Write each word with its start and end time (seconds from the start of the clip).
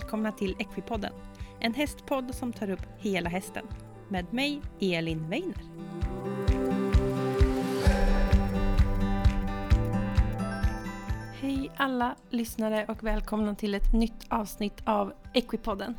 välkomna 0.00 0.32
till 0.32 0.56
Equipodden. 0.58 1.12
En 1.58 1.74
hästpodd 1.74 2.34
som 2.34 2.52
tar 2.52 2.70
upp 2.70 2.86
hela 2.98 3.30
hästen. 3.30 3.66
Med 4.08 4.32
mig, 4.32 4.62
Elin 4.80 5.28
Weiner. 5.28 5.62
Hej 11.40 11.70
alla 11.76 12.16
lyssnare 12.30 12.86
och 12.88 13.04
välkomna 13.04 13.54
till 13.54 13.74
ett 13.74 13.92
nytt 13.92 14.26
avsnitt 14.28 14.82
av 14.84 15.12
Equipodden. 15.34 15.94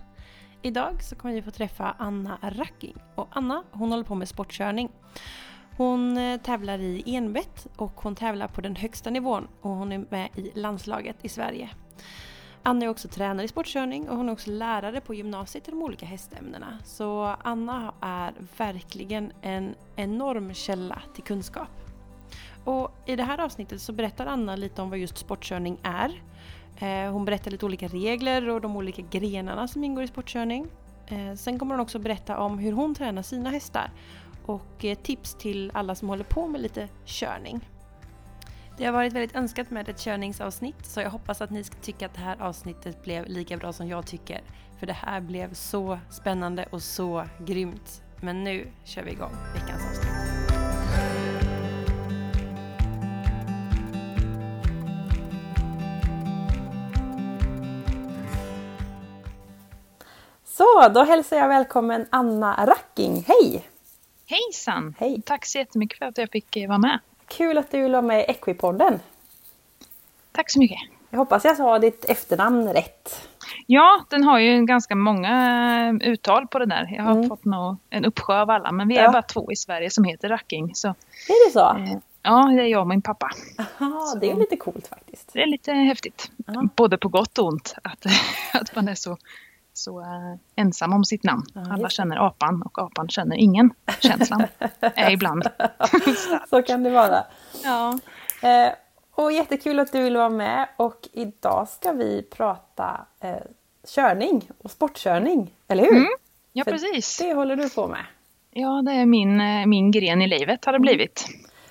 Idag 0.61 1.03
så 1.03 1.15
kommer 1.15 1.33
vi 1.33 1.41
få 1.41 1.51
träffa 1.51 1.95
Anna 1.99 2.37
Racking. 2.41 2.95
Och 3.15 3.27
Anna 3.31 3.63
hon 3.71 3.91
håller 3.91 4.03
på 4.03 4.15
med 4.15 4.27
sportkörning. 4.27 4.89
Hon 5.77 6.17
eh, 6.17 6.41
tävlar 6.41 6.79
i 6.79 7.03
enbett 7.05 7.67
och 7.75 8.01
hon 8.01 8.15
tävlar 8.15 8.47
på 8.47 8.61
den 8.61 8.75
högsta 8.75 9.09
nivån 9.09 9.47
och 9.61 9.71
hon 9.71 9.91
är 9.91 10.05
med 10.09 10.29
i 10.35 10.51
landslaget 10.59 11.17
i 11.21 11.29
Sverige. 11.29 11.69
Anna 12.63 12.85
är 12.85 12.89
också 12.89 13.07
tränare 13.07 13.45
i 13.45 13.47
sportkörning 13.47 14.09
och 14.09 14.17
hon 14.17 14.29
är 14.29 14.33
också 14.33 14.51
lärare 14.51 15.01
på 15.01 15.13
gymnasiet 15.13 15.67
i 15.67 15.71
de 15.71 15.81
olika 15.81 16.05
hästämnena. 16.05 16.77
Så 16.83 17.35
Anna 17.43 17.93
är 18.01 18.33
verkligen 18.57 19.31
en 19.41 19.75
enorm 19.95 20.53
källa 20.53 21.01
till 21.13 21.23
kunskap. 21.23 21.69
Och 22.65 22.91
I 23.05 23.15
det 23.15 23.23
här 23.23 23.39
avsnittet 23.39 23.81
så 23.81 23.93
berättar 23.93 24.25
Anna 24.25 24.55
lite 24.55 24.81
om 24.81 24.89
vad 24.89 24.99
just 24.99 25.17
sportkörning 25.17 25.79
är. 25.83 26.21
Eh, 26.77 27.11
hon 27.11 27.25
berättar 27.25 27.51
lite 27.51 27.65
olika 27.65 27.87
regler 27.87 28.49
och 28.49 28.61
de 28.61 28.75
olika 28.75 29.01
grenarna 29.01 29.67
som 29.67 29.83
ingår 29.83 30.03
i 30.03 30.07
sportkörning. 30.07 30.67
Eh, 31.07 31.35
sen 31.35 31.59
kommer 31.59 31.75
hon 31.75 31.81
också 31.81 31.99
berätta 31.99 32.39
om 32.39 32.59
hur 32.59 32.71
hon 32.71 32.95
tränar 32.95 33.21
sina 33.21 33.49
hästar 33.49 33.91
och 34.45 34.85
eh, 34.85 34.97
tips 34.97 35.35
till 35.35 35.71
alla 35.73 35.95
som 35.95 36.09
håller 36.09 36.23
på 36.23 36.47
med 36.47 36.61
lite 36.61 36.87
körning. 37.05 37.69
Det 38.81 38.87
har 38.87 38.93
varit 38.93 39.13
väldigt 39.13 39.35
önskat 39.35 39.69
med 39.69 39.89
ett 39.89 39.99
körningsavsnitt 39.99 40.85
så 40.85 41.01
jag 41.01 41.09
hoppas 41.09 41.41
att 41.41 41.49
ni 41.49 41.63
ska 41.63 41.75
tycka 41.81 42.05
att 42.05 42.13
det 42.13 42.21
här 42.21 42.41
avsnittet 42.41 43.03
blev 43.03 43.25
lika 43.27 43.57
bra 43.57 43.73
som 43.73 43.87
jag 43.87 44.07
tycker. 44.07 44.41
För 44.79 44.87
det 44.87 44.93
här 44.93 45.21
blev 45.21 45.53
så 45.53 45.99
spännande 46.09 46.65
och 46.71 46.81
så 46.81 47.25
grymt. 47.39 48.03
Men 48.21 48.43
nu 48.43 48.67
kör 48.83 49.03
vi 49.03 49.11
igång 49.11 49.31
veckans 49.53 49.83
avsnitt. 49.89 50.11
Så, 60.43 60.89
då 60.93 61.03
hälsar 61.03 61.37
jag 61.37 61.47
välkommen 61.47 62.07
Anna 62.09 62.65
Racking. 62.65 63.25
Hej! 63.27 63.67
Hejsan! 64.25 64.95
Hej! 64.99 65.21
Tack 65.25 65.45
så 65.45 65.57
jättemycket 65.57 65.97
för 65.97 66.05
att 66.05 66.17
jag 66.17 66.31
fick 66.31 66.57
vara 66.67 66.77
med. 66.77 66.99
Kul 67.37 67.57
att 67.57 67.71
du 67.71 67.81
vill 67.81 67.91
vara 67.91 68.01
med 68.01 68.19
i 68.19 68.23
Equipodden. 68.23 68.99
Tack 70.31 70.51
så 70.51 70.59
mycket. 70.59 70.77
Jag 71.09 71.17
hoppas 71.17 71.45
jag 71.45 71.57
sa 71.57 71.79
ditt 71.79 72.05
efternamn 72.09 72.73
rätt. 72.73 73.27
Ja, 73.67 74.05
den 74.09 74.23
har 74.23 74.39
ju 74.39 74.65
ganska 74.65 74.95
många 74.95 75.29
eh, 76.01 76.09
uttal 76.09 76.47
på 76.47 76.59
det 76.59 76.65
där. 76.65 76.87
Jag 76.97 77.03
har 77.03 77.11
Mm. 77.11 77.29
fått 77.29 77.45
nå 77.45 77.77
en 77.89 78.05
uppsjö 78.05 78.41
av 78.41 78.49
alla, 78.49 78.71
men 78.71 78.87
vi 78.87 78.97
är 78.97 79.03
Ja. 79.03 79.11
bara 79.11 79.21
två 79.21 79.51
i 79.51 79.55
Sverige 79.55 79.89
som 79.89 80.03
heter 80.03 80.29
Racking. 80.29 80.75
Så, 80.75 80.87
Är 80.87 81.47
det 81.47 81.53
så? 81.53 81.77
eh, 81.77 81.97
ja, 82.23 82.51
det 82.55 82.61
är 82.61 82.65
jag 82.67 82.81
och 82.81 82.87
min 82.87 83.01
pappa. 83.01 83.29
Aha, 83.79 84.15
det 84.21 84.31
är 84.31 84.35
lite 84.35 84.55
coolt 84.57 84.87
faktiskt. 84.87 85.33
Det 85.33 85.41
är 85.41 85.47
lite 85.47 85.71
häftigt. 85.73 86.31
Ja. 86.47 86.63
Både 86.75 86.97
på 86.97 87.07
gott 87.09 87.37
och 87.37 87.47
ont 87.47 87.75
att, 87.83 88.05
att 88.53 88.75
man 88.75 88.87
är 88.87 88.95
så, 88.95 89.17
så 89.73 89.99
eh, 90.01 90.35
ensam 90.55 90.93
om 90.93 91.05
sitt 91.05 91.23
namn. 91.23 91.43
Alla 91.71 91.89
känner 91.89 92.27
apan 92.27 92.61
och 92.61 92.79
apan 92.79 93.09
känner 93.09 93.35
ingen. 93.35 93.73
Känslan 93.99 94.43
är 94.79 95.11
ibland. 95.13 95.43
Så 96.49 96.61
kan 96.61 96.83
det 96.83 96.89
vara. 96.89 97.23
Ja. 97.63 97.99
Eh, 98.41 98.73
och 99.11 99.31
jättekul 99.31 99.79
att 99.79 99.91
du 99.91 100.03
vill 100.03 100.17
vara 100.17 100.29
med 100.29 100.67
och 100.77 101.07
idag 101.13 101.67
ska 101.69 101.91
vi 101.91 102.23
prata 102.23 103.05
eh, 103.19 103.35
körning 103.95 104.49
och 104.57 104.71
sportkörning, 104.71 105.53
eller 105.67 105.83
hur? 105.83 105.97
Mm. 105.97 106.07
ja, 106.53 106.63
För 106.63 106.71
precis. 106.71 107.17
Det 107.17 107.33
håller 107.33 107.55
du 107.55 107.69
på 107.69 107.87
med. 107.87 108.05
Ja, 108.51 108.81
det 108.85 108.91
är 108.91 109.05
min, 109.05 109.41
eh, 109.41 109.65
min 109.65 109.91
gren 109.91 110.21
i 110.21 110.27
livet 110.27 110.65
har 110.65 110.73
det 110.73 110.79
blivit. 110.79 111.25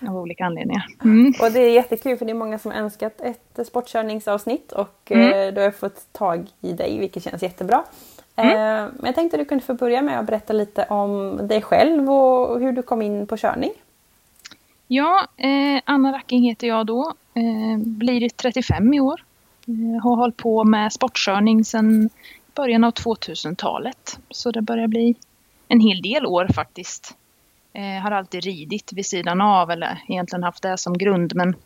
Av 0.09 0.17
olika 0.17 0.45
anledningar. 0.45 0.87
Mm. 1.05 1.33
Och 1.41 1.53
det 1.53 1.61
är 1.61 1.71
jättekul 1.71 2.19
för 2.19 2.25
det 2.25 2.33
är 2.33 2.35
många 2.35 2.59
som 2.59 2.73
önskat 2.73 3.21
ett 3.21 3.59
eh, 3.59 3.65
sportkörningsavsnitt 3.65 4.73
och 4.73 5.13
eh, 5.13 5.53
då 5.53 5.61
har 5.61 5.65
jag 5.65 5.77
fått 5.77 6.13
tag 6.13 6.47
i 6.61 6.73
dig 6.73 6.99
vilket 6.99 7.23
känns 7.23 7.43
jättebra. 7.43 7.85
Eh, 8.37 8.45
men 8.45 9.05
jag 9.05 9.15
tänkte 9.15 9.37
att 9.37 9.41
du 9.41 9.45
kunde 9.45 9.65
få 9.65 9.75
börja 9.75 10.03
med 10.03 10.19
att 10.19 10.27
berätta 10.27 10.53
lite 10.53 10.85
om 10.85 11.41
dig 11.43 11.63
själv 11.63 12.11
och 12.11 12.61
hur 12.61 12.73
du 12.73 12.83
kom 12.83 13.03
in 13.03 13.27
på 13.27 13.37
körning. 13.37 13.71
Ja, 14.87 15.27
eh, 15.37 15.83
Anna 15.85 16.13
Racking 16.13 16.43
heter 16.43 16.67
jag 16.67 16.87
då. 16.87 17.15
Eh, 17.35 17.79
blir 17.79 18.29
35 18.29 18.95
i 18.95 19.01
år. 19.01 19.25
Eh, 19.67 20.03
har 20.03 20.17
hållit 20.17 20.37
på 20.37 20.65
med 20.65 20.93
sportkörning 20.93 21.65
sedan 21.65 22.11
början 22.55 22.85
av 22.85 22.91
2000-talet. 22.91 24.19
Så 24.31 24.51
det 24.51 24.63
börjar 24.63 24.87
bli 24.87 25.15
en 25.69 25.81
hel 25.81 26.03
del 26.03 26.27
år 26.27 26.49
faktiskt. 26.55 27.17
Eh, 27.73 28.03
har 28.03 28.11
alltid 28.11 28.45
ridit 28.45 28.93
vid 28.93 29.07
sidan 29.07 29.41
av 29.41 29.71
eller 29.71 30.03
egentligen 30.09 30.43
haft 30.43 30.63
det 30.63 30.79
som 30.79 30.99
grund 30.99 31.35
men 31.35 31.57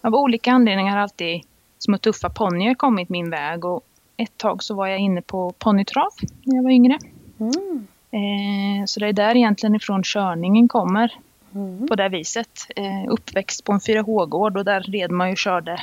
av 0.00 0.14
olika 0.14 0.52
anledningar 0.52 0.92
har 0.92 1.02
alltid 1.02 1.42
små 1.78 1.98
tuffa 1.98 2.30
ponnyer 2.30 2.74
kommit 2.74 3.08
min 3.08 3.30
väg 3.30 3.64
och 3.64 3.84
ett 4.16 4.38
tag 4.38 4.62
så 4.62 4.74
var 4.74 4.86
jag 4.86 4.98
inne 4.98 5.22
på 5.22 5.52
ponnytrav 5.58 6.12
när 6.42 6.56
jag 6.56 6.62
var 6.62 6.70
yngre. 6.70 6.98
Mm. 7.40 7.86
Eh, 8.10 8.86
så 8.86 9.00
det 9.00 9.06
är 9.06 9.12
där 9.12 9.36
egentligen 9.36 9.74
ifrån 9.74 10.02
körningen 10.02 10.68
kommer 10.68 11.12
Mm. 11.54 11.88
på 11.88 11.96
det 11.96 12.08
viset. 12.08 12.66
Eh, 12.76 13.08
uppväxt 13.08 13.64
på 13.64 13.72
en 13.72 13.80
4H-gård 13.80 14.56
och 14.56 14.64
där 14.64 14.80
red 14.80 15.10
man 15.10 15.28
ju 15.28 15.32
och 15.32 15.38
körde 15.38 15.80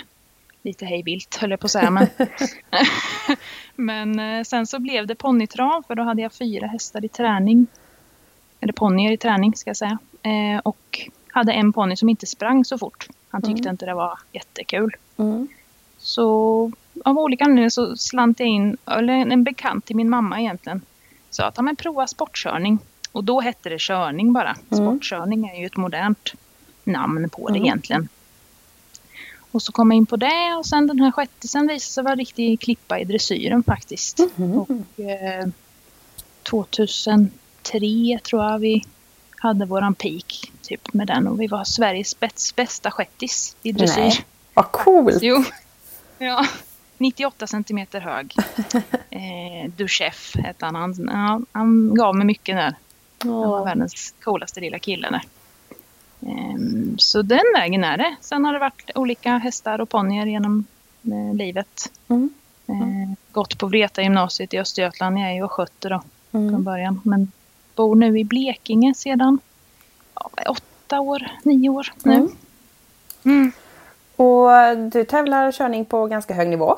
lite 0.62 0.86
hejvilt 0.86 1.36
höll 1.36 1.52
jag 1.52 1.60
på 1.60 1.66
att 1.66 1.72
säga. 1.72 1.92
Men, 1.92 2.08
men 3.76 4.20
eh, 4.20 4.44
sen 4.44 4.68
så 4.68 4.80
blev 4.80 5.08
det 5.08 5.16
ponnytrav 5.16 5.84
för 5.88 5.96
då 5.96 6.04
hade 6.04 6.22
jag 6.22 6.34
fyra 6.34 6.68
hästar 6.68 7.06
i 7.06 7.10
träning. 7.10 7.68
Eller 8.62 8.74
ponnyer 8.74 9.12
i 9.12 9.18
träning 9.18 9.56
ska 9.56 9.70
jag 9.70 9.78
säga. 9.78 9.98
Eh, 10.24 10.60
och 10.64 11.00
hade 11.32 11.54
en 11.54 11.74
ponny 11.74 11.96
som 11.96 12.10
inte 12.10 12.26
sprang 12.26 12.66
så 12.66 12.78
fort. 12.78 13.08
Han 13.30 13.42
tyckte 13.42 13.62
Mm. 13.62 13.72
inte 13.74 13.86
det 13.86 13.94
var 13.94 14.20
jättekul. 14.32 14.96
Mm. 15.18 15.48
Så 15.98 16.72
av 17.06 17.20
olika 17.20 17.44
anledningar 17.44 17.70
så 17.70 17.96
slant 17.98 18.40
jag 18.40 18.50
in, 18.50 18.78
eller 18.86 19.14
en 19.14 19.44
bekant 19.44 19.86
till 19.86 19.96
min 19.96 20.10
mamma 20.10 20.40
egentligen, 20.40 20.82
sa 21.30 21.44
att 21.46 21.64
men 21.64 21.76
prova 21.76 22.08
sportkörning. 22.08 22.80
Och 23.12 23.24
då 23.24 23.42
hette 23.42 23.70
det 23.70 23.80
körning 23.82 24.34
bara. 24.34 24.56
Mm. 24.72 24.86
Sportkörning 24.86 25.48
är 25.50 25.60
ju 25.60 25.66
ett 25.66 25.78
modernt 25.78 26.34
namn 26.84 27.30
på 27.30 27.48
det 27.48 27.54
Mm. 27.58 27.66
egentligen. 27.66 28.08
Och 29.52 29.62
så 29.62 29.72
kom 29.72 29.92
jag 29.92 29.98
in 29.98 30.06
på 30.06 30.16
det 30.16 30.56
och 30.58 30.66
sen 30.66 30.88
den 30.88 31.00
här 31.00 31.12
skettisen 31.12 31.68
visade 31.68 31.80
sig 31.94 32.04
vara 32.04 32.16
riktig 32.16 32.60
klippa 32.60 33.00
i 33.00 33.04
dressyren 33.04 33.64
faktiskt. 33.64 34.20
Mhm. 34.36 34.60
Och 34.60 35.00
eh, 35.00 35.48
2003 37.72 38.20
tror 38.24 38.44
jag 38.44 38.60
vi 38.60 38.84
hade 39.38 39.66
våran 39.66 39.96
peak 39.96 40.52
typ 40.62 40.94
med 40.94 41.08
den 41.08 41.28
och 41.28 41.42
vi 41.42 41.48
var 41.48 41.64
Sveriges 41.64 42.20
bäst, 42.20 42.56
bästa 42.56 42.92
shettis 42.92 43.56
i 43.64 43.72
dressyr. 43.72 44.02
Nej, 44.02 44.26
vad 44.54 44.72
coolt! 44.72 45.18
Jo. 45.22 45.44
Ja. 46.18 46.46
98 46.98 47.48
centimeter 47.48 48.00
hög. 48.02 48.36
Eh, 49.10 49.70
Duchef 49.76 50.36
hette 50.36 50.66
han. 50.66 50.76
Han, 50.76 50.96
ja, 51.12 51.42
han 51.52 51.94
gav 51.96 52.16
mig 52.16 52.26
mycket 52.28 52.56
där. 52.56 52.76
Han 53.24 53.32
var 53.32 53.66
världens 53.66 54.14
coolaste 54.24 54.60
lilla 54.60 54.80
kille 54.80 55.10
där. 55.10 55.22
Ehm, 56.32 56.96
så 56.98 57.22
den 57.22 57.44
vägen 57.56 57.84
är 57.84 57.98
det. 57.98 58.16
Sen 58.22 58.46
har 58.46 58.54
det 58.54 58.60
varit 58.60 58.92
olika 58.96 59.38
hästar 59.38 59.82
och 59.82 59.90
ponnyer 59.90 60.26
genom 60.26 60.66
eh, 61.04 61.36
livet. 61.36 61.92
Mm. 62.08 62.30
Eh, 62.68 63.14
gått 63.32 63.58
på 63.58 63.68
Vreta 63.68 64.02
gymnasiet 64.02 64.54
i 64.54 64.60
Östergötland. 64.60 65.20
Jag 65.20 65.30
är 65.30 65.34
ju 65.34 65.46
östgöte 65.46 65.90
då 65.90 66.04
från 66.32 66.50
Mm. 66.50 66.64
början. 66.64 67.02
Men 67.04 67.32
bor 67.78 67.96
nu 67.96 68.20
i 68.20 68.24
Blekinge 68.24 68.94
sedan 68.94 69.40
ja, 70.16 70.30
åtta 70.50 71.00
år, 71.00 71.28
nio 71.44 71.70
år 71.70 71.94
nu. 72.04 72.14
Mm. 72.14 72.32
Mm. 73.24 73.52
Och 74.16 74.78
du 74.92 75.04
tävlar 75.04 75.52
körning 75.52 75.86
på 75.86 76.06
ganska 76.06 76.34
hög 76.34 76.48
nivå, 76.48 76.78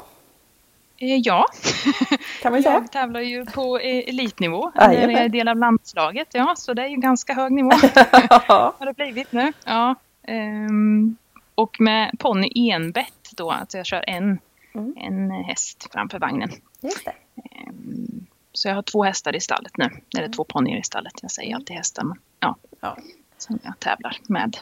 Eh, 1.01 1.15
ja. 1.17 1.45
kan 2.41 2.51
man 2.51 2.63
säga. 2.63 2.73
Jag 2.75 2.91
tävlar 2.91 3.21
ju 3.21 3.45
på 3.45 3.79
eh, 3.79 4.09
elitnivå. 4.09 4.71
Jajamän. 4.75 5.09
Jag 5.15 5.23
är 5.23 5.29
del 5.29 5.47
av 5.47 5.57
landslaget. 5.57 6.27
Ja, 6.31 6.53
så 6.57 6.73
det 6.73 6.81
är 6.83 6.87
ju 6.87 6.95
ganska 6.95 7.33
hög 7.33 7.51
nivå. 7.51 7.69
har 8.47 8.85
det 8.85 8.93
blivit 8.93 9.31
nu. 9.31 9.53
Ja. 9.65 9.95
ehm, 10.23 11.15
och 11.55 11.81
med 11.81 12.11
ponny 12.19 12.51
enbett 12.71 13.29
då, 13.35 13.51
att 13.51 13.73
jag 13.73 13.85
kör 13.85 14.03
en, 14.07 14.39
Mm. 14.73 14.93
en 14.97 15.31
häst 15.31 15.87
framför 15.91 16.19
vagnen. 16.19 16.49
Just 16.81 17.05
det. 17.05 17.13
Ehm, 17.51 18.25
så 18.53 18.67
jag 18.67 18.75
har 18.75 18.81
två 18.81 19.03
hästar 19.03 19.35
i 19.35 19.39
stallet 19.39 19.77
nu. 19.77 19.89
Eller 20.17 20.29
två 20.29 20.43
ponnyer 20.43 20.77
i 20.79 20.83
stallet. 20.83 21.13
Jag 21.21 21.31
säger 21.31 21.55
alltid 21.55 21.75
hästar, 21.75 22.03
men 22.03 22.17
ja. 22.39 22.55
Ja. 22.81 22.97
Som 23.37 23.59
jag 23.63 23.79
tävlar 23.79 24.17
med. 24.27 24.57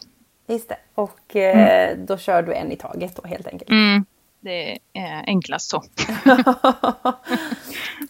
Just 0.48 0.70
det. 0.70 0.78
Och 0.96 1.36
eh, 1.36 1.98
då 1.98 2.18
kör 2.18 2.42
du 2.42 2.54
en 2.54 2.72
i 2.72 2.76
taget 2.76 3.16
då 3.22 3.28
helt 3.28 3.48
enkelt. 3.48 3.70
Mm, 3.72 4.06
det 4.40 4.80
är 4.94 5.24
enklast 5.28 5.70
så. 5.70 5.84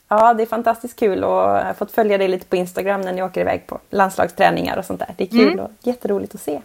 ja, 0.08 0.34
det 0.34 0.44
är 0.44 0.46
fantastiskt 0.46 1.00
kul 1.00 1.24
och 1.24 1.32
jag 1.32 1.64
har 1.66 1.74
fått 1.74 1.92
följa 1.92 2.18
dig 2.18 2.28
lite 2.28 2.46
på 2.46 2.56
Instagram 2.56 3.02
när 3.02 3.14
ni 3.14 3.24
åker 3.24 3.42
iväg 3.42 3.68
på 3.68 3.80
landslagsträningar 3.90 4.78
och 4.78 4.86
sånt 4.86 5.00
där. 5.00 5.14
Det 5.18 5.24
är 5.24 5.28
kul 5.28 5.52
Mm. 5.54 5.60
och 5.66 5.72
jätteroligt 5.82 6.36
att 6.36 6.42
se. 6.42 6.62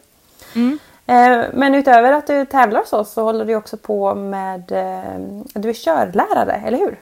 Mm. 0.54 0.78
Eh, 1.06 1.44
Men 1.54 1.74
utöver 1.74 2.12
att 2.12 2.26
du 2.26 2.44
tävlar 2.46 2.82
så, 2.86 3.04
så 3.04 3.22
håller 3.22 3.44
du 3.44 3.54
också 3.54 3.76
på 3.76 4.14
med... 4.14 4.72
eh, 4.72 5.18
Du 5.54 5.68
är 5.68 5.72
körlärare, 5.74 6.62
eller 6.66 6.78
hur? 6.78 6.96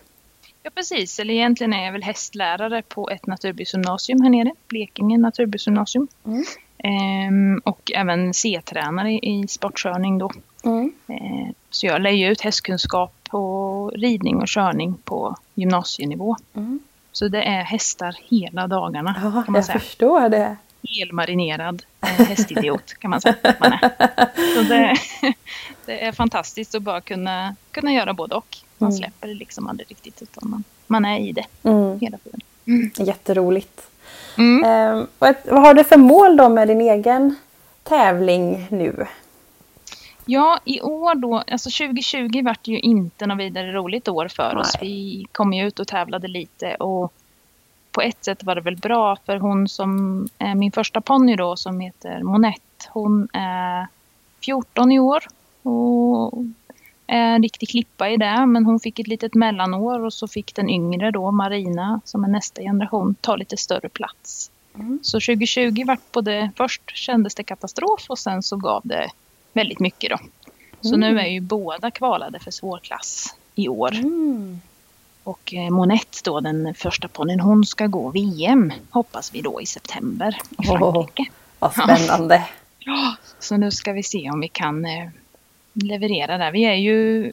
Ja, 0.62 0.70
precis. 0.74 1.18
Eller 1.20 1.34
egentligen 1.34 1.72
är 1.72 1.84
jag 1.84 1.92
väl 1.92 2.02
hästlärare 2.02 2.82
på 2.82 3.10
ett 3.10 3.26
naturbruksgymnasium 3.26 4.22
här 4.22 4.30
nere. 4.30 4.52
Blekinge 4.68 5.18
naturbruksgymnasium. 5.18 6.08
Mm. 6.26 6.44
Ehm, 6.78 7.60
och 7.64 7.92
även 7.94 8.34
C-tränare 8.34 9.12
i 9.12 9.46
sportkörning 9.48 10.18
då. 10.18 10.30
Mm. 10.64 10.92
Ehm, 11.06 11.54
så 11.70 11.86
jag 11.86 12.14
ju 12.14 12.26
ut 12.28 12.40
hästkunskap 12.40 13.14
på 13.30 13.92
ridning 13.94 14.36
och 14.36 14.48
körning 14.48 14.94
på 15.04 15.36
gymnasienivå. 15.54 16.36
Mm. 16.56 16.80
Så 17.12 17.28
det 17.28 17.42
är 17.42 17.62
hästar 17.62 18.16
hela 18.30 18.66
dagarna 18.66 19.14
Ja, 19.16 19.30
kan 19.30 19.44
man 19.46 19.54
jag 19.54 19.64
säga. 19.64 19.78
förstår 19.78 20.28
det. 20.28 20.56
Helmarinerad 20.88 21.82
eh, 22.00 22.08
hästidiot 22.26 22.94
kan 22.94 23.10
man 23.10 23.20
säga 23.20 23.34
att 23.42 23.60
man 23.60 23.72
är. 23.72 23.90
Så 24.54 24.62
det, 24.62 24.96
det 25.86 26.04
är 26.04 26.12
fantastiskt 26.12 26.74
att 26.74 26.82
bara 26.82 27.00
kunna, 27.00 27.56
kunna 27.70 27.92
göra 27.92 28.12
både 28.14 28.34
och. 28.34 28.56
Man 28.78 28.88
Mm. 28.90 28.98
släpper 28.98 29.28
det 29.28 29.34
liksom 29.34 29.66
aldrig 29.68 29.90
riktigt 29.90 30.22
utan 30.22 30.50
man, 30.50 30.64
man 30.86 31.04
är 31.04 31.18
i 31.20 31.32
det 31.32 31.46
Mm. 31.62 32.00
hela 32.00 32.18
tiden. 32.18 32.40
Jätteroligt. 33.06 33.82
Mm. 34.38 34.64
Eh, 34.64 35.04
vad, 35.18 35.34
vad 35.44 35.62
har 35.62 35.74
du 35.74 35.84
för 35.84 35.96
mål 35.96 36.36
då 36.36 36.48
med 36.48 36.68
din 36.68 36.80
egen 36.80 37.34
tävling 37.82 38.66
nu? 38.70 39.06
Ja, 40.24 40.60
i 40.64 40.80
år 40.80 41.14
då, 41.14 41.42
alltså 41.50 41.70
2020 41.70 42.42
vart 42.44 42.66
ju 42.66 42.78
inte 42.80 43.26
något 43.26 43.38
vidare 43.38 43.72
roligt 43.72 44.08
år 44.08 44.28
för 44.28 44.56
oss. 44.56 44.72
Nej. 44.80 44.88
Vi 44.90 45.26
kom 45.32 45.52
ju 45.52 45.66
ut 45.66 45.78
och 45.80 45.88
tävlade 45.88 46.28
lite 46.28 46.74
och 46.74 47.12
på 48.00 48.04
ett 48.04 48.24
sätt 48.24 48.44
var 48.44 48.54
det 48.54 48.60
väl 48.60 48.76
bra 48.76 49.16
för 49.26 49.36
hon 49.36 49.68
som 49.68 50.28
är 50.38 50.54
min 50.54 50.72
första 50.72 51.00
ponny 51.00 51.36
då 51.36 51.56
som 51.56 51.80
heter 51.80 52.22
Monette. 52.22 52.88
Hon 52.88 53.28
är 53.32 53.86
14 54.44 54.92
i 54.92 54.98
år 54.98 55.22
och 55.62 56.44
är 57.06 57.34
en 57.34 57.42
riktig 57.42 57.68
klippa 57.68 58.08
i 58.08 58.16
det. 58.16 58.46
Men 58.46 58.64
hon 58.64 58.80
fick 58.80 58.98
ett 58.98 59.06
litet 59.06 59.34
mellanår 59.34 60.04
och 60.04 60.12
så 60.12 60.28
fick 60.28 60.54
den 60.54 60.70
yngre 60.70 61.10
då 61.10 61.30
Marina 61.30 62.00
som 62.04 62.24
är 62.24 62.28
nästa 62.28 62.62
generation 62.62 63.14
ta 63.20 63.36
lite 63.36 63.56
större 63.56 63.88
plats. 63.88 64.50
Mm. 64.74 64.98
Så 65.02 65.20
2020 65.20 65.84
vart 65.86 66.12
både, 66.12 66.50
först 66.56 66.96
kändes 66.96 67.34
det 67.34 67.42
katastrof 67.42 68.06
och 68.08 68.18
sen 68.18 68.42
så 68.42 68.56
gav 68.56 68.80
det 68.84 69.10
väldigt 69.52 69.80
mycket 69.80 70.10
då. 70.10 70.18
Så 70.80 70.94
Mm. 70.94 71.00
nu 71.00 71.20
är 71.20 71.26
ju 71.26 71.40
båda 71.40 71.90
kvalade 71.90 72.38
för 72.38 72.50
svårklass 72.50 73.36
i 73.54 73.68
år. 73.68 73.94
Mm. 73.94 74.60
Och 75.24 75.54
eh, 75.54 75.70
Monette 75.70 76.18
då, 76.24 76.40
den 76.40 76.74
första 76.74 77.08
ponnyn, 77.08 77.40
hon 77.40 77.64
ska 77.64 77.86
gå 77.86 78.10
VM 78.10 78.72
hoppas 78.90 79.34
vi 79.34 79.40
då 79.40 79.60
i 79.60 79.66
september 79.66 80.38
i. 80.58 80.66
Frankrike. 80.66 81.30
Vad 81.58 81.72
spännande. 81.72 82.44
Ja, 82.82 83.14
så 83.38 83.56
nu 83.56 83.70
ska 83.70 83.92
vi 83.92 84.02
se 84.02 84.30
om 84.30 84.40
vi 84.40 84.48
kan 84.48 84.84
eh, 84.84 85.08
leverera 85.72 86.38
där. 86.38 86.52
Vi 86.52 86.64
är 86.64 86.74
ju 86.74 87.26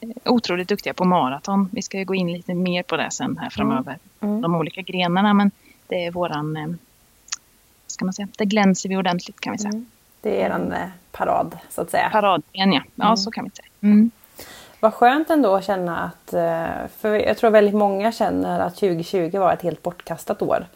eh, 0.00 0.08
otroligt 0.24 0.68
duktiga 0.68 0.94
på 0.94 1.04
maraton. 1.04 1.68
Vi 1.72 1.82
ska 1.82 1.98
ju 1.98 2.04
gå 2.04 2.14
in 2.14 2.32
lite 2.32 2.54
mer 2.54 2.82
på 2.82 2.96
det 2.96 3.10
sen 3.10 3.38
här 3.38 3.50
framöver. 3.50 3.98
Mm. 4.20 4.40
De 4.40 4.54
olika 4.54 4.82
grenarna, 4.82 5.34
men 5.34 5.50
det 5.86 6.04
är 6.06 6.10
våran, 6.10 6.78
ska 7.86 8.04
man 8.04 8.14
säga, 8.14 8.28
det 8.38 8.44
glänser 8.44 8.88
vi 8.88 8.96
ordentligt 8.96 9.40
kan 9.40 9.52
vi 9.52 9.58
säga. 9.58 9.70
Mm. 9.72 9.86
Det 10.20 10.42
är 10.42 10.50
eh, 10.72 10.88
parad 11.12 11.58
så 11.70 11.80
att 11.80 11.90
säga. 11.90 12.08
Paradgren 12.10 12.72
ja, 12.72 12.82
ja 12.94 13.04
Mm. 13.04 13.16
så 13.16 13.30
kan 13.30 13.44
vi 13.44 13.50
säga. 13.50 13.68
Vad 14.82 14.94
skönt 14.94 15.30
ändå 15.30 15.54
att 15.54 15.64
känna 15.64 15.98
att, 15.98 16.34
eh, 16.34 16.88
för 16.98 17.14
jag 17.14 17.36
tror 17.38 17.50
väldigt 17.50 17.74
många 17.74 18.12
känner 18.12 18.60
att 18.60 18.76
2020 18.76 19.38
var 19.38 19.52
ett 19.52 19.62
helt 19.62 19.82
bortkastat 19.82 20.42
år. 20.42 20.66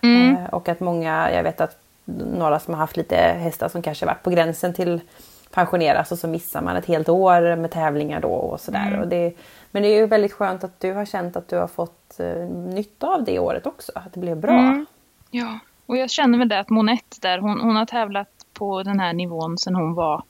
Mm. 0.00 0.36
Eh, 0.36 0.44
Och 0.54 0.68
att 0.68 0.80
många, 0.80 1.30
jag 1.32 1.42
vet 1.42 1.60
att 1.60 1.76
några 2.34 2.58
som 2.58 2.74
har 2.74 2.78
haft 2.80 2.96
lite 2.96 3.16
hästar 3.16 3.68
som 3.68 3.82
kanske 3.82 4.06
varit 4.06 4.22
på 4.22 4.30
gränsen 4.30 4.74
till 4.74 5.00
pensioneras 5.50 6.12
och 6.12 6.18
så 6.18 6.28
missar 6.28 6.62
man 6.62 6.76
ett 6.76 6.86
helt 6.86 7.08
år 7.08 7.56
med 7.56 7.70
tävlingar 7.70 8.20
då 8.20 8.28
och 8.28 8.60
sådär. 8.60 8.86
Mm. 8.86 9.00
Och 9.00 9.08
det, 9.08 9.32
men 9.70 9.82
det 9.82 9.88
är 9.88 9.96
ju 9.96 10.06
väldigt 10.06 10.32
skönt 10.32 10.64
att 10.64 10.80
du 10.80 10.92
har 10.92 11.04
känt 11.04 11.36
att 11.36 11.48
du 11.48 11.56
har 11.56 11.66
fått 11.66 12.20
eh, 12.20 12.48
nytta 12.48 13.06
av 13.06 13.24
det 13.24 13.38
året 13.38 13.66
också. 13.66 13.92
Att 13.94 14.12
det 14.12 14.20
blev 14.20 14.36
bra. 14.36 14.58
Mm. 14.58 14.86
Ja, 15.30 15.58
och 15.86 15.96
jag 15.96 16.10
känner 16.10 16.38
väl 16.38 16.48
det 16.48 16.58
att 16.58 16.70
Monette 16.70 17.16
där, 17.20 17.38
hon, 17.38 17.60
hon 17.60 17.76
har 17.76 17.86
tävlat 17.86 18.28
på 18.52 18.82
den 18.82 19.00
här 19.00 19.12
nivån 19.12 19.58
sedan 19.58 19.74
hon 19.74 19.94
var, 19.94 20.22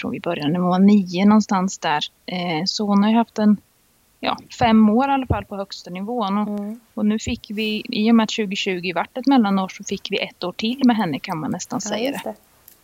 tror 0.00 0.10
vi 0.10 0.20
började 0.20 0.52
när 0.52 0.60
hon 0.60 0.68
var 0.68 0.78
nio 0.78 1.24
någonstans 1.24 1.78
där. 1.78 2.04
Eh, 2.26 2.64
så 2.66 2.86
hon 2.86 3.02
har 3.02 3.10
ju 3.10 3.16
haft 3.16 3.38
en, 3.38 3.56
ja, 4.20 4.36
fem 4.58 4.88
år 4.90 5.08
i 5.08 5.12
alla 5.12 5.26
fall 5.26 5.44
på 5.44 5.56
högsta 5.56 5.90
nivån. 5.90 6.38
Och, 6.38 6.48
Mm. 6.48 6.80
och 6.94 7.06
nu 7.06 7.18
fick 7.18 7.50
vi, 7.50 7.82
i 7.88 8.10
och 8.10 8.14
med 8.14 8.24
att 8.24 8.30
2020 8.30 8.92
vart 8.94 9.16
ett 9.18 9.26
mellanår 9.26 9.68
så 9.68 9.84
fick 9.84 10.10
vi 10.10 10.18
ett 10.18 10.44
år 10.44 10.52
till 10.52 10.80
med 10.84 10.96
henne 10.96 11.18
kan 11.18 11.38
man 11.38 11.50
nästan 11.50 11.80
Ja, 11.84 11.88
säga 11.90 12.10
det. 12.10 12.20
det. 12.24 12.34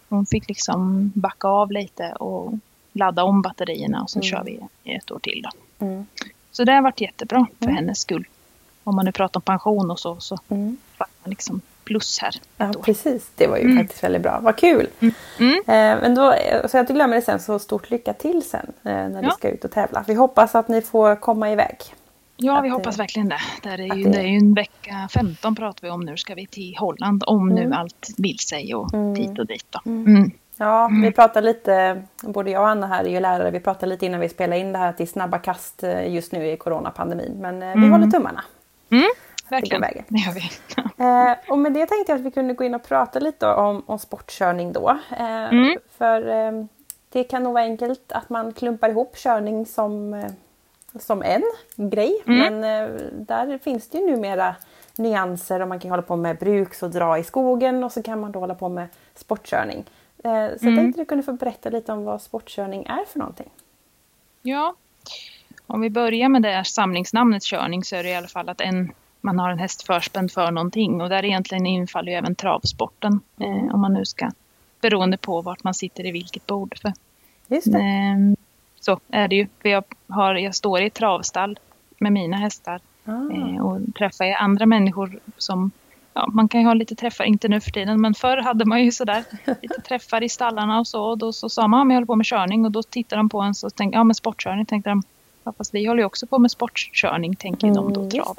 Hon 0.09 0.27
fick 0.27 0.49
liksom 0.49 1.13
backa 1.15 1.49
av 1.49 1.73
lite 1.73 2.13
och 2.13 2.53
ladda 2.93 3.25
om 3.25 3.43
batterierna 3.43 4.03
och 4.03 4.11
sen 4.11 4.23
Mm. 4.23 4.31
kör 4.31 4.45
vi 4.45 4.61
ett 4.95 5.11
år 5.11 5.19
till 5.19 5.43
då. 5.45 5.87
Mm. 5.87 6.07
Så 6.51 6.65
det 6.65 6.73
har 6.73 6.83
varit 6.83 7.01
jättebra 7.01 7.47
för 7.59 7.65
Mm. 7.65 7.77
hennes 7.77 7.99
skull. 8.01 8.25
Om 8.85 8.97
man 8.97 9.05
nu 9.05 9.13
pratar 9.13 9.39
om 9.39 9.43
pension 9.43 9.91
och 9.91 10.01
så, 10.01 10.21
så 10.21 10.39
Mm. 10.49 10.77
man 10.99 11.09
liksom 11.25 11.61
plus 11.85 12.19
här. 12.23 12.35
Ja, 12.57 12.69
år. 12.69 12.73
precis. 12.83 13.31
Det 13.37 13.47
var 13.47 13.57
ju 13.57 13.63
Mm. 13.65 13.79
faktiskt 13.79 14.05
väldigt 14.05 14.23
bra. 14.23 14.39
Vad 14.43 14.57
kul! 14.57 14.87
Mm. 15.01 15.55
Eh, 15.57 15.63
men 16.03 16.15
då, 16.15 16.33
eh, 16.33 16.67
så 16.67 16.77
jag 16.77 16.87
glömmer 16.87 17.17
det 17.17 17.23
sen, 17.23 17.41
så 17.41 17.59
stort 17.59 17.91
lycka 17.91 18.13
till 18.13 18.43
sen 18.43 18.67
eh, 18.83 18.93
när 18.93 19.09
ni 19.09 19.23
Ja. 19.23 19.31
ska 19.31 19.49
ut 19.49 19.65
och 19.65 19.71
tävla. 19.71 20.05
Vi 20.07 20.15
hoppas 20.15 20.55
att 20.55 20.69
ni 20.69 20.83
får 20.83 21.17
komma 21.17 21.51
iväg. 21.53 21.77
Ja, 22.37 22.61
vi 22.61 22.69
Att 22.69 22.75
hoppas 22.75 22.95
det- 22.97 23.03
verkligen 23.03 23.29
det. 23.29 23.41
Där 23.63 23.81
är 23.81 23.91
att 23.93 23.99
ju, 23.99 24.05
det- 24.05 24.11
det 24.11 24.19
är 24.19 24.27
ju 24.27 24.37
en 24.39 24.55
vecka 24.55 25.09
15 25.15 25.55
pratar 25.57 25.83
vi 25.87 25.91
om 25.91 26.01
nu. 26.01 26.17
Ska 26.17 26.35
vi 26.35 26.47
till 26.47 26.77
Holland 26.79 27.25
om 27.27 27.51
Mm. 27.51 27.71
nu 27.71 27.77
allt 27.77 28.07
vill 28.19 28.39
sig 28.39 28.75
och 28.75 28.95
Mm. 28.95 29.15
dit 29.15 29.39
och 29.39 29.47
dit 29.47 29.67
då. 29.71 29.81
Mm. 29.87 30.17
Mm. 30.17 30.31
Ja, 30.57 30.91
vi 31.03 31.13
pratade 31.13 31.47
lite, 31.47 32.03
både 32.23 32.51
jag 32.51 32.63
och 32.63 32.69
Anna 32.69 32.87
här 32.87 33.05
är 33.05 33.09
ju 33.09 33.21
lärare, 33.21 33.51
vi 33.51 33.61
pratade 33.61 33.87
lite 33.87 34.07
innan 34.07 34.21
vi 34.21 34.29
spelade 34.29 34.61
in 34.61 34.73
det 34.73 34.79
här 34.79 34.93
till 34.93 35.09
snabba 35.09 35.39
kast 35.39 35.83
eh, 35.83 36.15
just 36.15 36.33
nu 36.33 36.51
i 36.51 36.57
coronapandemin. 36.57 37.33
Men 37.41 37.63
eh, 37.63 37.69
vi 37.69 37.73
Mm. 37.75 37.93
håller 37.93 38.07
tummarna. 38.07 38.45
Verkligen, 39.53 39.81
vägen. 39.81 40.05
det 40.09 40.19
gör 40.19 40.33
vi. 40.33 41.51
Och 41.51 41.59
med 41.59 41.73
det 41.73 41.87
tänkte 41.87 42.13
jag 42.13 42.19
att 42.19 42.27
vi 42.27 42.31
kunde 42.31 42.55
gå 42.55 42.65
in 42.65 42.75
och 42.75 42.83
prata 42.83 43.19
lite 43.19 43.47
om, 43.47 43.83
om 43.87 43.99
sportkörning 43.99 44.73
då. 44.73 44.91
Eh, 45.19 45.43
Mm. 45.53 45.79
För 45.99 46.29
eh, 46.29 46.65
det 47.09 47.25
kan 47.25 47.43
nog 47.43 47.53
vara 47.53 47.65
enkelt 47.65 48.13
att 48.13 48.31
man 48.31 48.53
klumpar 48.53 48.89
ihop 48.89 49.17
körning 49.17 49.67
som, 49.67 50.15
eh, 50.15 50.31
som 51.01 51.23
en 51.23 51.43
grej. 51.91 52.23
Mm. 52.27 52.61
Men 52.61 52.61
där 53.27 53.59
finns 53.59 53.89
det 53.89 53.99
ju 53.99 54.07
numera 54.11 54.55
nyanser 54.97 55.61
och 55.61 55.69
man 55.69 55.81
kan 55.81 55.91
hålla 55.91 56.03
på 56.03 56.17
med 56.17 56.39
bruks 56.39 56.83
och 56.83 56.91
dra 56.91 57.19
i 57.19 57.25
skogen 57.25 57.85
och 57.85 57.93
så 57.93 58.03
kan 58.03 58.21
man 58.21 58.33
då 58.33 58.39
hålla 58.39 58.55
på 58.55 58.69
med 58.69 58.89
sportkörning. 59.15 59.85
Så 60.23 60.29
jag 60.29 60.63
Mm. 60.63 60.77
tänkte 60.77 61.01
du 61.01 61.05
kunde 61.05 61.25
få 61.25 61.33
berätta 61.33 61.71
lite 61.71 61.93
om 61.93 62.05
vad 62.05 62.23
sportkörning 62.23 62.85
är 62.87 63.05
för 63.05 63.19
någonting. 63.19 63.51
Ja, 64.43 64.75
om 65.67 65.81
vi 65.81 65.91
börjar 65.91 66.29
med 66.29 66.43
det 66.43 66.49
här 66.51 66.63
samlingsnamnet 66.63 67.43
körning 67.43 67.85
så 67.85 67.97
är 67.97 68.03
det 68.03 68.09
i 68.09 68.15
alla 68.15 68.29
fall 68.29 68.49
att 68.49 68.61
en, 68.61 68.93
man 69.23 69.39
har 69.39 69.51
en 69.51 69.59
häst 69.59 69.83
förspänd 69.87 70.33
för 70.33 70.51
någonting 70.51 71.01
och 71.01 71.09
där 71.09 71.25
egentligen 71.25 71.67
infaller 71.67 72.13
ju 72.13 72.19
även 72.19 72.35
travsporten. 72.35 73.21
Mm. 73.41 73.69
Eh, 73.69 73.75
om 73.75 73.81
man 73.81 73.93
nu 73.95 74.05
ska, 74.05 74.31
beroende 74.81 75.17
på 75.17 75.43
vart 75.43 75.65
man 75.65 75.75
sitter 75.75 76.07
i 76.07 76.11
vilket 76.11 76.47
bord. 76.47 76.79
För. 76.83 76.93
Ehm, 77.79 78.37
Så 78.81 79.01
är 79.09 79.29
det 79.29 79.37
ju. 79.37 79.47
För 79.63 79.69
jag, 79.69 79.85
har, 80.09 80.35
jag 80.35 80.55
står 80.55 80.81
i 80.81 80.87
ett 80.87 80.95
travstall 80.95 81.59
med 81.99 82.13
mina 82.13 82.37
hästar 82.37 82.81
Ah. 83.05 83.31
eh, 83.35 83.61
och 83.67 83.79
träffar 83.99 84.25
jag 84.25 84.41
andra 84.41 84.67
människor 84.67 85.19
som 85.39 85.71
Ja, 86.15 86.27
man 86.27 86.49
kan 86.49 86.61
ju 86.61 86.67
ha 86.67 86.75
lite 86.75 86.95
träffar, 86.95 87.25
inte 87.25 87.49
nu 87.49 87.61
för 87.61 87.71
tiden, 87.71 88.01
men 88.01 88.15
förr 88.15 88.37
hade 88.37 88.65
man 88.65 88.85
ju 88.85 88.93
sådär 88.93 89.25
lite 89.63 89.81
träffar 89.81 90.23
i 90.23 90.29
stallarna 90.29 90.79
och 90.81 90.87
så. 90.87 91.05
Och 91.05 91.19
då 91.19 91.33
så 91.33 91.49
sa 91.49 91.69
man 91.69 91.81
att 91.81 91.89
jag 91.93 91.95
håller 91.97 92.07
på 92.07 92.17
med 92.17 92.27
körning 92.27 92.65
och 92.65 92.71
då 92.71 92.83
tittar 92.83 93.17
de 93.17 93.29
på 93.29 93.41
en 93.41 93.55
så 93.55 93.71
tänkte 93.71 93.97
ja 93.99 94.05
men 94.05 94.15
sportkörning 94.15 94.67
tänkte 94.67 94.91
de. 94.91 95.03
Ja, 95.45 95.53
fast 95.59 95.75
vi 95.75 95.87
håller 95.87 96.01
ju 96.03 96.07
också 96.07 96.27
på 96.27 96.39
med 96.39 96.51
sportkörning 96.51 97.37
tänker 97.37 97.67
ju 97.67 97.73
de 97.75 97.93
då 97.93 98.01
Mm, 98.01 98.11
trav. 98.11 98.37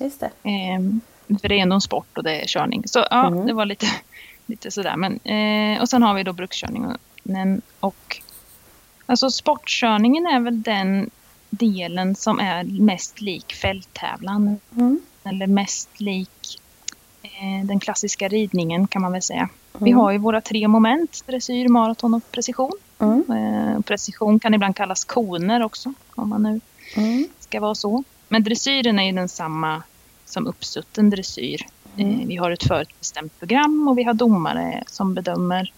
Just 0.00 0.20
det. 0.20 0.30
Ehm, 0.42 1.00
för 1.40 1.48
det 1.48 1.54
är 1.58 1.62
ändå 1.62 1.74
en 1.74 1.80
sport 1.80 2.18
och 2.18 2.24
det 2.24 2.40
är 2.42 2.46
körning. 2.46 2.82
Så 2.86 3.06
ja, 3.10 3.26
Mm. 3.26 3.46
det 3.46 3.52
var 3.52 3.64
lite, 3.66 3.86
lite 4.46 4.70
sådär. 4.70 4.96
Men, 4.96 5.20
eh, 5.24 5.80
och 5.82 5.88
sen 5.88 6.02
har 6.02 6.14
vi 6.14 6.22
då 6.22 6.32
brukskörningen. 6.32 6.96
Och, 7.80 8.20
alltså 9.06 9.30
sportkörningen 9.30 10.26
är 10.26 10.40
väl 10.40 10.62
den 10.62 11.10
delen 11.50 12.14
som 12.14 12.38
är 12.40 12.64
mest 12.64 13.20
lik 13.20 13.54
fälttävlan. 13.54 14.60
Mm. 14.76 15.00
Eller 15.24 15.46
mest 15.46 16.00
lik 16.00 16.60
eh, 17.22 17.66
den 17.66 17.80
klassiska 17.80 18.28
ridningen 18.28 18.86
kan 18.86 19.02
man 19.02 19.12
väl 19.12 19.22
säga. 19.22 19.48
Vi 19.78 19.90
Mm. 19.90 20.00
har 20.00 20.10
ju 20.12 20.18
våra 20.18 20.40
tre 20.40 20.68
moment, 20.68 21.22
dressyr, 21.26 21.68
maraton 21.68 22.14
och 22.14 22.30
precision. 22.32 22.72
Mm. 22.98 23.24
Eh, 23.30 23.80
precision 23.80 24.38
kan 24.40 24.54
ibland 24.54 24.76
kallas 24.76 25.04
koner 25.04 25.62
också, 25.64 25.92
om 26.14 26.28
man 26.28 26.42
nu 26.42 26.60
Mm. 26.96 27.28
ska 27.40 27.60
vara 27.60 27.74
så. 27.74 28.04
Men 28.28 28.42
dressyren 28.42 28.98
är 28.98 29.04
ju 29.04 29.12
densamma 29.12 29.82
som 30.24 30.46
uppsutten 30.46 31.10
dressyr. 31.10 31.66
Mm. 31.96 32.20
Eh, 32.20 32.26
Vi 32.26 32.36
har 32.36 32.50
ett 32.50 32.62
förutbestämt 32.68 33.38
program 33.38 33.88
och 33.88 33.98
vi 33.98 34.02
har 34.02 34.14
domare 34.14 34.84
som 34.86 35.14
bedömer 35.14 35.72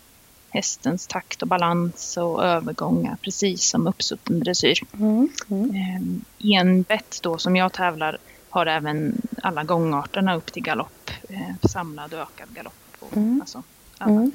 hästens 0.50 1.06
takt 1.06 1.42
och 1.42 1.48
balans 1.48 2.16
och 2.16 2.44
övergångar 2.44 3.16
precis 3.22 3.62
som 3.70 3.86
uppsutten 3.86 4.40
dressyr. 4.40 4.78
Mm. 4.92 5.28
Mm. 5.50 6.24
Enbett 6.44 7.18
då 7.22 7.38
som 7.38 7.56
jag 7.56 7.72
tävlar 7.72 8.18
har 8.50 8.66
även 8.66 9.22
alla 9.42 9.64
gångarterna 9.64 10.34
upp 10.36 10.52
till 10.52 10.62
galopp, 10.62 11.10
eh, 11.28 11.68
samlad 11.68 12.14
och 12.14 12.20
ökad 12.20 12.48
galopp. 12.54 12.74
Och, 13.00 13.16
Mm. 13.16 13.40
Alltså 13.40 13.62
alla 13.98 14.12
Mm. 14.12 14.32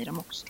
i 0.00 0.04
dem 0.04 0.18
också. 0.18 0.46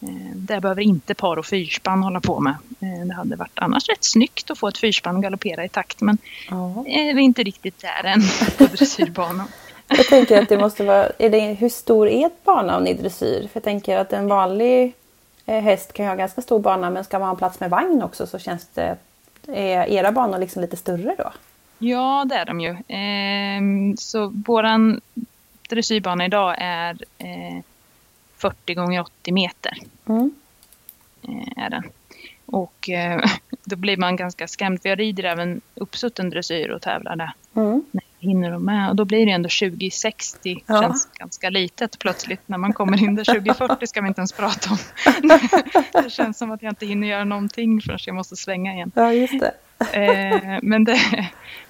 Eh, 0.00 0.08
det 0.34 0.60
behöver 0.60 0.82
inte 0.82 1.14
par 1.14 1.36
och 1.38 1.46
fyrspann 1.46 2.02
hålla 2.02 2.20
på 2.20 2.40
med. 2.40 2.54
Eh, 2.80 3.06
det 3.06 3.14
hade 3.14 3.36
varit 3.36 3.58
annars 3.58 3.88
rätt 3.88 4.04
snyggt 4.04 4.50
att 4.50 4.58
få 4.58 4.68
ett 4.68 4.78
fyrspann 4.78 5.20
galoppera 5.20 5.64
i 5.64 5.68
takt 5.68 6.00
men 6.00 6.18
Ja. 6.50 6.70
eh, 6.70 6.84
vi 6.84 7.10
är 7.10 7.18
inte 7.18 7.42
riktigt 7.42 7.82
där 7.82 8.04
än 8.08 8.20
på 8.58 8.64
dressyrbanan. 8.76 9.48
Jag 9.88 10.06
tänker 10.06 10.42
att 10.42 10.48
det 10.48 10.58
måste 10.58 10.84
vara... 10.84 11.08
Är 11.18 11.30
det, 11.30 11.40
hur 11.40 11.68
stor 11.68 12.08
är 12.08 12.30
banan 12.44 12.86
i 12.86 12.94
dressyr? 12.94 13.40
För 13.40 13.50
jag 13.52 13.62
tänker 13.62 13.98
att 13.98 14.12
en 14.12 14.28
vanlig 14.28 14.92
häst 15.46 15.92
kan 15.92 16.04
ju 16.04 16.10
ha 16.10 16.16
ganska 16.16 16.42
stor 16.42 16.60
bana 16.60 16.90
men 16.90 17.04
ska 17.04 17.18
man 17.18 17.28
ha 17.28 17.36
plats 17.36 17.60
med 17.60 17.70
vagn 17.70 18.02
också 18.02 18.26
så 18.26 18.38
känns 18.38 18.66
det... 18.74 18.96
Är 19.46 19.86
era 19.88 20.12
banor 20.12 20.38
liksom 20.38 20.62
lite 20.62 20.76
större 20.76 21.14
då? 21.18 21.32
Ja, 21.78 22.24
det 22.28 22.34
är 22.34 22.44
de 22.44 22.60
ju. 22.60 22.76
Ehm, 22.88 23.96
så 23.96 24.32
våran 24.46 25.00
dressyrbana 25.68 26.24
idag 26.24 26.54
är 26.58 26.98
eh, 27.18 27.62
40 28.38 28.74
gånger 28.74 29.00
80 29.00 29.32
meter. 29.32 29.78
Mm. 30.06 30.30
eh, 31.22 31.64
är 31.64 31.70
den. 31.70 31.84
Och 32.46 32.90
eh, 32.90 33.20
då 33.64 33.76
blir 33.76 33.96
man 33.96 34.16
ganska 34.16 34.48
skrämd 34.48 34.82
för 34.82 34.88
jag 34.88 34.98
rider 34.98 35.24
även 35.24 35.60
uppsutten 35.74 36.30
dressyr 36.30 36.70
och 36.70 36.82
tävlar 36.82 37.16
där. 37.16 37.32
Mm. 37.54 37.84
När 37.90 38.02
jag 38.18 38.28
hinner 38.28 38.50
de 38.50 38.64
med. 38.64 38.88
Och 38.90 38.96
då 38.96 39.04
blir 39.04 39.26
det 39.26 39.32
ändå 39.32 39.48
2060. 39.48 40.62
Ja. 40.66 40.82
Känns 40.82 41.08
ganska 41.12 41.50
litet 41.50 41.98
plötsligt 41.98 42.40
när 42.46 42.58
man 42.58 42.72
kommer 42.72 43.02
in 43.02 43.14
där. 43.14 43.24
2040 43.24 43.86
ska 43.86 44.00
vi 44.00 44.08
inte 44.08 44.20
ens 44.20 44.32
prata 44.32 44.70
om. 44.70 44.78
det 46.02 46.10
känns 46.10 46.38
som 46.38 46.50
att 46.50 46.62
jag 46.62 46.72
inte 46.72 46.86
hinner 46.86 47.08
göra 47.08 47.24
någonting 47.24 47.80
förrän 47.80 47.98
jag 48.06 48.14
måste 48.14 48.36
svänga 48.36 48.74
igen. 48.74 48.92
Ja, 48.94 49.12
just 49.12 49.40
det. 49.40 49.52
Eh, 49.92 50.58
men, 50.62 50.84
det, 50.84 50.98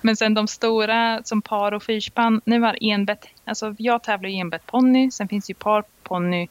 men 0.01 0.17
sen 0.17 0.35
de 0.35 0.49
stora 0.49 1.23
som 1.25 1.43
par 1.43 1.73
och 1.73 1.83
fyrspann. 1.83 2.41
Nu 2.45 2.59
var 2.59 2.79
enbett, 2.81 3.27
alltså 3.45 3.75
jag 3.79 4.03
tävlar 4.03 4.29
i 4.29 4.39
enbett 4.39 4.67
ponny. 4.67 5.11
Sen 5.11 5.29
finns 5.29 5.51
ju 5.51 5.55
par 5.55 5.85
ponny, 6.03 6.49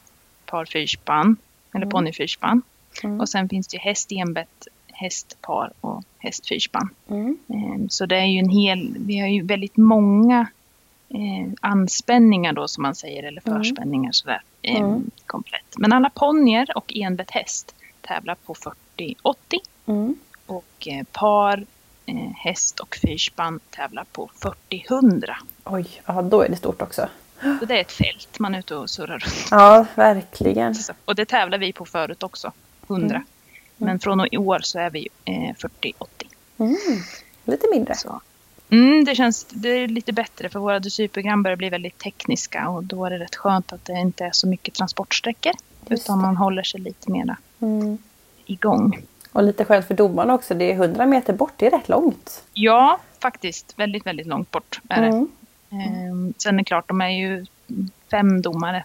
par 0.50 0.64
fyrspann. 0.64 1.36
Eller 1.74 1.82
Mm. 1.86 1.90
ponny 1.90 2.12
fyrspann. 2.12 2.62
Mm. 3.04 3.20
Och 3.20 3.28
sen 3.28 3.48
finns 3.48 3.68
det 3.68 3.78
häst 3.78 4.12
enbett, 4.12 4.66
hästpar 4.92 5.72
och 5.80 6.02
hästfyrspann. 6.18 6.88
Mm. 7.10 7.38
Eh, 7.48 7.86
Så 7.88 8.06
det 8.06 8.16
är 8.16 8.24
ju 8.26 8.38
en 8.38 8.48
hel, 8.48 8.96
vi 8.98 9.18
har 9.20 9.28
ju 9.28 9.42
väldigt 9.42 9.76
många 9.76 10.46
eh, 11.10 11.52
anspänningar 11.60 12.52
då 12.52 12.68
som 12.68 12.82
man 12.82 12.94
säger, 12.94 13.22
eller 13.22 13.42
Mm. 13.46 13.58
förspänningar 13.58 14.12
sådär 14.12 14.42
eh, 14.62 14.96
komplett. 15.26 15.78
Men 15.78 15.92
alla 15.92 16.10
ponnyer 16.10 16.76
och 16.76 16.92
enbett 16.96 17.30
häst 17.30 17.74
tävlar 18.00 18.34
på 18.34 18.54
40-80 18.54 19.34
Mm. 19.86 20.14
och 20.46 20.88
eh, 20.88 21.04
par, 21.12 21.64
eh, 22.06 22.30
häst 22.36 22.80
och 22.80 22.96
fyrspann 23.02 23.60
tävlar 23.70 24.04
på 24.12 24.30
40-100. 24.70 25.34
Oj, 25.64 25.86
ja, 26.06 26.22
då 26.22 26.42
är 26.42 26.48
det 26.48 26.56
stort 26.56 26.82
också. 26.82 27.08
Så 27.60 27.64
det 27.66 27.76
är 27.76 27.80
ett 27.80 27.92
fält 27.92 28.38
man 28.38 28.54
är 28.54 28.58
ute 28.58 28.74
och 28.74 28.90
surrar 28.90 29.18
runt. 29.18 29.48
Ja, 29.50 29.86
verkligen. 29.94 30.74
Och 31.04 31.14
det 31.14 31.24
tävlar 31.24 31.58
vi 31.58 31.72
på 31.72 31.84
förut 31.84 32.22
också, 32.22 32.52
100. 32.88 33.14
Mm. 33.16 33.26
Men 33.76 33.98
från 33.98 34.26
i 34.34 34.38
år 34.38 34.58
så 34.62 34.78
är 34.78 34.90
vi 34.90 35.08
eh, 35.24 35.32
40-80. 35.32 35.94
Mm. 36.58 36.76
Lite 37.44 37.66
mindre. 37.70 37.94
Så. 37.94 38.20
Mm, 38.70 39.04
det 39.04 39.14
känns 39.14 39.44
det 39.50 39.68
är 39.68 39.88
lite 39.88 40.12
bättre 40.12 40.48
för 40.48 40.58
våra 40.60 40.80
dressyrprogram 40.80 41.42
börjar 41.42 41.56
bli 41.56 41.70
väldigt 41.70 41.98
tekniska 41.98 42.68
och 42.68 42.84
då 42.84 43.04
är 43.04 43.10
det 43.10 43.18
rätt 43.18 43.36
skönt 43.36 43.72
att 43.72 43.84
det 43.84 43.92
inte 43.92 44.24
är 44.24 44.30
så 44.32 44.48
mycket 44.48 44.74
transportsträckor. 44.74 45.52
Just 45.86 46.04
utan 46.04 46.18
det. 46.18 46.22
man 46.22 46.36
håller 46.36 46.62
sig 46.62 46.80
lite 46.80 47.10
mera 47.10 47.36
Mm. 47.60 47.98
igång. 48.46 48.98
Och 49.32 49.42
lite 49.42 49.64
skönt 49.64 49.86
för 49.86 49.94
domarna 49.94 50.34
också. 50.34 50.54
Det 50.54 50.70
är 50.70 50.74
100 50.74 51.06
meter 51.06 51.32
bort, 51.32 51.52
det 51.56 51.66
är 51.66 51.70
rätt 51.70 51.88
långt. 51.88 52.44
Ja, 52.52 52.98
faktiskt. 53.22 53.74
Väldigt, 53.78 54.06
väldigt 54.06 54.26
långt 54.26 54.50
bort 54.50 54.80
är 54.88 55.02
det. 55.02 55.08
Mm. 55.08 55.28
Ehm, 55.70 56.34
sen 56.38 56.54
är 56.54 56.58
det 56.58 56.64
klart, 56.64 56.88
de 56.88 57.00
är 57.00 57.08
ju 57.08 57.46
fem 58.10 58.42
domare 58.42 58.84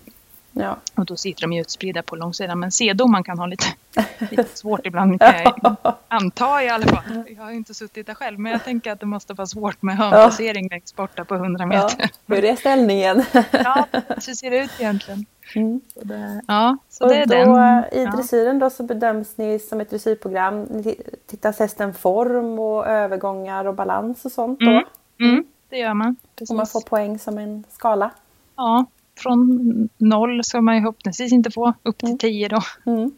Ja. 0.56 0.78
och 0.96 1.06
då 1.06 1.16
sitter 1.16 1.42
de 1.42 1.54
ju 1.54 1.62
utspridda 1.62 2.04
på 2.04 2.16
långsidan. 2.16 2.60
Men 2.60 2.72
C-domaren 2.72 3.24
kan 3.24 3.40
ha 3.40 3.46
lite, 3.46 3.66
lite 4.32 4.58
svårt 4.58 4.86
ibland 4.86 5.20
kan 5.22 5.34
jag 5.44 5.76
anta 6.08 6.64
i 6.64 6.70
alla 6.70 6.86
fall. 6.88 7.24
Jag 7.38 7.44
har 7.44 7.52
ju 7.52 7.58
inte 7.58 7.74
suttit 7.74 8.08
där 8.08 8.14
själv 8.14 8.40
men 8.40 8.52
jag 8.52 8.64
tänker 8.64 8.92
att 8.92 9.00
det 9.00 9.06
måste 9.06 9.34
vara 9.34 9.46
svårt 9.48 9.82
med 9.82 9.98
hörnplacering 9.98 10.68
längst 10.72 10.96
borta 10.96 11.26
på 11.26 11.36
100 11.36 11.60
ja. 11.64 11.66
meter. 11.68 12.10
Hur 12.28 12.46
är 12.46 12.56
ställningen? 12.56 13.24
Ja, 13.52 13.88
så 14.20 14.36
ser 14.36 14.52
det 14.52 14.58
ut 14.58 14.72
egentligen. 14.80 15.26
Mm. 15.56 15.82
Så 15.94 16.00
det, 16.04 16.42
ja, 16.48 16.78
så 16.90 17.04
och 17.04 17.10
det 17.10 17.16
är 17.18 17.26
då, 17.26 17.36
den. 17.56 17.84
I 17.92 18.04
Ja. 18.04 18.12
dressyren 18.12 18.60
då 18.60 18.70
så 18.70 18.84
bedöms 18.84 19.38
ni 19.38 19.60
som 19.60 19.82
ett 19.82 19.90
dressyrprogram. 19.90 20.64
Ni 20.64 20.82
ti- 20.82 21.02
tittas 21.28 21.60
hästen 21.60 21.94
form 21.94 22.60
och 22.60 22.88
övergångar 22.88 23.66
och 23.66 23.76
balans 23.76 24.26
och 24.26 24.32
sånt 24.32 24.60
då. 24.60 24.66
Mm. 24.70 24.84
Mm, 25.20 25.44
det 25.74 25.80
gör 25.80 25.94
man. 25.94 26.16
Precis. 26.36 26.50
Och 26.50 26.56
man 26.56 26.68
får 26.68 26.82
poäng 26.82 27.20
som 27.20 27.38
en 27.38 27.64
skala. 27.70 28.12
Ja, 28.56 28.86
från 29.18 29.90
noll 29.98 30.44
ska 30.44 30.62
man 30.62 30.76
ju 30.76 30.82
förhoppningsvis 30.82 31.32
inte 31.34 31.52
få 31.52 31.74
upp 31.84 31.98
till 31.98 32.08
Mm. 32.08 32.18
tio 32.18 32.48
då. 32.48 32.62
Mm. 32.86 33.12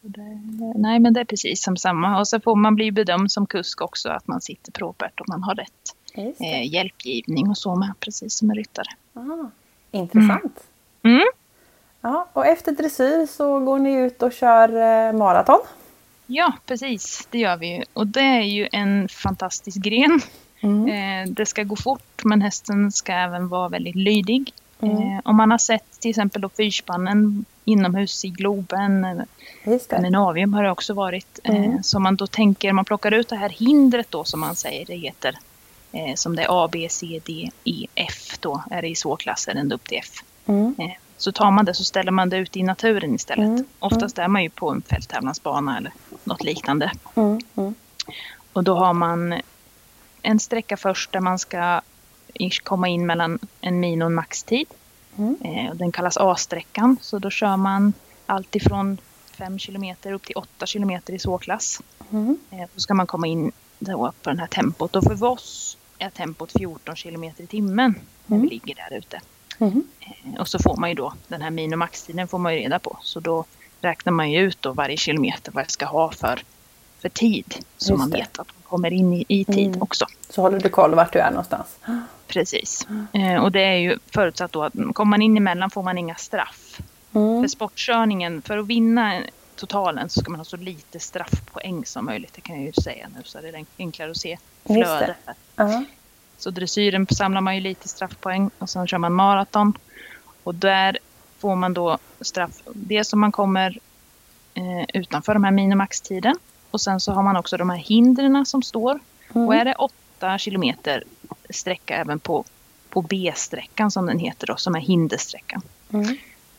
Det, 0.00 0.42
nej, 0.76 0.98
men 0.98 1.12
det 1.12 1.20
är 1.20 1.24
precis 1.24 1.62
som 1.62 1.76
samma. 1.76 2.18
Och 2.18 2.28
så 2.28 2.40
får 2.40 2.56
man 2.56 2.74
bli 2.74 2.92
bedömd 2.92 3.32
som 3.32 3.46
kusk 3.46 3.80
också, 3.82 4.08
att 4.08 4.26
man 4.26 4.40
sitter 4.40 4.72
propert 4.72 5.20
och 5.20 5.28
man 5.28 5.42
har 5.42 5.54
rätt 5.54 5.96
eh, 6.40 6.72
hjälpgivning 6.72 7.48
och 7.50 7.58
så 7.58 7.74
med, 7.74 7.92
precis 8.00 8.34
som 8.38 8.50
en 8.50 8.56
ryttare. 8.56 8.86
Ah, 9.14 9.50
intressant. 9.90 10.60
Mm. 11.02 11.22
Ja, 12.00 12.28
och 12.32 12.46
efter 12.46 12.72
dressyr 12.72 13.26
så 13.26 13.60
går 13.60 13.78
ni 13.78 13.92
ut 13.92 14.22
och 14.22 14.32
kör 14.32 14.68
eh, 14.68 15.12
maraton. 15.12 15.60
Ja, 16.26 16.52
precis. 16.66 17.28
Det 17.30 17.38
gör 17.38 17.56
vi. 17.56 17.84
Och 17.92 18.06
det 18.06 18.20
är 18.20 18.40
ju 18.42 18.68
en 18.72 19.08
fantastisk 19.08 19.76
gren. 19.82 20.20
Mm. 20.66 20.88
Eh, 21.28 21.32
det 21.32 21.46
ska 21.46 21.62
gå 21.62 21.76
fort, 21.76 22.24
men 22.24 22.42
hästen 22.42 22.92
ska 22.92 23.12
även 23.12 23.48
vara 23.48 23.68
väldigt 23.68 23.94
lydig. 23.96 24.52
Mm. 24.80 24.96
Eh, 24.96 25.20
om 25.24 25.36
man 25.36 25.50
har 25.50 25.58
sett 25.58 26.00
till 26.00 26.10
exempel 26.10 26.42
då 26.42 26.48
fyrspannen 26.48 27.44
inomhus 27.64 28.24
i 28.24 28.28
Globen. 28.28 29.22
Skandinavium 29.82 30.54
har 30.54 30.62
det 30.62 30.70
också 30.70 30.94
varit. 30.94 31.38
Eh, 31.44 31.54
Mm. 31.56 31.82
så 31.82 31.98
man 31.98 32.16
då 32.16 32.26
tänker, 32.26 32.72
man 32.72 32.84
plockar 32.84 33.12
ut 33.14 33.28
det 33.28 33.36
här 33.36 33.48
hindret 33.48 34.06
då 34.10 34.24
som 34.24 34.40
man 34.40 34.56
säger 34.56 34.86
det 34.86 34.96
heter. 34.96 35.38
Som 36.14 36.36
det 36.36 36.42
är 36.42 36.64
A, 36.64 36.68
B, 36.72 36.86
C, 36.90 37.20
D, 37.24 37.50
E, 37.64 37.86
F 37.94 38.38
då. 38.40 38.62
Är 38.70 38.82
det 38.82 38.88
i 38.88 38.94
så 38.94 39.16
klasser 39.16 39.54
ända 39.54 39.74
upp 39.74 39.84
till 39.88 39.98
F. 39.98 40.10
Mm. 40.46 40.74
Så 41.16 41.32
tar 41.32 41.50
man 41.50 41.64
det 41.64 41.74
så 41.74 41.84
ställer 41.84 42.12
man 42.12 42.28
det 42.28 42.36
ut 42.36 42.56
i 42.56 42.62
naturen 42.62 43.14
istället. 43.14 43.46
Mm. 43.46 43.64
Oftast 43.78 44.18
är 44.18 44.28
man 44.28 44.42
ju 44.42 44.50
på 44.50 44.70
en 44.70 44.82
fälttävlansbana 44.82 45.78
eller 45.78 45.92
något 46.24 46.44
liknande. 46.44 46.90
Mm. 47.14 47.40
Mm. 47.56 47.74
Och 48.52 48.64
då 48.64 48.74
har 48.74 48.92
man 48.92 49.34
en 50.22 50.38
sträcka 50.40 50.76
först 50.76 51.12
där 51.12 51.20
man 51.20 51.38
ska 51.38 51.80
komma 52.62 52.88
in 52.88 53.06
mellan 53.06 53.38
en 53.60 53.80
min 53.80 54.02
och 54.02 54.06
en 54.06 54.14
maxtid. 54.14 54.66
Mm. 55.18 55.36
Eh, 55.44 55.74
den 55.74 55.92
kallas 55.92 56.16
A-sträckan. 56.16 56.96
Så 57.00 57.18
då 57.18 57.30
kör 57.30 57.56
man 57.56 57.92
allt 58.26 58.56
ifrån 58.56 58.98
5 59.30 59.58
kilometer 59.58 60.12
upp 60.12 60.22
till 60.24 60.36
8 60.36 60.66
kilometer 60.66 61.12
i 61.12 61.18
så-klass. 61.18 61.80
Mm. 62.12 62.38
Eh, 62.50 62.58
då 62.74 62.80
ska 62.80 62.94
man 62.94 63.06
komma 63.06 63.26
in 63.26 63.52
på 63.78 64.12
det 64.22 64.38
här 64.40 64.46
tempot. 64.46 64.96
Och 64.96 65.04
för 65.04 65.24
oss 65.24 65.78
är 65.98 66.10
tempot 66.10 66.52
14 66.52 66.96
kilometer 66.96 67.44
i 67.44 67.46
timmen 67.46 67.94
när 68.26 68.36
Mm. 68.36 68.48
vi 68.48 68.54
ligger 68.54 68.74
där 68.74 68.96
ute. 68.98 69.20
Mm. 69.58 69.82
Eh, 70.00 70.40
och 70.40 70.48
så 70.48 70.58
får 70.58 70.76
man 70.76 70.88
ju 70.88 70.94
då 70.94 71.12
den 71.28 71.42
här 71.42 71.50
min 71.50 71.72
och 71.72 71.78
maxtiden 71.78 72.28
får 72.28 72.38
man 72.38 72.54
ju 72.54 72.60
reda 72.60 72.78
på. 72.78 72.98
Så 73.02 73.20
då 73.20 73.44
räknar 73.80 74.12
man 74.12 74.30
ju 74.30 74.40
ut 74.40 74.62
då 74.62 74.72
varje 74.72 74.96
kilometer 74.96 75.52
vad 75.52 75.62
jag 75.64 75.70
ska 75.70 75.86
ha 75.86 76.10
för, 76.10 76.42
för 76.98 77.08
tid. 77.08 77.54
Så 77.76 77.92
Just 77.92 77.98
man 77.98 78.10
det. 78.10 78.16
vet 78.18 78.38
att 78.38 78.48
kommer 78.68 78.92
in 78.92 79.12
i, 79.12 79.24
i 79.28 79.44
tid 79.44 79.66
Mm. 79.68 79.82
också. 79.82 80.06
Så 80.30 80.42
håller 80.42 80.60
du 80.60 80.68
koll 80.68 80.94
vart 80.94 81.12
du 81.12 81.18
är 81.18 81.30
någonstans. 81.30 81.78
Precis. 82.26 82.86
Eh, 83.12 83.42
och 83.42 83.52
det 83.52 83.60
är 83.60 83.76
ju 83.76 83.98
förutsatt 84.14 84.52
då 84.52 84.62
att 84.62 84.72
kommer 84.94 85.10
man 85.10 85.22
in 85.22 85.36
emellan 85.36 85.70
får 85.70 85.82
man 85.82 85.98
inga 85.98 86.14
straff. 86.14 86.80
Mm. 87.14 87.42
För 87.42 87.48
sportkörningen, 87.48 88.42
för 88.42 88.58
att 88.58 88.66
vinna 88.66 89.20
totalen 89.56 90.08
så 90.08 90.20
ska 90.20 90.30
man 90.30 90.40
ha 90.40 90.44
så 90.44 90.56
lite 90.56 91.00
straffpoäng 91.00 91.84
som 91.84 92.04
möjligt. 92.04 92.32
Det 92.34 92.40
kan 92.40 92.56
jag 92.56 92.64
ju 92.64 92.72
säga 92.72 93.08
nu 93.16 93.22
så 93.24 93.38
är 93.38 93.42
det 93.42 93.64
enklare 93.78 94.10
att 94.10 94.16
se 94.16 94.38
flödet. 94.66 95.16
Ja. 95.56 95.84
Så 96.38 96.50
dressyren 96.50 97.06
samlar 97.06 97.40
man 97.40 97.54
ju 97.54 97.60
lite 97.60 97.88
straffpoäng 97.88 98.50
och 98.58 98.70
sen 98.70 98.86
kör 98.86 98.98
man 98.98 99.12
maraton. 99.12 99.72
Och 100.42 100.54
där 100.54 100.98
får 101.38 101.56
man 101.56 101.74
då 101.74 101.98
straff, 102.20 102.62
dels 102.72 103.12
om 103.12 103.20
man 103.20 103.32
kommer 103.32 103.78
eh, 104.54 104.84
utanför 104.94 105.34
de 105.34 105.44
här 105.44 105.50
minimaxtiden. 105.50 106.36
Och 106.76 106.80
sen 106.80 107.00
så 107.00 107.12
har 107.12 107.22
man 107.22 107.36
också 107.36 107.56
de 107.56 107.70
här 107.70 107.76
hindren 107.76 108.46
som 108.46 108.62
står. 108.62 109.00
Mm. 109.34 109.48
Och 109.48 109.54
är 109.54 109.64
det 109.64 109.74
8 109.74 110.38
kilometer 110.38 111.04
sträcka 111.50 111.96
även 111.96 112.18
på, 112.18 112.44
på 112.88 113.02
B-sträckan 113.02 113.90
som 113.90 114.06
den 114.06 114.18
heter 114.18 114.46
då, 114.46 114.56
som 114.56 114.74
är 114.74 114.80
hindersträckan. 114.80 115.62
Mm. 115.92 116.06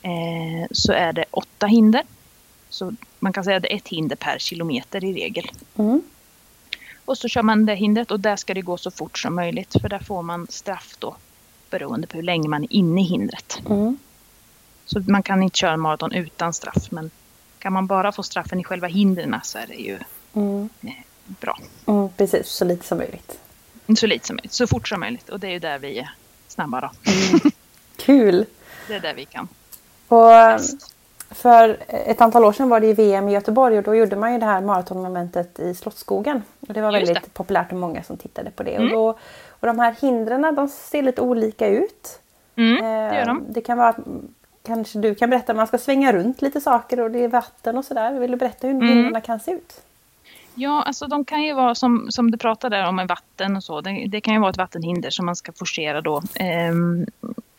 Eh, 0.02 0.68
så 0.72 0.92
är 0.92 1.14
det 1.14 1.26
åtta 1.32 1.68
hinder. 1.68 2.04
Så 2.70 2.94
man 3.20 3.34
kan 3.34 3.44
säga 3.44 3.58
att 3.58 3.64
det 3.64 3.74
är 3.74 3.78
ett 3.78 3.88
hinder 3.88 4.16
per 4.16 4.40
kilometer 4.40 5.04
i 5.04 5.14
regel. 5.14 5.52
Mm. 5.76 6.02
Och 7.06 7.18
så 7.18 7.28
kör 7.28 7.44
man 7.44 7.66
det 7.66 7.76
hindret 7.76 8.12
och 8.12 8.20
där 8.20 8.36
ska 8.36 8.54
det 8.54 8.62
gå 8.62 8.78
så 8.78 8.92
fort 8.92 9.20
som 9.20 9.36
möjligt. 9.36 9.76
För 9.82 9.90
där 9.90 10.00
får 10.00 10.22
man 10.22 10.48
straff 10.50 10.96
då. 11.00 11.16
Beroende 11.70 12.08
på 12.08 12.18
hur 12.18 12.24
länge 12.24 12.50
man 12.50 12.64
är 12.64 12.74
inne 12.74 13.02
i 13.02 13.04
hindret. 13.04 13.62
Mm. 13.70 13.98
Så 14.86 15.00
man 15.08 15.24
kan 15.24 15.44
inte 15.44 15.58
köra 15.58 15.78
maraton 15.78 16.12
utan 16.12 16.54
straff. 16.54 16.92
Men 16.92 17.12
kan 17.60 17.74
man 17.74 17.88
bara 17.88 18.12
få 18.12 18.24
straffen 18.24 18.60
i 18.60 18.64
själva 18.64 18.88
hindren 18.88 19.36
så 19.44 19.58
är 19.58 19.68
det 19.68 19.74
ju 19.76 20.00
Mm. 20.34 20.70
bra. 21.26 21.58
Mm. 21.86 22.10
Precis, 22.18 22.48
så 22.48 22.66
lite 22.66 22.86
som 22.86 22.98
möjligt. 22.98 23.40
Så 24.00 24.08
lite 24.08 24.28
som 24.28 24.36
möjligt. 24.36 24.54
Så 24.54 24.68
fort 24.68 24.88
som 24.88 25.00
möjligt. 25.00 25.30
Och 25.30 25.40
det 25.40 25.48
är 25.48 25.52
ju 25.52 25.60
där 25.60 25.80
vi 25.80 26.00
är 26.00 26.10
snabba 26.48 26.82
då. 26.82 26.92
Kul! 27.98 28.46
Det 28.88 28.94
är 28.96 29.00
där 29.00 29.14
vi 29.14 29.26
kan. 29.26 29.48
Och 30.08 30.34
eh, 30.34 30.60
för 31.30 31.78
ett 31.90 32.22
antal 32.22 32.46
år 32.46 32.52
sedan 32.54 32.70
var 32.70 32.80
det 32.80 32.88
ju 32.88 32.94
VM 32.94 33.30
i 33.30 33.32
Göteborg 33.34 33.78
och 33.78 33.84
då 33.84 33.96
gjorde 33.96 34.16
man 34.16 34.34
ju 34.34 34.40
det 34.40 34.46
här 34.46 34.62
maratonmomentet 34.62 35.60
i 35.60 35.76
Slottsskogen. 35.76 36.44
Och 36.68 36.74
det 36.74 36.82
var 36.82 36.92
Just 36.92 37.10
väldigt 37.10 37.24
det. 37.24 37.30
populärt 37.30 37.72
och 37.72 37.78
många 37.78 38.04
som 38.04 38.18
tittade 38.18 38.52
på 38.52 38.64
det. 38.64 38.72
Mm. 38.76 38.84
Och, 38.86 38.92
då, 38.92 39.08
och 39.50 39.68
de 39.68 39.80
här 39.80 39.96
hindren 40.02 40.56
de 40.56 40.68
ser 40.68 41.02
lite 41.02 41.22
olika 41.22 41.68
ut. 41.68 42.20
Mm, 42.56 42.84
det 42.84 43.18
gör 43.20 43.26
de. 43.26 43.38
Eh, 43.38 43.44
Det 43.48 43.62
kan 43.62 43.78
vara 43.78 43.90
att 43.90 43.98
mm, 43.98 44.28
kanske 44.68 45.00
du 45.00 45.16
kan 45.16 45.30
berätta, 45.30 45.54
man 45.54 45.68
ska 45.68 45.78
svänga 45.78 46.14
runt 46.14 46.42
lite 46.42 46.62
saker 46.62 47.00
och 47.00 47.12
det 47.12 47.24
är 47.24 47.28
vatten 47.28 47.78
och 47.78 47.86
sådär. 47.86 48.20
Vill 48.20 48.32
du 48.32 48.38
berätta 48.38 48.68
hur 48.68 48.74
Mm. 48.76 48.88
hindren 48.88 49.22
kan 49.22 49.40
se 49.40 49.52
ut? 49.52 49.82
Ja, 50.56 50.84
alltså 50.84 51.08
de 51.08 51.26
kan 51.26 51.44
ju 51.44 51.54
vara 51.54 51.76
som, 51.76 52.08
som 52.12 52.32
du 52.32 52.38
pratade 52.38 52.88
om 52.88 52.96
med 52.96 53.08
vatten 53.08 53.56
och 53.56 53.64
så. 53.64 53.82
Det, 53.82 54.06
det 54.08 54.22
kan 54.22 54.34
ju 54.34 54.40
vara 54.40 54.50
ett 54.50 54.58
vattenhinder 54.58 55.10
som 55.10 55.26
man 55.26 55.36
ska 55.36 55.52
forcera 55.52 56.02
då 56.02 56.22
ehm, 56.40 57.06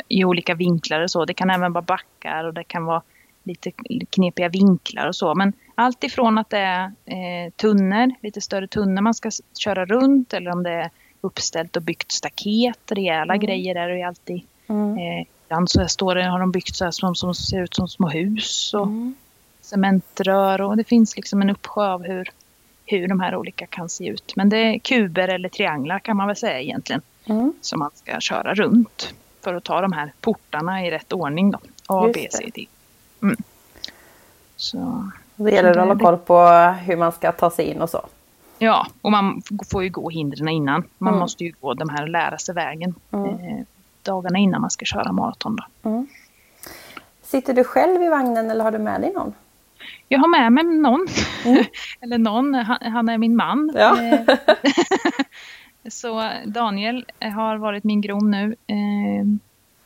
i 0.09 0.25
olika 0.25 0.55
vinklar 0.55 1.01
och 1.01 1.11
så. 1.11 1.25
Det 1.25 1.35
kan 1.35 1.51
även 1.51 1.73
vara 1.73 1.83
backar 1.83 2.45
och 2.45 2.55
det 2.55 2.65
kan 2.65 2.85
vara 2.85 3.03
lite 3.43 3.71
knepiga 4.11 4.49
vinklar 4.49 5.07
och 5.07 5.17
så. 5.17 5.35
Men 5.35 5.53
allt 5.75 6.05
ifrån 6.05 6.39
att 6.39 6.51
det 6.51 6.59
är 6.59 6.85
eh, 6.85 7.51
tunnor, 7.57 8.13
lite 8.23 8.41
större 8.41 8.67
tunnor 8.67 9.03
man 9.03 9.15
ska 9.15 9.31
köra 9.59 9.85
runt 9.87 10.33
eller 10.33 10.51
om 10.51 10.63
det 10.63 10.71
är 10.71 10.91
uppställt 11.21 11.77
och 11.77 11.83
byggt 11.83 12.13
staket, 12.13 12.93
rejäla 12.93 13.35
Mm. 13.35 13.47
grejer 13.47 13.75
är 13.75 13.89
det 13.89 13.97
ju 13.97 14.03
alltid. 14.03 14.43
Mm. 14.67 14.99
Eh, 14.99 15.27
ibland 15.49 15.71
så 15.71 15.89
står 15.89 16.15
det, 16.15 16.25
har 16.25 16.39
de 16.41 16.51
byggt 16.53 16.77
så 16.77 16.85
här 16.85 16.91
som, 16.91 17.15
som 17.15 17.35
ser 17.35 17.63
ut 17.63 17.75
som 17.75 17.89
små 17.89 18.09
hus 18.09 18.75
och 18.75 18.87
Mm. 18.87 19.15
cementrör 19.61 20.61
och 20.61 20.77
det 20.77 20.85
finns 20.85 21.17
liksom 21.17 21.43
en 21.43 21.51
uppsjö 21.51 21.87
av 21.93 22.03
hur, 22.05 22.29
hur 22.87 23.09
de 23.09 23.21
här 23.21 23.37
olika 23.37 23.67
kan 23.67 23.89
se 23.89 24.07
ut. 24.09 24.33
Men 24.37 24.49
det 24.49 24.57
är 24.59 24.79
kuber 24.79 25.29
eller 25.29 25.49
trianglar 25.49 25.99
kan 25.99 26.17
man 26.17 26.27
väl 26.27 26.37
säga 26.37 26.61
egentligen 26.61 27.03
Mm. 27.27 27.53
som 27.61 27.79
man 27.79 27.91
ska 27.95 28.21
köra 28.21 28.55
runt 28.55 29.15
för 29.45 29.55
att 29.55 29.65
ta 29.65 29.81
de 29.81 29.93
här 29.93 30.13
portarna 30.21 30.87
i 30.87 30.91
rätt 30.91 31.13
ordning 31.13 31.51
då. 31.51 31.59
A, 31.87 32.03
Just 32.07 32.15
B, 32.15 32.29
det. 32.31 32.37
C, 32.37 32.51
D. 32.55 32.67
Mm. 33.23 33.37
Så 34.57 35.11
Då 35.37 35.49
gäller 35.51 35.63
det 35.63 35.69
att 35.71 35.75
det- 35.75 35.81
hålla 35.81 36.01
koll 36.01 36.17
på 36.19 36.49
hur 36.85 36.97
man 36.97 37.13
ska 37.13 37.33
ta 37.33 37.51
sig 37.51 37.65
in 37.65 37.81
och 37.83 37.91
så. 37.91 38.07
ja, 38.59 38.87
och 39.01 39.11
man 39.11 39.43
får 39.71 39.83
ju 39.85 39.91
gå 39.91 40.11
hindren 40.11 40.49
innan. 40.49 40.85
Man 40.99 41.09
Mm. 41.13 41.21
måste 41.21 41.45
ju 41.45 41.53
gå 41.61 41.75
de 41.75 41.89
här 41.89 42.03
och 42.03 42.09
lära 42.09 42.39
sig 42.39 42.55
vägen 42.55 42.95
Mm. 43.11 43.65
Eh, 44.07 44.13
dagarna 44.13 44.39
innan 44.39 44.61
man 44.61 44.71
ska 44.71 44.85
köra 44.85 45.13
maraton. 45.13 45.59
Mm. 45.83 46.07
Sitter 47.23 47.55
du 47.55 47.65
själv 47.65 48.03
i 48.03 48.09
vagnen 48.09 48.51
eller 48.51 48.65
har 48.65 48.71
du 48.71 48.79
med 48.79 49.01
dig 49.01 49.13
någon? 49.13 49.35
Jag 50.09 50.19
har 50.19 50.29
med 50.29 50.53
mig 50.53 50.65
någon. 50.65 51.07
Mm. 51.45 51.65
Eller 52.01 52.19
någon, 52.19 52.55
han, 52.55 52.93
han 52.93 53.09
är 53.09 53.19
min 53.19 53.37
man. 53.37 53.73
Ja. 53.75 54.03
Eh, 54.03 54.21
Så 55.91 56.31
Daniel 56.47 57.05
har 57.21 57.57
varit 57.57 57.85
min 57.85 58.01
grom 58.01 58.31
nu 58.31 58.57
eh, 58.67 59.27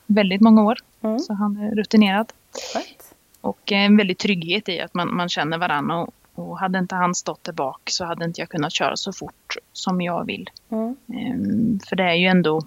väldigt 0.05 0.41
många 0.41 0.63
år. 0.63 0.77
Mm. 1.01 1.19
Så 1.19 1.33
han 1.33 1.57
är 1.57 1.75
rutinerad. 1.75 2.33
Skönt. 2.73 3.15
Och 3.41 3.71
eh, 3.71 3.85
en 3.85 3.97
väldig 3.97 4.17
trygghet 4.17 4.69
i 4.69 4.81
att 4.81 4.93
man, 4.93 5.15
man 5.15 5.29
känner 5.29 5.57
varandra. 5.57 5.97
Och, 5.97 6.13
och 6.35 6.59
hade 6.59 6.79
inte 6.79 6.95
han 6.95 7.15
stått 7.15 7.43
där 7.43 7.53
bak 7.53 7.81
så 7.85 8.05
hade 8.05 8.25
inte 8.25 8.41
jag 8.41 8.49
kunnat 8.49 8.73
köra 8.73 8.95
så 8.95 9.13
fort 9.13 9.55
som 9.73 10.01
jag 10.01 10.25
vill. 10.25 10.49
Mm. 10.69 10.95
Ehm, 11.07 11.79
för 11.89 11.95
det 11.95 12.03
är 12.03 12.13
ju 12.13 12.27
ändå 12.27 12.61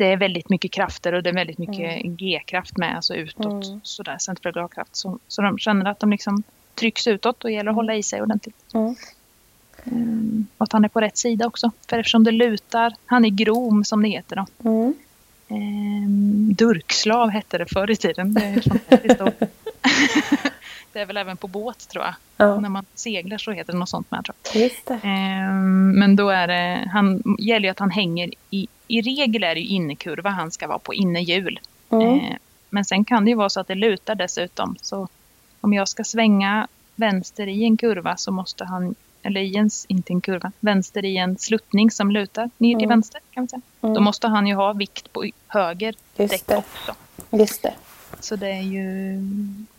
det 0.00 0.12
är 0.12 0.16
väldigt 0.16 0.48
mycket 0.48 0.70
krafter 0.70 1.12
och 1.12 1.22
det 1.22 1.30
är 1.30 1.34
väldigt 1.34 1.58
mycket 1.58 2.02
G-kraft 2.02 2.76
med, 2.76 2.96
alltså 2.96 3.14
utåt. 3.14 3.66
Mm. 3.66 3.80
Sådär, 3.82 4.18
centrifugalkraft. 4.18 4.96
Så, 4.96 5.18
så 5.28 5.42
de 5.42 5.58
känner 5.58 5.90
att 5.90 6.00
de 6.00 6.10
liksom 6.10 6.42
trycks 6.74 7.06
utåt 7.06 7.44
och 7.44 7.50
gäller 7.50 7.70
att 7.70 7.76
hålla 7.76 7.94
i 7.94 8.02
sig 8.02 8.22
ordentligt. 8.22 8.74
Mm. 8.74 8.94
Ehm, 9.84 10.46
och 10.58 10.64
att 10.64 10.72
han 10.72 10.84
är 10.84 10.88
på 10.88 11.00
rätt 11.00 11.16
sida 11.16 11.46
också. 11.46 11.70
För 11.88 11.98
eftersom 11.98 12.24
det 12.24 12.30
lutar, 12.30 12.94
han 13.06 13.24
är 13.24 13.28
grom 13.28 13.84
som 13.84 14.02
det 14.02 14.08
heter 14.08 14.36
då. 14.36 14.70
Mm. 14.70 14.94
Ehm, 15.48 16.54
durkslav 16.54 17.30
hette 17.30 17.58
det 17.58 17.66
förr 17.66 17.90
i 17.90 17.96
tiden. 17.96 18.34
Det 18.34 18.44
är, 18.44 18.54
det 20.92 21.00
är 21.00 21.06
väl 21.06 21.16
även 21.16 21.36
på 21.36 21.48
båt 21.48 21.88
tror 21.88 22.04
jag. 22.04 22.14
Ja, 22.36 22.60
När 22.60 22.68
man 22.68 22.84
seglar 22.94 23.38
så 23.38 23.52
heter 23.52 23.72
det 23.72 23.78
något 23.78 23.88
sånt 23.88 24.10
med 24.10 24.24
tror 24.24 24.36
jag. 24.36 24.62
Ehm, 25.02 25.92
men 25.92 26.16
då 26.16 26.30
är 26.30 26.46
det, 26.46 26.88
han 26.92 27.22
gäller 27.38 27.64
ju 27.64 27.70
att 27.70 27.78
han 27.78 27.90
hänger 27.90 28.30
i, 28.50 28.68
i 28.98 29.02
regel 29.02 29.42
är 29.44 29.54
det 29.54 29.60
ju 29.60 29.66
innekurva 29.66 30.30
han 30.30 30.50
ska 30.50 30.66
vara 30.68 30.78
på, 30.78 30.94
innehjul. 30.94 31.60
Mm. 31.90 32.06
Ehm, 32.20 32.36
men 32.70 32.84
sen 32.84 33.04
kan 33.04 33.24
det 33.24 33.30
ju 33.30 33.36
vara 33.36 33.48
så 33.48 33.60
att 33.60 33.68
det 33.68 33.74
lutar 33.74 34.14
dessutom. 34.14 34.76
Så 34.82 35.08
om 35.60 35.72
jag 35.72 35.88
ska 35.88 36.04
svänga 36.04 36.68
vänster 36.96 37.46
i 37.46 37.64
en 37.64 37.76
kurva 37.76 38.16
så 38.16 38.32
måste 38.32 38.64
han, 38.64 38.94
eller 39.22 39.40
i 39.40 39.56
en, 39.56 39.70
inte 39.88 40.12
en 40.12 40.20
kurva, 40.20 40.52
vänster 40.60 41.04
i 41.04 41.16
en 41.16 41.38
sluttning 41.38 41.90
som 41.90 42.10
lutar 42.10 42.50
ner 42.58 42.74
till 42.74 42.84
Mm. 42.84 42.88
vänster 42.88 43.20
kan 43.30 43.40
man 43.42 43.48
säga. 43.48 43.60
Mm. 43.82 43.94
Då 43.94 44.00
måste 44.00 44.28
han 44.28 44.46
ju 44.46 44.54
ha 44.54 44.72
vikt 44.72 45.12
på 45.12 45.24
höger 45.48 45.94
Just 46.16 46.30
däck 46.30 46.46
det. 46.46 46.56
också. 46.56 46.94
Just 47.30 47.62
det. 47.62 47.74
Så 48.20 48.36
det 48.36 48.48
är 48.50 48.62
ju, 48.62 49.18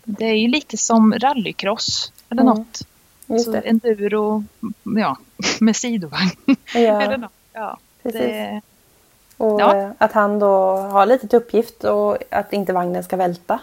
det 0.04 0.26
är 0.26 0.36
ju 0.36 0.47
lite 0.47 0.78
som 0.78 1.13
rallycross 1.13 2.12
eller 2.30 2.41
Mm. 2.41 2.56
något. 2.58 2.82
Just 3.28 3.45
Så 3.45 3.52
det. 3.52 3.60
enduro, 3.60 4.43
ja, 4.84 5.17
med 5.60 5.76
sidovagn. 5.76 6.30
eller 6.74 7.12
Ja, 7.12 7.17
något. 7.17 7.32
Ja, 7.54 7.78
precis. 8.04 8.21
det, 8.21 8.62
Och 9.41 9.62
Ja. 9.62 9.75
eh, 9.77 9.91
att 9.97 10.12
han 10.12 10.39
då 10.39 10.75
har 10.75 11.06
lite 11.06 11.27
till 11.27 11.38
uppgift 11.38 11.84
och 11.84 12.17
att 12.30 12.54
inte 12.54 12.73
vagnen 12.73 13.04
ska 13.04 13.17
välta. 13.17 13.60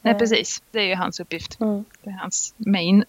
nej, 0.00 0.12
Eh. 0.14 0.18
precis. 0.18 0.62
Det 0.70 0.78
är 0.78 0.84
ju 0.86 0.94
hans 0.94 1.20
uppgift. 1.20 1.60
Mm. 1.60 1.84
Det 2.02 2.10
är 2.10 2.14
hans 2.14 2.54
main. 2.56 3.04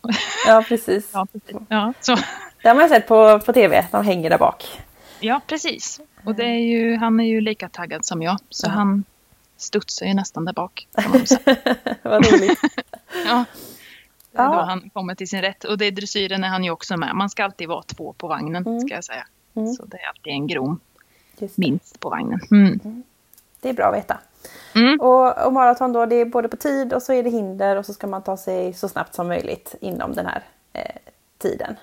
Ja, 0.48 0.64
precis. 0.68 1.10
ja, 1.14 1.28
precis. 1.32 1.58
Ja, 1.70 1.94
så. 2.02 2.16
Det 2.64 2.68
har 2.68 2.76
man 2.76 2.84
ju 2.84 2.90
sett 2.90 3.08
på, 3.08 3.40
på 3.40 3.54
tv, 3.54 3.86
de 3.92 4.06
hänger 4.06 4.30
där 4.30 4.38
bak. 4.38 4.82
ja, 5.20 5.42
precis. 5.48 6.00
Och 6.26 6.36
det 6.36 6.44
är 6.46 6.60
ju, 6.60 6.96
han 6.98 7.20
är 7.20 7.24
ju 7.26 7.42
lika 7.42 7.70
taggad 7.70 8.06
som 8.06 8.22
jag. 8.22 8.38
Så 8.50 8.68
Ja. 8.68 8.72
han 8.72 9.04
studsar 9.58 10.06
ju 10.06 10.14
nästan 10.14 10.46
där 10.46 10.54
bak. 10.54 10.88
Vad 12.04 12.26
roligt. 12.32 12.60
Ja. 13.28 13.46
Det 14.32 14.38
är 14.38 14.44
Ja. 14.44 14.52
då 14.56 14.62
han 14.62 14.90
kommer 14.90 15.16
till 15.16 15.30
sin 15.30 15.42
rätt. 15.42 15.64
Och 15.64 15.78
det 15.78 15.86
är 15.86 15.92
dressyren 15.92 16.44
är 16.44 16.48
han 16.48 16.64
ju 16.64 16.72
också 16.72 16.98
med. 16.98 17.16
Man 17.16 17.30
ska 17.30 17.44
alltid 17.44 17.68
vara 17.68 17.84
två 17.84 18.14
på 18.14 18.28
vagnen, 18.28 18.68
Mm. 18.68 18.80
ska 18.80 18.96
jag 18.96 19.04
säga. 19.04 19.28
Mm. 19.56 19.74
Så 19.74 19.86
det 19.86 19.98
är 19.98 20.08
alltid 20.10 20.34
en 20.34 20.48
grom. 20.48 20.80
Minst 21.56 22.00
på 22.00 22.10
vagnen. 22.10 22.40
Mm. 22.52 23.04
det 23.62 23.70
är 23.70 23.74
bra 23.74 23.86
att 23.86 23.96
veta. 23.96 24.18
Mm. 24.76 25.00
Och, 25.00 25.46
och 25.46 25.54
maraton 25.54 25.94
då, 25.94 26.06
det 26.06 26.16
är 26.16 26.26
både 26.26 26.48
på 26.48 26.58
tid 26.58 26.94
och 26.94 27.02
så 27.04 27.14
är 27.14 27.24
det 27.24 27.30
hinder 27.30 27.76
och 27.76 27.86
så 27.86 27.94
ska 27.94 28.08
man 28.08 28.24
ta 28.24 28.38
sig 28.38 28.74
så 28.74 28.90
snabbt 28.90 29.16
som 29.16 29.28
möjligt 29.28 29.76
inom 29.82 30.14
den 30.14 30.26
här 30.26 30.44
eh, 30.74 30.96
tiden. 31.38 31.76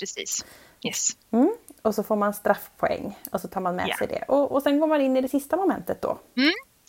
Precis. 0.00 0.44
Yes. 0.82 1.08
Mm. 1.30 1.52
Och 1.82 1.94
så 1.94 2.02
får 2.02 2.16
man 2.16 2.34
straffpoäng 2.34 3.18
och 3.32 3.40
så 3.40 3.48
tar 3.48 3.60
man 3.60 3.76
med 3.76 3.86
Ja. 3.88 3.96
sig 3.96 4.06
det. 4.06 4.22
Och, 4.28 4.52
och 4.52 4.62
sen 4.62 4.80
går 4.80 4.86
man 4.86 5.00
in 5.00 5.16
i 5.16 5.20
det 5.20 5.28
sista 5.28 5.56
momentet 5.56 6.02
då. 6.02 6.18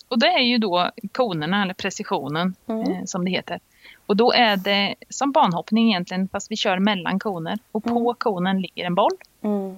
Och 0.09 0.19
det 0.19 0.27
är 0.27 0.39
ju 0.43 0.57
då 0.57 0.91
konerna, 1.11 1.63
eller 1.63 1.73
precisionen 1.73 2.55
Mm. 2.67 2.91
eh, 2.91 3.03
som 3.05 3.25
det 3.25 3.31
heter. 3.31 3.59
Och 4.05 4.17
då 4.17 4.31
är 4.31 4.57
det 4.57 4.95
som 5.09 5.31
banhoppning 5.31 5.89
egentligen, 5.89 6.27
fast 6.31 6.51
vi 6.51 6.55
kör 6.55 6.79
mellan 6.79 7.19
koner. 7.19 7.59
Och 7.71 7.83
på 7.83 7.89
Mm. 7.99 8.13
konen 8.17 8.61
ligger 8.61 8.85
en 8.85 8.95
boll. 8.95 9.11
Mm. 9.41 9.75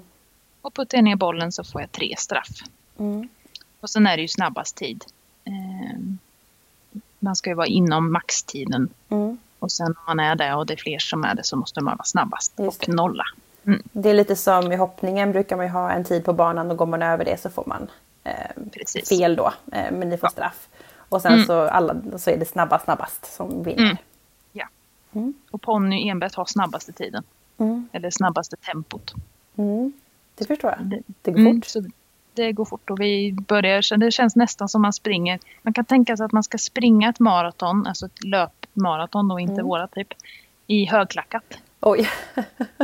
Och 0.61 0.73
puttar 0.73 0.97
jag 0.97 1.03
ner 1.05 1.15
bollen 1.15 1.51
så 1.51 1.63
får 1.63 1.81
jag 1.81 1.91
tre 1.91 2.15
straff. 2.17 2.47
Mm. 2.99 3.29
Och 3.79 3.89
sen 3.89 4.07
är 4.07 4.15
det 4.17 4.21
ju 4.21 4.27
snabbast 4.27 4.75
tid. 4.75 5.05
Eh, 5.45 5.99
man 7.19 7.35
ska 7.35 7.49
ju 7.49 7.53
vara 7.55 7.67
inom 7.67 8.11
maxtiden. 8.11 8.89
Mm. 9.09 9.37
Och 9.59 9.71
sen 9.71 9.87
om 9.87 10.03
man 10.07 10.19
är 10.19 10.35
det 10.35 10.53
och 10.53 10.65
det 10.65 10.73
är 10.73 10.77
fler 10.77 10.99
som 10.99 11.23
är 11.23 11.35
det 11.35 11.43
så 11.43 11.55
måste 11.55 11.81
man 11.81 11.97
vara 11.97 12.05
snabbast 12.05 12.53
och 12.59 12.75
det. 12.85 12.91
nolla. 12.91 13.23
Det 13.91 14.09
är 14.09 14.13
lite 14.13 14.35
som 14.35 14.71
i 14.71 14.75
hoppningen 14.75 15.31
brukar 15.31 15.57
man 15.57 15.65
ju 15.65 15.71
ha 15.71 15.91
en 15.91 16.03
tid 16.03 16.25
på 16.25 16.33
banan 16.33 16.71
och 16.71 16.77
går 16.77 16.85
man 16.85 17.01
över 17.01 17.25
det 17.25 17.41
så 17.41 17.49
får 17.49 17.63
man 17.67 17.87
eh, 18.23 19.03
fel 19.09 19.35
då. 19.35 19.53
Eh, 19.71 19.91
men 19.91 20.09
ni 20.09 20.17
får 20.17 20.27
straff. 20.27 20.67
Och 21.09 21.21
sen 21.21 21.33
Mm. 21.33 21.45
så, 21.45 21.61
alla, 21.61 21.95
så 22.17 22.29
är 22.29 22.37
det 22.37 22.45
snabba 22.45 22.79
snabbast 22.79 23.33
som 23.35 23.63
vinner. 23.63 23.83
Mm. 23.83 23.97
Ja. 24.51 24.67
Mm. 25.13 25.33
Och 25.51 25.61
ponny 25.61 26.09
enbart 26.09 26.35
har 26.35 26.45
snabbaste 26.45 26.91
tiden. 26.91 27.23
Mm. 27.57 27.89
Eller 27.91 28.09
snabbaste 28.09 28.55
tempot. 28.55 29.13
Mm. 30.39 30.47
Det 30.47 30.55
förstår 30.55 30.71
jag. 30.77 30.85
Det, 30.85 31.01
Det 31.21 31.31
går 31.31 31.39
Mm, 31.39 31.55
fort. 31.61 31.65
så 31.65 31.83
det 32.33 32.51
går 32.51 32.65
fort 32.65 32.89
och 32.89 32.99
vi 33.01 33.31
börjar, 33.47 33.81
så 33.81 33.95
det 33.95 34.11
känns 34.11 34.35
nästan 34.35 34.69
som 34.69 34.81
man 34.81 34.93
springer. 34.93 35.39
Man 35.61 35.73
kan 35.73 35.85
tänka 35.85 36.17
sig 36.17 36.25
att 36.25 36.31
man 36.31 36.43
ska 36.43 36.57
springa 36.57 37.09
ett 37.09 37.19
maraton, 37.19 37.87
alltså 37.87 38.05
ett 38.05 38.23
löpmaraton 38.23 39.31
och 39.31 39.41
inte 39.41 39.53
Mm. 39.53 39.65
våra 39.65 39.87
typ, 39.87 40.07
i 40.67 40.85
högklackat. 40.85 41.43
Oj. 41.81 42.09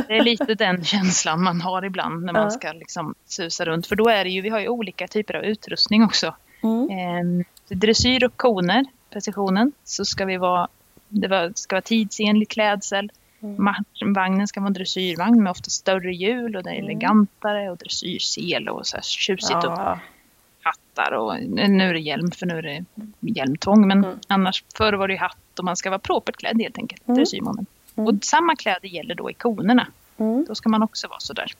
Det 0.08 0.16
är 0.16 0.22
lite 0.24 0.54
den 0.54 0.84
känslan 0.84 1.42
man 1.42 1.60
har 1.60 1.84
ibland 1.84 2.24
när 2.24 2.32
man 2.32 2.50
ska 2.50 2.72
liksom 2.72 3.14
susa 3.26 3.64
runt. 3.64 3.86
För 3.86 3.96
då 3.96 4.08
är 4.08 4.24
det 4.24 4.30
ju, 4.30 4.40
vi 4.40 4.48
har 4.48 4.60
ju 4.60 4.68
olika 4.68 5.08
typer 5.08 5.34
av 5.34 5.44
utrustning 5.44 6.04
också. 6.04 6.34
Mm. 6.62 6.90
Ehm, 6.90 7.44
dressyr 7.68 8.24
och 8.24 8.36
koner, 8.36 8.84
precisionen, 9.10 9.72
så 9.84 10.04
ska 10.04 10.24
vi 10.24 10.36
vara, 10.36 10.68
det 11.08 11.28
var, 11.28 11.52
ska 11.54 11.76
vara 11.76 11.82
tidsenlig 11.82 12.48
klädsel. 12.48 13.10
Mm. 13.42 14.12
Vagnen 14.14 14.48
ska 14.48 14.60
vara 14.60 14.66
en 14.68 14.72
dressyrvagn 14.72 15.42
med 15.42 15.50
ofta 15.50 15.70
större 15.70 16.14
hjul 16.14 16.56
och 16.56 16.62
det 16.62 16.70
är 16.70 16.74
Mm. 16.74 16.84
elegantare 16.84 17.70
och 17.70 17.76
dressyrsele 17.76 18.70
och 18.70 18.86
så 18.86 18.96
här 18.96 19.02
tjusigt 19.02 19.54
och 19.56 19.64
Ja. 19.64 19.98
hattar 20.62 21.12
och 21.12 21.34
nu 21.48 21.82
är 21.88 21.92
det 21.94 22.00
hjälm 22.00 22.30
för 22.30 22.46
nu 22.46 22.58
är 22.58 22.62
det 22.62 22.84
hjälmtvång. 23.20 23.86
Men 23.88 24.04
Mm. 24.04 24.18
annars 24.28 24.64
förr 24.76 24.92
var 24.92 25.08
det 25.08 25.14
ju 25.14 25.20
hatt 25.20 25.58
och 25.58 25.64
man 25.64 25.76
ska 25.76 25.90
vara 25.90 25.98
propert 25.98 26.36
klädd 26.36 26.60
helt 26.62 26.78
enkelt. 26.78 27.08
Mm. 27.08 27.24
Mm. 27.96 28.06
Och 28.08 28.24
samma 28.24 28.56
kläder 28.56 28.88
gäller 28.88 29.14
då 29.14 29.30
i 29.30 29.34
konerna. 29.34 29.86
Mm. 30.18 30.44
Då 30.48 30.54
ska 30.54 30.68
man 30.68 30.82
också 30.82 31.08
vara 31.08 31.20
sådär 31.20 31.52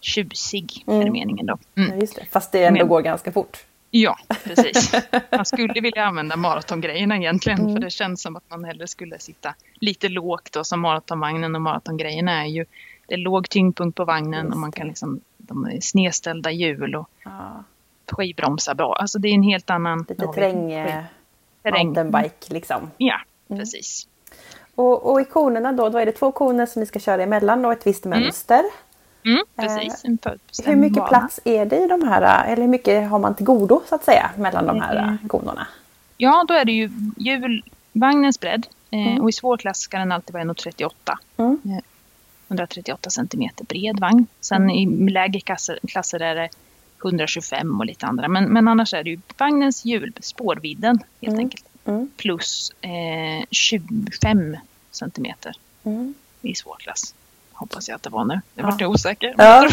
tjusig, 0.00 0.84
är 0.86 0.92
Mm. 0.92 1.04
det 1.04 1.10
meningen 1.10 1.46
då. 1.46 1.58
Mm. 1.74 2.00
Ja. 2.16 2.22
Fast 2.30 2.52
det 2.52 2.64
ändå 2.64 2.78
Men- 2.78 2.88
går 2.88 3.00
ganska 3.02 3.32
fort. 3.32 3.56
Ja, 3.90 4.16
precis. 4.44 4.92
Man 5.30 5.44
skulle 5.44 5.80
vilja 5.80 6.04
använda 6.04 6.36
maratongrejerna 6.36 7.16
egentligen 7.16 7.60
mm. 7.60 7.72
för 7.72 7.80
det 7.80 7.90
känns 7.90 8.22
som 8.22 8.36
att 8.36 8.50
man 8.50 8.64
hellre 8.64 8.86
skulle 8.86 9.18
sitta 9.18 9.54
lite 9.74 10.08
lågt 10.08 10.52
då 10.52 10.64
som 10.64 10.80
maratonvagnen 10.80 11.54
och 11.54 11.62
maratongrejerna 11.62 12.42
är 12.42 12.46
ju 12.46 12.64
det 13.06 13.14
är 13.14 13.18
låg 13.18 13.48
tyngdpunkt 13.48 13.96
på 13.96 14.04
vagnen 14.04 14.52
och 14.52 14.58
man 14.58 14.72
kan 14.72 14.88
liksom 14.88 15.20
de 15.36 15.64
är 15.64 15.80
snedställda 15.80 16.50
hjul 16.50 16.94
och 16.94 17.08
ja. 17.24 17.64
skivbromsar 18.10 18.74
bra. 18.74 18.94
Alltså 18.94 19.18
det 19.18 19.28
är 19.28 19.34
en 19.34 19.42
helt 19.42 19.70
annan... 19.70 20.06
Lite 20.08 20.26
träng, 20.26 20.72
eh, 20.72 21.04
mountainbike 21.64 22.54
liksom. 22.54 22.90
Ja, 22.96 23.20
mm. 23.48 23.60
precis. 23.60 24.08
Och, 24.74 25.12
och 25.12 25.20
i 25.20 25.24
konerna 25.24 25.72
då, 25.72 25.88
då 25.88 25.98
är 25.98 26.06
det 26.06 26.12
två 26.12 26.32
koner 26.32 26.66
som 26.66 26.80
ni 26.80 26.86
ska 26.86 26.98
köra 26.98 27.22
emellan 27.22 27.64
och 27.64 27.72
ett 27.72 27.86
visst 27.86 28.06
mm. 28.06 28.20
mönster. 28.20 28.62
Mm, 29.24 29.44
precis. 29.56 30.04
Eh, 30.04 30.10
hur 30.64 30.76
mycket 30.76 30.96
bana. 30.96 31.08
plats 31.08 31.40
är 31.44 31.66
det 31.66 31.76
i 31.76 31.86
de 31.86 32.02
här, 32.02 32.44
eller 32.46 32.62
hur 32.62 32.68
mycket 32.68 33.10
har 33.10 33.18
man 33.18 33.34
till 33.34 33.46
godo 33.46 33.82
så 33.88 33.94
att 33.94 34.04
säga 34.04 34.30
mellan 34.36 34.66
de 34.66 34.80
här 34.80 34.96
mm. 34.96 35.28
konerna? 35.28 35.66
Ja, 36.16 36.44
då 36.48 36.54
är 36.54 36.64
det 36.64 36.72
ju 36.72 36.90
hjulvagnens 37.16 38.40
bredd 38.40 38.66
eh, 38.90 39.06
mm. 39.06 39.22
och 39.22 39.28
i 39.28 39.32
svår 39.32 39.56
klass 39.56 39.78
ska 39.78 39.98
den 39.98 40.12
alltid 40.12 40.32
vara 40.32 40.44
1,38. 40.44 40.92
Mm. 41.36 41.58
138 42.48 43.06
eh, 43.06 43.10
centimeter 43.10 43.64
bred 43.64 44.00
vagn. 44.00 44.26
Sen 44.40 44.62
mm. 44.62 44.70
i 44.70 45.10
lägre 45.10 45.40
klasser, 45.40 45.78
klasser 45.88 46.20
är 46.20 46.34
det 46.34 46.48
125 47.04 47.80
och 47.80 47.86
lite 47.86 48.06
andra. 48.06 48.28
Men, 48.28 48.44
men 48.44 48.68
annars 48.68 48.94
är 48.94 49.04
det 49.04 49.10
ju 49.10 49.20
vagnens 49.38 49.84
hjul, 49.84 50.12
spårvidden 50.20 50.98
helt 51.20 51.32
mm. 51.32 51.38
enkelt. 51.38 51.64
Mm. 51.84 52.10
Plus 52.16 52.72
eh, 52.80 53.44
25 53.50 54.56
centimeter 54.90 55.56
i 56.42 56.54
svår 56.54 56.76
klass. 56.78 57.14
Hoppas 57.60 57.88
jag 57.88 57.96
att 57.96 58.02
det 58.02 58.10
var 58.10 58.24
nu. 58.24 58.34
Det 58.34 58.60
ja. 58.60 58.66
vart 58.66 58.80
jag 58.80 58.90
osäker. 58.90 59.34
Ja. 59.38 59.68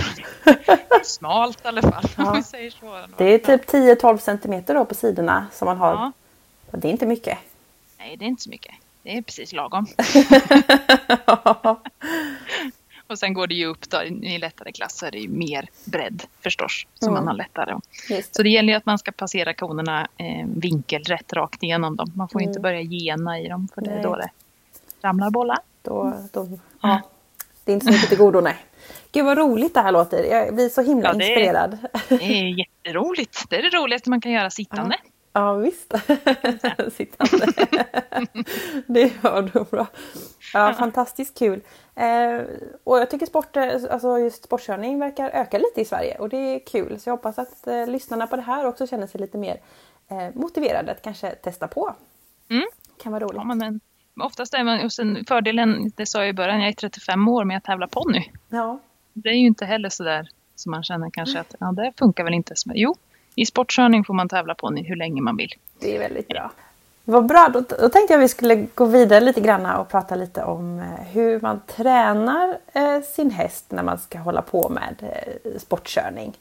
Smalt 1.03 1.65
i 1.65 1.67
alla 1.67 1.81
fall. 1.81 2.03
Ja. 2.17 2.33
vi 2.33 2.43
säger 2.43 2.71
så. 2.71 2.99
Det 3.17 3.25
är 3.25 3.37
typ 3.37 3.69
10-12 3.69 4.17
centimeter 4.17 4.73
då 4.73 4.85
på 4.85 4.95
sidorna 4.95 5.47
som 5.51 5.65
man 5.65 5.77
har. 5.77 5.91
Ja. 5.91 6.11
Det 6.71 6.87
är 6.87 6.91
inte 6.91 7.05
mycket. 7.05 7.37
Nej, 7.97 8.17
det 8.17 8.25
är 8.25 8.27
inte 8.27 8.43
så 8.43 8.49
mycket. 8.49 8.75
Det 9.03 9.17
är 9.17 9.21
precis 9.21 9.53
lagom. 9.53 9.87
Och 13.07 13.19
sen 13.19 13.33
går 13.33 13.47
det 13.47 13.55
ju 13.55 13.65
upp 13.65 13.89
då, 13.89 14.03
i 14.03 14.37
lättare 14.37 14.71
klass 14.71 14.97
så 14.97 15.05
är 15.05 15.11
det 15.11 15.19
ju 15.19 15.29
mer 15.29 15.69
bredd 15.85 16.23
förstås. 16.43 16.87
Så 16.99 17.05
mm. 17.05 17.13
man 17.13 17.27
har 17.27 17.33
lättare. 17.33 17.75
Det. 18.09 18.35
Så 18.35 18.43
det 18.43 18.49
gäller 18.49 18.73
ju 18.73 18.77
att 18.77 18.85
man 18.85 18.97
ska 18.97 19.11
passera 19.11 19.53
konerna 19.53 20.07
eh, 20.17 20.47
vinkelrätt 20.55 21.33
rakt 21.33 21.63
igenom 21.63 21.95
dem. 21.95 22.11
Man 22.15 22.29
får 22.29 22.39
mm. 22.39 22.49
inte 22.49 22.59
börja 22.59 22.81
gena 22.81 23.39
i 23.39 23.47
dem 23.47 23.67
för 23.75 23.81
det 23.81 23.91
är 23.91 24.03
då 24.03 24.15
det 24.15 24.29
ramlar 25.01 25.29
bollar. 25.29 25.59
Då, 25.81 26.13
då, 26.31 26.47
ja. 26.81 27.01
Det 27.67 27.71
är 27.71 27.73
inte 27.73 27.85
så 27.85 27.91
mycket 27.91 28.09
till 28.09 28.17
godo, 28.17 28.41
nej. 28.41 28.55
Gud 29.11 29.25
vad 29.25 29.37
roligt 29.37 29.73
det 29.73 29.81
här 29.81 29.91
låter. 29.91 30.23
Jag 30.23 30.55
blir 30.55 30.69
så 30.69 30.81
himla 30.81 31.09
ja, 31.09 31.13
det 31.13 31.25
inspirerad. 31.25 31.77
Är, 31.93 32.17
det 32.17 32.23
är 32.23 32.59
jätteroligt. 32.59 33.49
Det 33.49 33.55
är 33.55 33.63
det 33.63 33.77
roligaste 33.77 34.09
man 34.09 34.21
kan 34.21 34.31
göra 34.31 34.49
sittande. 34.49 34.95
Ja. 35.03 35.09
Ja 35.33 35.53
visst. 35.53 35.93
Sittande. 36.97 37.45
det 38.87 39.11
gör 39.23 39.41
du 39.53 39.63
bra. 39.63 39.87
Ja, 40.53 40.73
fantastiskt 40.73 41.39
kul. 41.39 41.61
Eh, 41.95 42.41
och 42.83 42.97
jag 42.97 43.09
tycker 43.09 43.25
sport, 43.25 43.57
alltså 43.57 44.19
just 44.19 44.43
sportkörning 44.43 44.99
verkar 44.99 45.29
öka 45.29 45.57
lite 45.57 45.81
i 45.81 45.85
Sverige 45.85 46.17
och 46.17 46.29
det 46.29 46.37
är 46.37 46.59
kul. 46.59 46.99
Så 46.99 47.09
jag 47.09 47.15
hoppas 47.15 47.39
att 47.39 47.67
eh, 47.67 47.87
lyssnarna 47.87 48.27
på 48.27 48.35
det 48.35 48.41
här 48.41 48.65
också 48.65 48.87
känner 48.87 49.07
sig 49.07 49.21
lite 49.21 49.37
mer 49.37 49.61
eh, 50.07 50.29
motiverade 50.33 50.91
att 50.91 51.01
kanske 51.01 51.31
testa 51.31 51.67
på. 51.67 51.95
Mm. 52.49 52.65
kan 53.03 53.11
vara 53.11 53.23
roligt. 53.23 53.41
Ja, 53.47 53.53
men 53.53 53.79
oftast 54.19 54.53
är 54.53 54.63
man, 54.63 54.85
och 54.85 54.91
sen 54.91 55.25
fördelen, 55.27 55.91
det 55.95 56.05
sa 56.05 56.19
jag 56.19 56.29
i 56.29 56.33
början, 56.33 56.59
jag 56.59 56.69
är 56.69 56.73
35 56.73 57.27
år 57.27 57.43
med 57.43 57.57
att 57.57 57.63
tävla 57.63 57.87
ponny. 57.87 58.31
Ja. 58.49 58.79
Det 59.13 59.29
är 59.29 59.33
ju 59.33 59.47
inte 59.47 59.65
heller 59.65 59.89
sådär 59.89 60.29
som 60.55 60.71
man 60.71 60.83
känner 60.83 61.09
kanske 61.09 61.39
att 61.39 61.55
ja, 61.59 61.71
det 61.71 61.93
funkar 61.97 62.23
väl 62.23 62.33
inte. 62.33 62.53
Jo, 62.65 62.95
i 63.35 63.45
sportkörning 63.45 64.03
får 64.03 64.13
man 64.13 64.29
tävla 64.29 64.55
ponny 64.55 64.83
hur 64.83 64.95
länge 64.95 65.21
man 65.21 65.37
vill. 65.37 65.53
Det 65.79 65.95
är 65.95 65.99
väldigt 65.99 66.27
bra. 66.27 66.51
Vad 67.09 67.25
bra, 67.25 67.49
då, 67.53 67.61
då 67.61 67.89
tänkte 67.89 68.13
jag 68.13 68.19
vi 68.19 68.27
skulle 68.27 68.55
gå 68.75 68.85
vidare 68.85 69.19
lite 69.19 69.41
grann 69.41 69.65
och 69.65 69.89
prata 69.89 70.15
lite 70.15 70.43
om 70.43 70.79
eh, 70.79 70.85
hur 70.85 71.41
man 71.41 71.61
tränar 71.67 72.57
eh, 72.73 73.01
sin 73.01 73.31
häst 73.31 73.65
när 73.69 73.83
man 73.83 73.97
ska 73.97 74.19
hålla 74.19 74.41
på 74.41 74.69
med 74.69 74.95
eh, 75.01 75.59
sportkörning. 75.59 76.37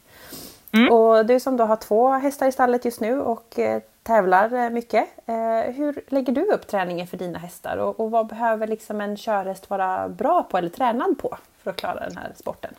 Mm. 0.77 0.93
Och 0.93 1.25
du 1.25 1.39
som 1.39 1.57
då 1.57 1.63
har 1.63 1.75
två 1.75 2.09
hästar 2.09 2.47
i 2.47 2.51
stallet 2.51 2.85
just 2.85 3.01
nu 3.01 3.21
och 3.21 3.59
eh, 3.59 3.81
tävlar 4.03 4.53
eh, 4.53 4.69
mycket. 4.69 5.07
Eh, 5.25 5.73
hur 5.75 6.01
lägger 6.07 6.33
du 6.33 6.41
upp 6.41 6.67
träningen 6.67 7.07
för 7.07 7.17
dina 7.17 7.39
hästar 7.39 7.77
och, 7.77 7.99
och 7.99 8.11
vad 8.11 8.27
behöver 8.27 8.67
liksom 8.67 9.01
en 9.01 9.17
körhäst 9.17 9.69
vara 9.69 10.09
bra 10.09 10.43
på 10.43 10.57
eller 10.57 10.69
tränad 10.69 11.17
på 11.17 11.37
för 11.63 11.71
att 11.71 11.77
klara 11.77 11.99
den 11.99 12.17
här 12.17 12.31
sporten? 12.35 12.73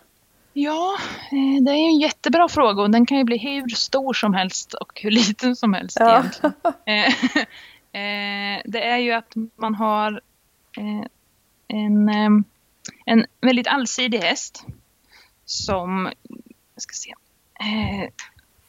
Ja, 0.52 0.96
det 1.62 1.70
är 1.70 1.88
en 1.88 1.98
jättebra 1.98 2.48
fråga 2.48 2.82
och 2.82 2.90
den 2.90 3.06
kan 3.06 3.18
ju 3.18 3.24
bli 3.24 3.38
hur 3.38 3.68
stor 3.68 4.12
som 4.12 4.34
helst 4.34 4.74
och 4.74 5.00
hur 5.02 5.10
liten 5.10 5.56
som 5.56 5.74
helst 5.74 5.96
ja. 6.00 6.18
egentligen. 6.18 6.54
det 8.72 8.84
är 8.84 8.98
ju 8.98 9.12
att 9.12 9.32
man 9.56 9.74
har 9.74 10.20
en, 11.68 12.44
en 13.06 13.26
väldigt 13.40 13.66
allsidig 13.66 14.18
häst 14.18 14.64
som, 15.44 16.12
jag 16.74 16.82
ska 16.82 16.92
se, 16.92 17.14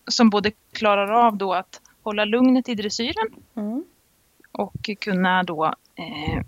som 0.07 0.29
både 0.29 0.51
klarar 0.71 1.11
av 1.11 1.37
då 1.37 1.53
att 1.53 1.81
hålla 2.03 2.25
lugnet 2.25 2.69
i 2.69 2.75
dressyren. 2.75 3.27
Mm. 3.55 3.83
Och 4.51 4.89
kunna 4.99 5.43
då 5.43 5.65
eh, 5.95 6.43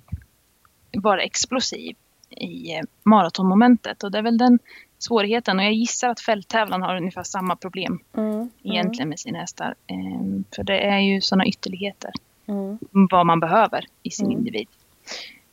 vara 0.91 1.21
explosiv 1.21 1.95
i 2.29 2.75
eh, 2.75 2.81
maratonmomentet. 3.03 4.03
Och 4.03 4.11
det 4.11 4.17
är 4.17 4.21
väl 4.21 4.37
den 4.37 4.59
svårigheten. 4.99 5.59
Och 5.59 5.65
jag 5.65 5.73
gissar 5.73 6.09
att 6.09 6.19
fälttävlan 6.19 6.81
har 6.81 6.95
ungefär 6.97 7.23
samma 7.23 7.55
problem 7.55 7.99
mm. 8.17 8.49
egentligen 8.63 9.09
med 9.09 9.19
sina 9.19 9.39
hästar. 9.39 9.75
Eh, 9.87 10.55
för 10.55 10.63
det 10.63 10.79
är 10.79 10.99
ju 10.99 11.21
sådana 11.21 11.45
ytterligheter. 11.45 12.11
Mm. 12.47 12.77
Vad 12.91 13.25
man 13.25 13.39
behöver 13.39 13.85
i 14.03 14.11
sin 14.11 14.25
mm. 14.25 14.37
individ. 14.37 14.67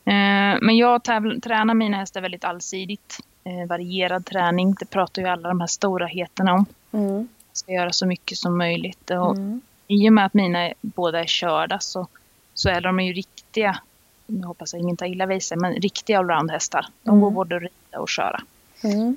Eh, 0.04 0.58
men 0.60 0.76
jag 0.76 1.00
tävl- 1.00 1.40
tränar 1.40 1.74
mina 1.74 1.96
hästar 1.96 2.20
väldigt 2.20 2.44
allsidigt. 2.44 3.18
Eh, 3.44 3.68
varierad 3.68 4.26
träning. 4.26 4.74
Det 4.80 4.90
pratar 4.90 5.22
ju 5.22 5.28
alla 5.28 5.48
de 5.48 5.60
här 5.60 5.66
stora 5.66 6.06
heterna 6.06 6.54
om. 6.54 6.66
Mm. 6.92 7.28
ska 7.52 7.72
göra 7.72 7.92
så 7.92 8.06
mycket 8.06 8.38
som 8.38 8.58
möjligt. 8.58 9.10
Och 9.10 9.36
mm 9.36 9.60
i 9.88 10.08
och 10.08 10.12
med 10.12 10.26
att 10.26 10.34
mina 10.34 10.72
båda 10.80 11.20
är 11.20 11.26
körda 11.26 11.80
så, 11.80 12.06
så 12.54 12.68
är 12.68 12.80
de 12.80 13.00
ju 13.00 13.12
riktiga, 13.12 13.78
nu 14.26 14.46
hoppas 14.46 14.72
jag 14.72 14.82
ingen 14.82 14.96
tar 14.96 15.06
illa 15.06 15.26
vid 15.26 15.42
sig, 15.42 15.58
men 15.58 15.74
riktiga 15.74 16.18
allroundhästar. 16.18 16.86
De 17.02 17.10
mm. 17.10 17.20
går 17.20 17.30
både 17.30 17.56
att 17.56 17.62
rida 17.62 18.00
och 18.00 18.08
köra. 18.08 18.42
Mm. 18.82 19.16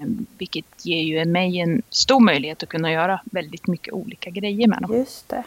Ehm, 0.00 0.26
vilket 0.38 0.86
ger 0.86 1.02
ju 1.02 1.24
mig 1.24 1.58
en 1.58 1.82
stor 1.90 2.20
möjlighet 2.20 2.62
att 2.62 2.68
kunna 2.68 2.92
göra 2.92 3.20
väldigt 3.24 3.66
mycket 3.66 3.94
olika 3.94 4.30
grejer 4.30 4.68
med 4.68 4.82
dem. 4.82 4.96
Just 4.96 5.28
det. 5.28 5.44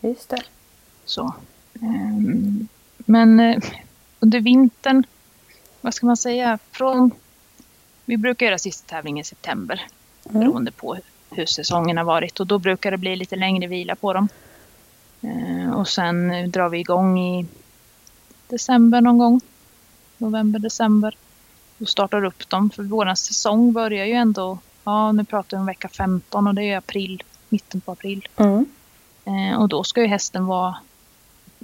Just 0.00 0.28
det. 0.28 0.42
Så. 1.04 1.34
Um, 1.80 2.68
men 2.96 3.40
uh, 3.40 3.62
under 4.20 4.40
vintern, 4.40 5.04
vad 5.80 5.94
ska 5.94 6.06
man 6.06 6.16
säga, 6.16 6.58
från... 6.70 7.10
Vi 8.04 8.16
brukar 8.16 8.46
göra 8.46 8.58
sista 8.58 8.94
tävlingen 8.94 9.20
i 9.20 9.24
september. 9.24 9.86
Mm. 10.30 10.40
Beroende 10.40 10.70
på 10.70 10.96
hur 11.30 11.46
säsongen 11.46 11.96
har 11.96 12.04
varit 12.04 12.40
och 12.40 12.46
då 12.46 12.58
brukar 12.58 12.90
det 12.90 12.98
bli 12.98 13.16
lite 13.16 13.36
längre 13.36 13.66
vila 13.66 13.96
på 13.96 14.12
dem. 14.12 14.28
Eh, 15.20 15.72
och 15.72 15.88
sen 15.88 16.50
drar 16.50 16.68
vi 16.68 16.78
igång 16.78 17.18
i 17.18 17.46
december 18.48 19.00
någon 19.00 19.18
gång. 19.18 19.40
November, 20.18 20.58
december. 20.58 21.16
Och 21.78 21.88
startar 21.88 22.24
upp 22.24 22.48
dem 22.48 22.70
för 22.70 22.82
våran 22.82 23.16
säsong 23.16 23.72
börjar 23.72 24.06
ju 24.06 24.12
ändå, 24.12 24.58
ja 24.84 25.12
nu 25.12 25.24
pratar 25.24 25.56
vi 25.56 25.60
om 25.60 25.66
vecka 25.66 25.88
15 25.88 26.46
och 26.46 26.54
det 26.54 26.62
är 26.62 26.78
april, 26.78 27.22
mitten 27.48 27.80
på 27.80 27.92
april. 27.92 28.28
Mm. 28.36 28.66
Eh, 29.24 29.60
och 29.60 29.68
då 29.68 29.84
ska 29.84 30.00
ju 30.00 30.06
hästen 30.06 30.46
vara 30.46 30.76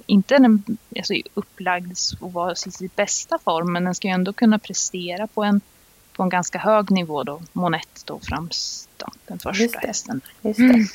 inte 0.05 0.35
en, 0.35 0.77
alltså, 0.97 1.13
upplagd 1.33 1.97
och 2.19 2.33
vara 2.33 2.51
i 2.51 2.55
sin 2.55 2.89
bästa 2.95 3.37
form 3.37 3.73
men 3.73 3.83
den 3.83 3.95
ska 3.95 4.07
ju 4.07 4.13
ändå 4.13 4.33
kunna 4.33 4.59
prestera 4.59 5.27
på 5.27 5.43
en 5.43 5.61
på 6.15 6.23
en 6.23 6.29
ganska 6.29 6.59
hög 6.59 6.91
nivå 6.91 7.23
då, 7.23 7.41
Monett 7.53 8.01
då 8.05 8.19
främst 8.19 8.89
då, 8.97 9.07
den 9.27 9.39
första 9.39 9.63
Just 9.63 9.75
hästen. 9.75 10.21
Just 10.41 10.59
mm. 10.59 10.85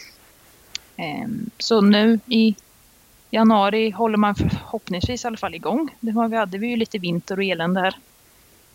Ehm, 0.96 1.50
så 1.58 1.80
nu 1.80 2.20
i 2.26 2.54
januari 3.30 3.90
håller 3.90 4.16
man 4.16 4.34
förhoppningsvis 4.34 5.24
i 5.24 5.26
alla 5.26 5.36
fall 5.36 5.54
igång. 5.54 5.88
Det 6.00 6.12
var, 6.12 6.28
vi 6.28 6.36
hade 6.36 6.58
vi 6.58 6.66
ju 6.66 6.76
lite 6.76 6.98
vinter 6.98 7.36
och 7.36 7.44
elände 7.44 7.80
här. 7.80 7.96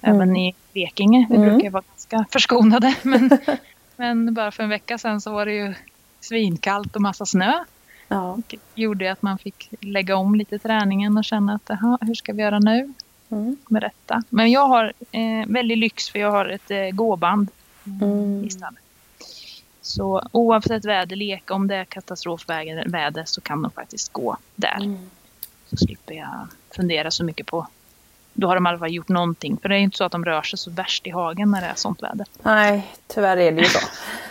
Mm. 0.01 0.15
Även 0.15 0.35
i 0.35 0.55
Blekinge. 0.73 1.27
Vi 1.29 1.35
mm. 1.35 1.49
brukar 1.49 1.69
vara 1.69 1.83
ganska 2.09 2.25
förskonade. 2.31 2.95
Men, 3.03 3.29
men 3.95 4.33
bara 4.33 4.51
för 4.51 4.63
en 4.63 4.69
vecka 4.69 4.97
sedan 4.97 5.21
så 5.21 5.31
var 5.31 5.45
det 5.45 5.53
ju 5.53 5.73
svinkallt 6.19 6.95
och 6.95 7.01
massa 7.01 7.25
snö. 7.25 7.53
Ja. 8.07 8.37
Det 8.47 8.57
gjorde 8.75 9.11
att 9.11 9.21
man 9.21 9.37
fick 9.37 9.69
lägga 9.79 10.15
om 10.15 10.35
lite 10.35 10.59
träningen 10.59 11.17
och 11.17 11.25
känna 11.25 11.55
att 11.55 11.79
hur 12.01 12.13
ska 12.13 12.33
vi 12.33 12.41
göra 12.41 12.59
nu? 12.59 12.93
Mm. 13.35 13.57
med 13.67 13.81
detta. 13.81 14.23
Men 14.29 14.51
jag 14.51 14.67
har 14.67 14.93
eh, 15.11 15.47
väldigt 15.47 15.77
lyx 15.77 16.09
för 16.09 16.19
jag 16.19 16.31
har 16.31 16.45
ett 16.45 16.71
eh, 16.71 16.89
gåband 16.89 17.47
mm. 18.01 18.45
i 18.45 18.49
stallet. 18.49 18.79
Så 19.81 20.27
oavsett 20.31 20.85
väderlek, 20.85 21.51
om 21.51 21.67
det 21.67 21.75
är 21.75 21.85
katastrofväder 21.85 23.23
så 23.25 23.41
kan 23.41 23.61
de 23.61 23.71
faktiskt 23.71 24.13
gå 24.13 24.37
där. 24.55 24.77
Mm. 24.83 25.09
Så 25.69 25.77
slipper 25.77 26.13
jag 26.13 26.47
fundera 26.75 27.11
så 27.11 27.23
mycket 27.23 27.47
på 27.47 27.67
då 28.37 28.47
har 28.47 28.55
de 28.55 28.65
i 28.65 28.69
alla 28.69 28.79
fall 28.79 28.93
gjort 28.93 29.09
någonting. 29.09 29.57
För 29.61 29.69
det 29.69 29.75
är 29.75 29.77
ju 29.77 29.83
inte 29.83 29.97
så 29.97 30.03
att 30.03 30.11
de 30.11 30.25
rör 30.25 30.41
sig 30.41 30.59
så 30.59 30.71
värst 30.71 31.07
i 31.07 31.09
hagen 31.09 31.51
när 31.51 31.61
det 31.61 31.67
är 31.67 31.75
sånt 31.75 32.03
väder. 32.03 32.27
Nej, 32.43 32.87
tyvärr 33.07 33.37
är 33.37 33.51
det 33.51 33.61
ju 33.61 33.67
så. 33.67 33.79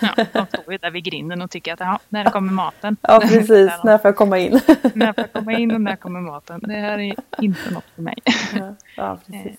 Ja, 0.00 0.14
de 0.32 0.46
står 0.46 0.72
ju 0.72 0.78
där 0.78 0.90
vid 0.90 1.04
grinden 1.04 1.42
och 1.42 1.50
tycker 1.50 1.72
att 1.72 1.80
ja, 1.80 1.98
när 2.08 2.24
kommer 2.24 2.52
maten? 2.52 2.96
Ja, 3.00 3.20
precis. 3.20 3.70
När 3.84 3.98
får 3.98 4.08
jag 4.08 4.16
komma 4.16 4.38
in? 4.38 4.52
när 4.94 5.12
får 5.12 5.24
jag 5.24 5.32
komma 5.32 5.52
in 5.52 5.70
och 5.74 5.80
när 5.80 5.96
kommer 5.96 6.20
maten? 6.20 6.60
Det 6.62 6.72
här 6.74 6.98
är 6.98 7.14
inte 7.40 7.70
något 7.70 7.84
för 7.94 8.02
mig. 8.02 8.16
Ja, 8.96 9.18
precis. 9.26 9.58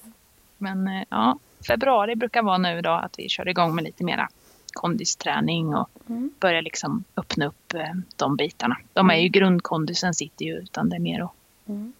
Men 0.57 0.87
eh, 0.87 1.03
ja, 1.09 1.39
februari 1.67 2.15
brukar 2.15 2.41
vara 2.41 2.57
nu 2.57 2.81
då 2.81 2.89
att 2.91 3.13
vi 3.19 3.29
kör 3.29 3.47
igång 3.47 3.75
med 3.75 3.83
lite 3.83 4.03
mera 4.03 4.29
kondisträning 4.73 5.75
och 5.75 5.89
Mm. 6.09 6.31
börjar 6.39 6.61
liksom 6.61 7.03
öppna 7.17 7.45
upp 7.45 7.73
eh, 7.73 7.81
de 8.15 8.35
bitarna. 8.35 8.77
De 8.93 9.09
är 9.09 9.15
ju 9.15 9.27
grundkondisen 9.27 10.13
sitter 10.13 10.45
ju 10.45 10.53
utan 10.53 10.89
det 10.89 10.95
är 10.95 10.99
mer 10.99 11.23
att 11.23 11.31
Mm. 11.69 11.93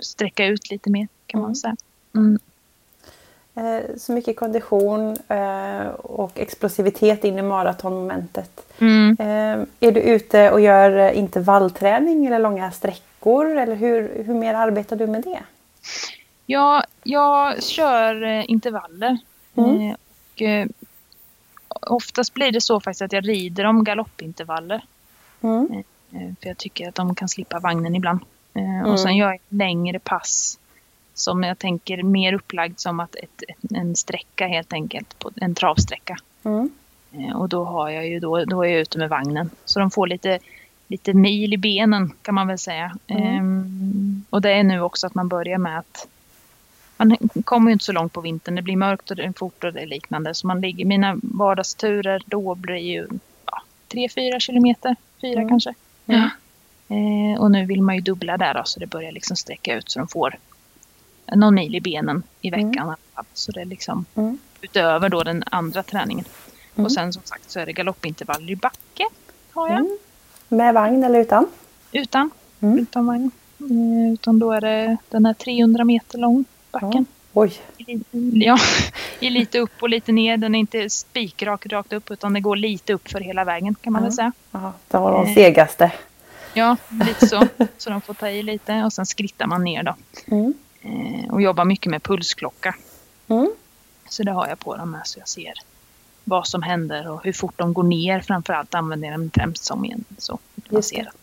sträcka 0.00 0.46
ut 0.46 0.70
lite 0.70 0.90
mer 0.90 1.08
kan 1.32 1.38
Mm. 1.40 1.48
man 1.48 1.54
säga. 1.56 1.76
Mm. 2.14 2.38
Eh, 3.54 3.96
Så 3.96 4.12
mycket 4.12 4.36
kondition 4.36 5.16
eh, 5.28 5.86
och 5.88 6.38
explosivitet 6.38 7.24
in 7.24 7.38
i 7.38 7.42
maratonmomentet. 7.42 8.66
Mm. 8.80 9.16
Eh, 9.18 9.66
Är 9.88 9.92
du 9.92 10.00
ute 10.00 10.50
och 10.50 10.60
gör 10.60 11.10
intervallträning 11.12 12.26
eller 12.26 12.38
långa 12.38 12.70
sträckor? 12.70 13.46
Eller 13.58 13.74
hur, 13.76 14.22
hur 14.26 14.34
mer 14.34 14.54
arbetar 14.54 14.96
du 14.96 15.06
med 15.06 15.22
det? 15.22 15.42
Ja, 16.46 16.84
jag 17.02 17.62
kör 17.62 18.22
intervaller. 18.50 19.18
Mm. 19.54 19.92
Och, 19.94 20.42
oftast 21.96 22.34
blir 22.34 22.52
det 22.52 22.60
så 22.60 22.80
faktiskt 22.80 23.02
att 23.02 23.12
jag 23.12 23.28
rider 23.28 23.64
om 23.64 23.84
galoppintervaller. 23.84 24.84
Mm. 25.40 25.68
För 26.10 26.48
jag 26.48 26.58
tycker 26.58 26.88
att 26.88 26.94
de 26.94 27.14
kan 27.14 27.28
slippa 27.28 27.58
vagnen 27.60 27.94
ibland. 27.96 28.20
Eh, 28.54 28.62
Mm. 28.62 28.84
Och 28.90 29.00
sen 29.00 29.16
gör 29.16 29.28
jag 29.30 29.38
längre 29.48 29.98
pass 29.98 30.58
som 31.14 31.42
jag 31.42 31.58
tänker 31.58 32.02
mer 32.02 32.32
upplagd 32.32 32.78
som 32.80 33.00
att 33.00 33.14
ett, 33.16 33.42
en 33.74 33.96
sträcka 33.96 34.46
helt 34.46 34.72
enkelt. 34.72 35.18
På, 35.18 35.30
en 35.36 35.54
travsträcka. 35.54 36.18
Mm. 36.44 36.70
Eh, 37.12 37.36
Och 37.36 37.48
då 37.48 37.64
har 37.64 37.90
jag 37.90 38.08
ju 38.08 38.20
då, 38.20 38.44
då 38.44 38.62
är 38.64 38.68
jag 38.70 38.80
ute 38.80 38.98
med 38.98 39.08
vagnen. 39.08 39.50
Så 39.64 39.78
de 39.80 39.90
får 39.90 40.06
lite, 40.06 40.38
lite 40.88 41.14
mil 41.14 41.54
i 41.54 41.56
benen 41.56 42.12
kan 42.22 42.34
man 42.34 42.46
väl 42.46 42.58
säga. 42.58 42.96
Mm. 43.06 43.22
Ehm, 43.38 44.24
och 44.30 44.42
det 44.42 44.50
är 44.52 44.62
nu 44.64 44.80
också 44.80 45.06
att 45.06 45.14
man 45.14 45.28
börjar 45.28 45.58
med 45.58 45.78
att 45.78 46.08
man 46.96 47.16
kommer 47.44 47.70
ju 47.70 47.72
inte 47.72 47.84
så 47.84 47.92
långt 47.92 48.12
på 48.12 48.20
vintern. 48.20 48.54
Det 48.54 48.62
blir 48.62 48.76
mörkt 48.76 49.10
och 49.10 49.16
det 49.16 49.24
är 49.24 49.32
fort 49.36 49.64
och 49.64 49.72
det 49.72 49.80
är 49.80 49.86
liknande. 49.86 50.34
Så 50.34 50.46
man 50.46 50.60
ligger, 50.60 50.84
mina 50.84 51.18
vardagsturer 51.22 52.22
då 52.26 52.54
blir 52.54 52.76
ju 52.76 53.06
ja, 53.46 53.62
3-4 53.92 54.38
kilometer. 54.38 54.96
Fyra 55.20 55.38
Mm. 55.40 55.48
kanske. 55.48 55.74
Mm. 56.06 56.28
Eh, 56.88 57.40
och 57.40 57.50
nu 57.50 57.64
vill 57.66 57.82
man 57.82 57.94
ju 57.94 58.00
dubbla 58.00 58.36
där 58.36 58.54
då, 58.54 58.62
så 58.64 58.80
det 58.80 58.86
börjar 58.86 59.12
liksom 59.12 59.36
sträcka 59.36 59.74
ut 59.74 59.90
så 59.90 59.98
de 59.98 60.08
får 60.08 60.38
någon 61.36 61.54
mil 61.54 61.74
i 61.74 61.80
benen 61.80 62.22
i 62.40 62.50
veckan. 62.50 62.68
Mm. 62.72 62.82
alla 62.88 62.96
fall. 63.14 63.24
Så 63.34 63.52
det 63.52 63.60
är 63.60 63.64
liksom 63.64 64.04
Mm. 64.14 64.38
utöver 64.60 65.08
då 65.08 65.22
den 65.22 65.44
andra 65.46 65.82
träningen. 65.82 66.24
Mm. 66.74 66.84
Och 66.84 66.92
sen 66.92 67.12
som 67.12 67.22
sagt 67.24 67.50
så 67.50 67.60
är 67.60 67.66
det 67.66 67.72
galoppintervaller 67.72 68.50
i 68.50 68.56
backe. 68.56 69.04
Har 69.52 69.68
jag. 69.68 69.78
Mm. 69.78 69.98
Med 70.48 70.74
vagn 70.74 71.04
eller 71.04 71.20
utan? 71.20 71.46
Utan. 71.92 72.30
Mm. 72.60 72.78
Utan 72.78 73.06
vagn. 73.06 73.30
Eh, 73.60 74.12
utan 74.12 74.38
då 74.38 74.52
är 74.52 74.60
det 74.60 74.96
den 75.10 75.26
här 75.26 75.34
300 75.34 75.84
meter 75.84 76.18
lång 76.18 76.44
backen. 76.70 77.06
Oj, 77.34 77.52
ja, 78.32 78.58
i 79.20 79.30
lite 79.30 79.58
upp 79.58 79.70
och 79.82 79.88
lite 79.88 80.12
ner. 80.12 80.36
Den 80.36 80.54
är 80.54 80.58
inte 80.58 80.90
spikrak 80.90 81.66
rakt 81.66 81.92
upp 81.92 82.10
utan 82.10 82.32
det 82.32 82.40
går 82.40 82.56
lite 82.56 82.92
upp 82.92 83.08
för 83.10 83.20
hela 83.20 83.44
vägen 83.44 83.74
kan 83.80 83.92
man 83.92 84.02
väl 84.02 84.12
säga. 84.12 84.32
ja, 84.50 84.72
det 84.88 84.98
var 84.98 85.12
de 85.12 85.26
Eh. 85.26 85.34
segaste. 85.34 85.92
Ja, 86.54 86.76
lite 87.06 87.26
så. 87.28 87.46
Så 87.78 87.90
de 87.90 88.00
får 88.00 88.14
ta 88.14 88.28
i 88.28 88.42
lite 88.42 88.82
och 88.84 88.92
sen 88.92 89.06
skrittar 89.06 89.46
man 89.46 89.64
ner 89.64 89.82
då. 89.82 89.94
Mm. 90.26 90.54
Eh, 90.82 91.30
och 91.30 91.42
jobbar 91.42 91.64
mycket 91.64 91.90
med 91.90 92.02
pulsklocka. 92.02 92.74
Mm. 93.28 93.52
Så 94.08 94.22
det 94.22 94.32
har 94.32 94.48
jag 94.48 94.58
på 94.58 94.76
dem 94.76 94.90
med 94.90 95.00
så 95.06 95.18
jag 95.18 95.28
ser 95.28 95.52
vad 96.24 96.46
som 96.46 96.62
händer 96.62 97.08
och 97.10 97.24
hur 97.24 97.32
fort 97.32 97.58
de 97.58 97.72
går 97.72 97.82
ner. 97.82 98.20
Framförallt 98.20 98.74
använder 98.74 99.08
jag 99.08 99.20
dem 99.20 99.30
främst 99.34 99.64
som 99.64 99.84
en 99.84 100.04
så 100.18 100.38
man 100.70 100.82
ser 100.82 101.08
att 101.08 101.16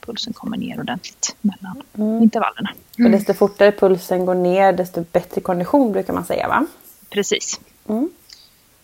pulsen 0.00 0.32
kommer 0.32 0.56
ner 0.56 0.80
ordentligt 0.80 1.36
mellan 1.40 1.82
Mm. 1.94 2.22
intervallerna. 2.22 2.70
Och 3.04 3.10
desto 3.10 3.34
fortare 3.34 3.72
pulsen 3.72 4.26
går 4.26 4.34
ner 4.34 4.72
desto 4.72 5.04
bättre 5.12 5.40
kondition 5.40 5.92
brukar 5.92 6.12
man 6.12 6.24
säga 6.24 6.48
va? 6.48 6.66
Precis. 7.10 7.60
Mm. 7.88 8.10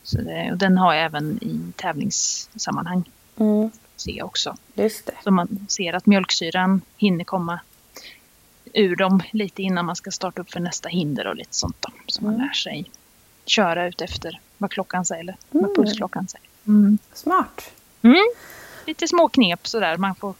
Så 0.02 0.16
det, 0.20 0.52
och 0.52 0.58
den 0.58 0.78
har 0.78 0.94
jag 0.94 1.04
även 1.04 1.38
i 1.42 1.72
tävlingssammanhang. 1.76 3.10
Mm. 3.36 3.70
Ser 3.96 4.12
jag 4.12 4.26
också. 4.26 4.56
Just 4.74 5.06
det. 5.06 5.12
Så 5.24 5.30
man 5.30 5.66
ser 5.68 5.92
att 5.92 6.06
mjölksyran 6.06 6.80
hinner 6.96 7.24
komma 7.24 7.60
ur 8.74 8.96
dem 8.96 9.22
lite 9.32 9.62
innan 9.62 9.86
man 9.86 9.96
ska 9.96 10.10
starta 10.10 10.40
upp 10.42 10.50
för 10.50 10.60
nästa 10.60 10.88
hinder 10.88 11.26
och 11.26 11.36
lite 11.36 11.54
sånt 11.54 11.76
då. 11.80 11.88
Så 12.06 12.22
man 12.24 12.34
Mm. 12.34 12.46
lär 12.46 12.52
sig 12.52 12.90
köra 13.46 13.86
ut 13.86 14.00
efter 14.00 14.40
vad 14.58 14.70
klockan 14.70 15.04
säger, 15.04 15.20
eller 15.22 15.36
vad 15.50 15.62
Mm. 15.64 15.74
pulsklockan 15.74 16.28
säger. 16.28 16.46
Mm. 16.66 16.98
Smart. 17.12 17.70
Mm. 18.02 18.16
Lite 18.86 19.08
små 19.08 19.28
knep 19.28 19.66
sådär 19.66 19.96
man 19.96 20.14
får 20.14 20.34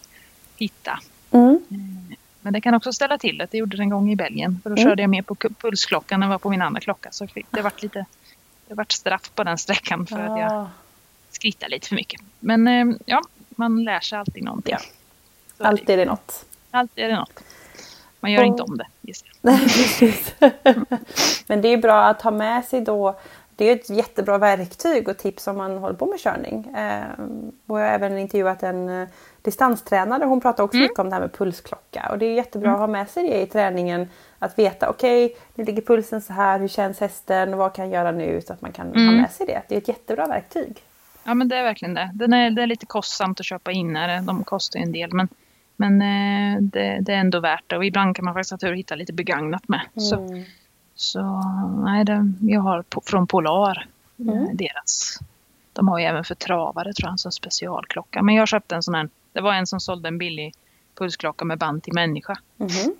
hitta. 0.56 1.00
Mm. 1.30 1.60
Men 2.40 2.52
det 2.52 2.60
kan 2.60 2.74
också 2.74 2.92
ställa 2.92 3.18
till 3.18 3.38
det. 3.38 3.46
Det 3.50 3.58
gjorde 3.58 3.76
det 3.76 3.82
en 3.82 3.88
gång 3.90 4.10
i 4.10 4.16
Belgien. 4.16 4.60
För 4.62 4.70
då 4.70 4.76
Mm. 4.76 4.84
körde 4.90 5.02
jag 5.02 5.10
mer 5.10 5.22
på 5.22 5.34
pulsklockan 5.34 6.22
än 6.22 6.28
vad 6.28 6.40
på 6.40 6.50
min 6.50 6.62
andra 6.62 6.80
klocka. 6.80 7.08
Så 7.12 7.26
det 7.50 7.60
vart 7.62 7.82
lite 7.82 8.04
det 8.68 8.74
vart 8.74 8.92
straff 8.92 9.30
på 9.34 9.44
den 9.44 9.58
sträckan 9.58 10.06
för 10.06 10.18
att 10.18 10.38
jag 10.40 10.52
Ah, 10.52 10.70
skrittade 11.30 11.70
lite 11.70 11.88
för 11.88 11.94
mycket. 11.96 12.20
Men 12.40 12.68
eh, 12.68 12.96
ja, 13.06 13.22
man 13.50 13.84
lär 13.84 14.00
sig 14.00 14.18
alltid 14.18 14.42
någonting. 14.44 14.74
Ja. 15.58 15.66
Alltid 15.68 15.90
är 15.90 15.96
det 15.96 16.04
något. 16.04 16.44
Alltid 16.70 17.04
är 17.04 17.08
det 17.08 17.16
något. 17.16 17.40
Man 18.22 18.32
gör 18.32 18.42
inte 18.42 18.62
om 18.62 18.78
det. 18.78 18.86
Nej, 19.40 19.58
precis. 19.60 20.34
Men 21.48 21.62
det 21.62 21.68
är 21.68 21.76
bra 21.76 22.04
att 22.04 22.22
ha 22.22 22.30
med 22.30 22.64
sig 22.64 22.80
då. 22.80 23.18
Det 23.56 23.64
är 23.68 23.72
ett 23.76 23.90
jättebra 23.90 24.38
verktyg 24.38 25.08
och 25.08 25.18
tips 25.18 25.46
om 25.46 25.56
man 25.56 25.78
håller 25.78 25.94
på 25.96 26.06
med 26.06 26.20
körning. 26.20 26.74
Eh, 26.76 27.02
och 27.66 27.80
jag 27.80 27.84
har 27.86 27.94
även 27.94 28.18
intervjuat 28.18 28.62
en 28.62 28.88
eh, 29.02 29.08
distanstränare. 29.42 30.24
Hon 30.24 30.40
pratar 30.40 30.64
också 30.64 30.76
Mm. 30.76 30.84
mycket 30.84 30.98
om 30.98 31.08
det 31.08 31.14
här 31.14 31.20
med 31.20 31.32
pulsklocka. 31.32 32.08
Och 32.10 32.18
det 32.18 32.26
är 32.26 32.34
jättebra 32.34 32.72
att 32.72 32.78
ha 32.78 32.86
med 32.86 33.08
sig 33.10 33.22
det 33.28 33.40
i 33.42 33.46
träningen. 33.46 34.08
Att 34.38 34.58
veta, 34.58 34.88
okej, 34.90 35.36
nu 35.54 35.64
ligger 35.64 35.82
pulsen 35.82 36.20
så 36.20 36.32
här. 36.32 36.58
Hur 36.58 36.68
känns 36.68 37.00
hästen? 37.00 37.56
Vad 37.56 37.72
kan 37.74 37.84
jag 37.90 37.94
göra 37.94 38.10
nu? 38.12 38.40
Så 38.46 38.52
att 38.52 38.60
man 38.62 38.72
kan 38.72 38.86
ha 38.86 38.94
Mm. 38.94 39.16
med 39.16 39.30
sig 39.30 39.46
det. 39.46 39.62
Det 39.68 39.74
är 39.74 39.78
ett 39.78 39.88
jättebra 39.88 40.26
verktyg. 40.26 40.82
Ja 41.24 41.34
men 41.34 41.48
det 41.48 41.56
är 41.56 41.62
verkligen 41.62 41.94
det. 41.94 42.10
Den 42.14 42.32
är, 42.32 42.50
det 42.50 42.62
är 42.62 42.66
lite 42.66 42.86
kostsamt 42.86 43.40
att 43.40 43.46
köpa 43.46 43.72
inare. 43.72 44.20
De 44.20 44.44
kostar 44.44 44.78
ju 44.80 44.84
en 44.84 44.92
del 44.92 45.12
men, 45.12 45.28
men 45.76 46.02
eh, 46.02 46.60
det, 46.62 46.98
det 47.00 47.12
är 47.12 47.18
ändå 47.18 47.40
värt 47.40 47.64
det. 47.66 47.76
Och 47.76 47.84
ibland 47.84 48.16
kan 48.16 48.24
man 48.24 48.34
faktiskt 48.34 48.50
ha 48.50 48.58
tur 48.58 48.72
att 48.72 48.78
hitta 48.78 48.94
lite 48.94 49.12
begagnat 49.12 49.68
med. 49.68 49.80
Så, 49.96 50.16
Mm. 50.20 50.44
så 50.94 51.22
nej, 51.84 52.04
det, 52.04 52.32
jag 52.40 52.60
har 52.60 52.82
på, 52.82 53.02
från 53.06 53.26
Polar. 53.26 53.86
Mm. 54.18 54.36
eh, 54.42 54.48
Deras. 54.54 55.18
De 55.72 55.88
har 55.88 55.98
ju 55.98 56.04
även 56.04 56.24
för 56.24 56.34
travare 56.34 56.92
tror 56.92 57.06
jag, 57.06 57.12
en 57.12 57.18
sån 57.18 57.32
specialklocka. 57.32 58.22
Men 58.22 58.34
jag 58.34 58.48
köpte 58.48 58.74
en 58.74 58.82
sån 58.82 58.94
här. 58.94 59.08
Det 59.32 59.40
var 59.40 59.52
en 59.54 59.66
som 59.66 59.80
sålde 59.80 60.08
en 60.08 60.18
billig 60.18 60.54
pulsklocka 60.98 61.44
med 61.44 61.58
band 61.58 61.82
till 61.82 61.92
människa. 61.94 62.38
Mhm. 62.56 62.94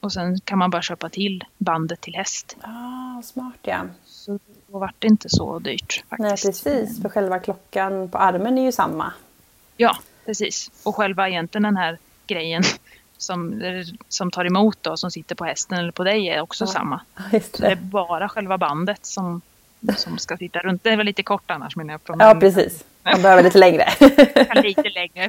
Och 0.00 0.12
sen 0.12 0.40
kan 0.40 0.58
man 0.58 0.70
bara 0.70 0.82
köpa 0.82 1.08
till 1.08 1.44
bandet 1.58 2.00
till 2.00 2.14
häst. 2.14 2.56
Ah, 2.60 3.22
smart 3.22 3.54
ja. 3.62 3.80
Så 4.04 4.38
då 4.66 4.78
vart 4.78 4.94
det 4.98 5.06
inte 5.08 5.28
så 5.28 5.58
dyrt 5.58 6.04
faktiskt. 6.08 6.18
Nej 6.20 6.30
precis, 6.52 7.02
för 7.02 7.08
själva 7.08 7.38
klockan 7.38 8.08
på 8.08 8.18
armen 8.18 8.58
är 8.58 8.62
ju 8.62 8.72
samma. 8.72 9.12
Ja, 9.76 9.96
precis. 10.26 10.70
Och 10.82 10.96
själva 10.96 11.28
egentligen 11.28 11.62
den 11.62 11.76
här 11.76 11.98
grejen 12.26 12.62
som, 13.18 13.62
som 14.08 14.30
tar 14.30 14.44
emot 14.44 14.78
då, 14.80 14.96
som 14.96 15.10
sitter 15.10 15.34
på 15.34 15.44
hästen 15.44 15.78
eller 15.78 15.92
på 15.92 16.04
dig 16.04 16.28
är 16.28 16.40
också 16.40 16.64
Ja. 16.64 16.68
samma. 16.68 17.00
Så 17.30 17.38
det 17.58 17.66
är 17.66 17.70
det. 17.70 17.76
bara 17.76 18.28
själva 18.28 18.58
bandet 18.58 19.06
som, 19.06 19.40
som 19.96 20.18
ska 20.18 20.36
sitta 20.36 20.58
runt. 20.58 20.84
Det 20.84 20.90
är 20.90 20.96
väl 20.96 21.06
lite 21.06 21.22
kort 21.22 21.50
annars 21.50 21.76
menar 21.76 21.94
jag. 21.94 22.00
Från 22.00 22.16
Ja 22.20 22.34
precis, 22.34 22.84
man 23.02 23.22
behöver 23.22 23.42
lite 23.42 23.58
längre. 23.58 23.88
lite 24.62 24.88
längre. 24.88 25.28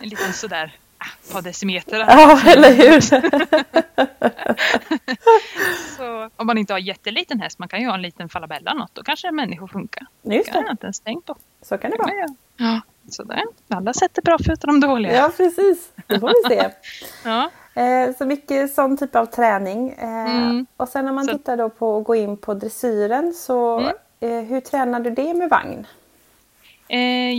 En 0.00 0.08
liten 0.08 0.32
sådär 0.32 0.72
ah, 0.98 1.04
ett 1.24 1.32
par 1.32 1.42
decimeter. 1.42 1.98
ja, 1.98 2.40
eller 2.46 2.74
hur? 2.74 3.00
Så 5.96 6.30
om 6.36 6.46
man 6.46 6.58
inte 6.58 6.72
har 6.72 6.78
jätteliten 6.78 7.40
häst, 7.40 7.58
man 7.58 7.68
kan 7.68 7.80
ju 7.80 7.86
ha 7.86 7.94
en 7.94 8.02
liten 8.02 8.28
falabella 8.28 8.74
något, 8.74 8.94
då 8.94 9.02
kanske 9.02 9.28
en 9.28 9.36
människa 9.36 9.66
funkar. 9.66 10.06
Just 10.22 10.46
Det 10.46 10.52
har 10.52 10.60
jag 10.62 10.68
det, 10.68 10.70
inte 10.70 10.86
ens 10.86 11.00
tänkt 11.00 11.26
på. 11.26 11.36
så 11.62 11.78
kan 11.78 11.90
det 11.90 11.96
Det 11.96 12.02
vara. 12.02 12.26
Ja, 12.56 12.80
sådär. 13.12 13.42
Alla 13.68 13.92
sätter 13.92 14.22
bra 14.22 14.38
fötter 14.38 14.66
de 14.66 14.80
dåliga. 14.80 15.16
Ja 15.16 15.30
precis, 15.36 15.92
det 16.06 16.20
får 16.20 16.28
vi 16.48 16.54
se. 16.56 16.70
Ja. 17.24 17.50
Eh, 17.74 18.14
så 18.18 18.24
mycket 18.26 18.74
sån 18.74 18.96
typ 18.96 19.16
av 19.16 19.26
träning. 19.26 19.88
Eh, 19.98 20.36
Mm. 20.36 20.66
Och 20.76 20.88
sen 20.88 21.04
när 21.04 21.12
man 21.12 21.24
Så- 21.24 21.32
tittar 21.32 21.56
då 21.56 21.68
på 21.68 21.98
att 21.98 22.04
gå 22.04 22.14
in 22.14 22.36
på 22.36 22.54
dressyren 22.54 23.32
så 23.32 23.78
Mm. 23.80 23.92
eh, 24.20 24.44
hur 24.44 24.60
tränar 24.60 25.00
du 25.00 25.10
det 25.10 25.34
med 25.34 25.50
vagn? 25.50 25.86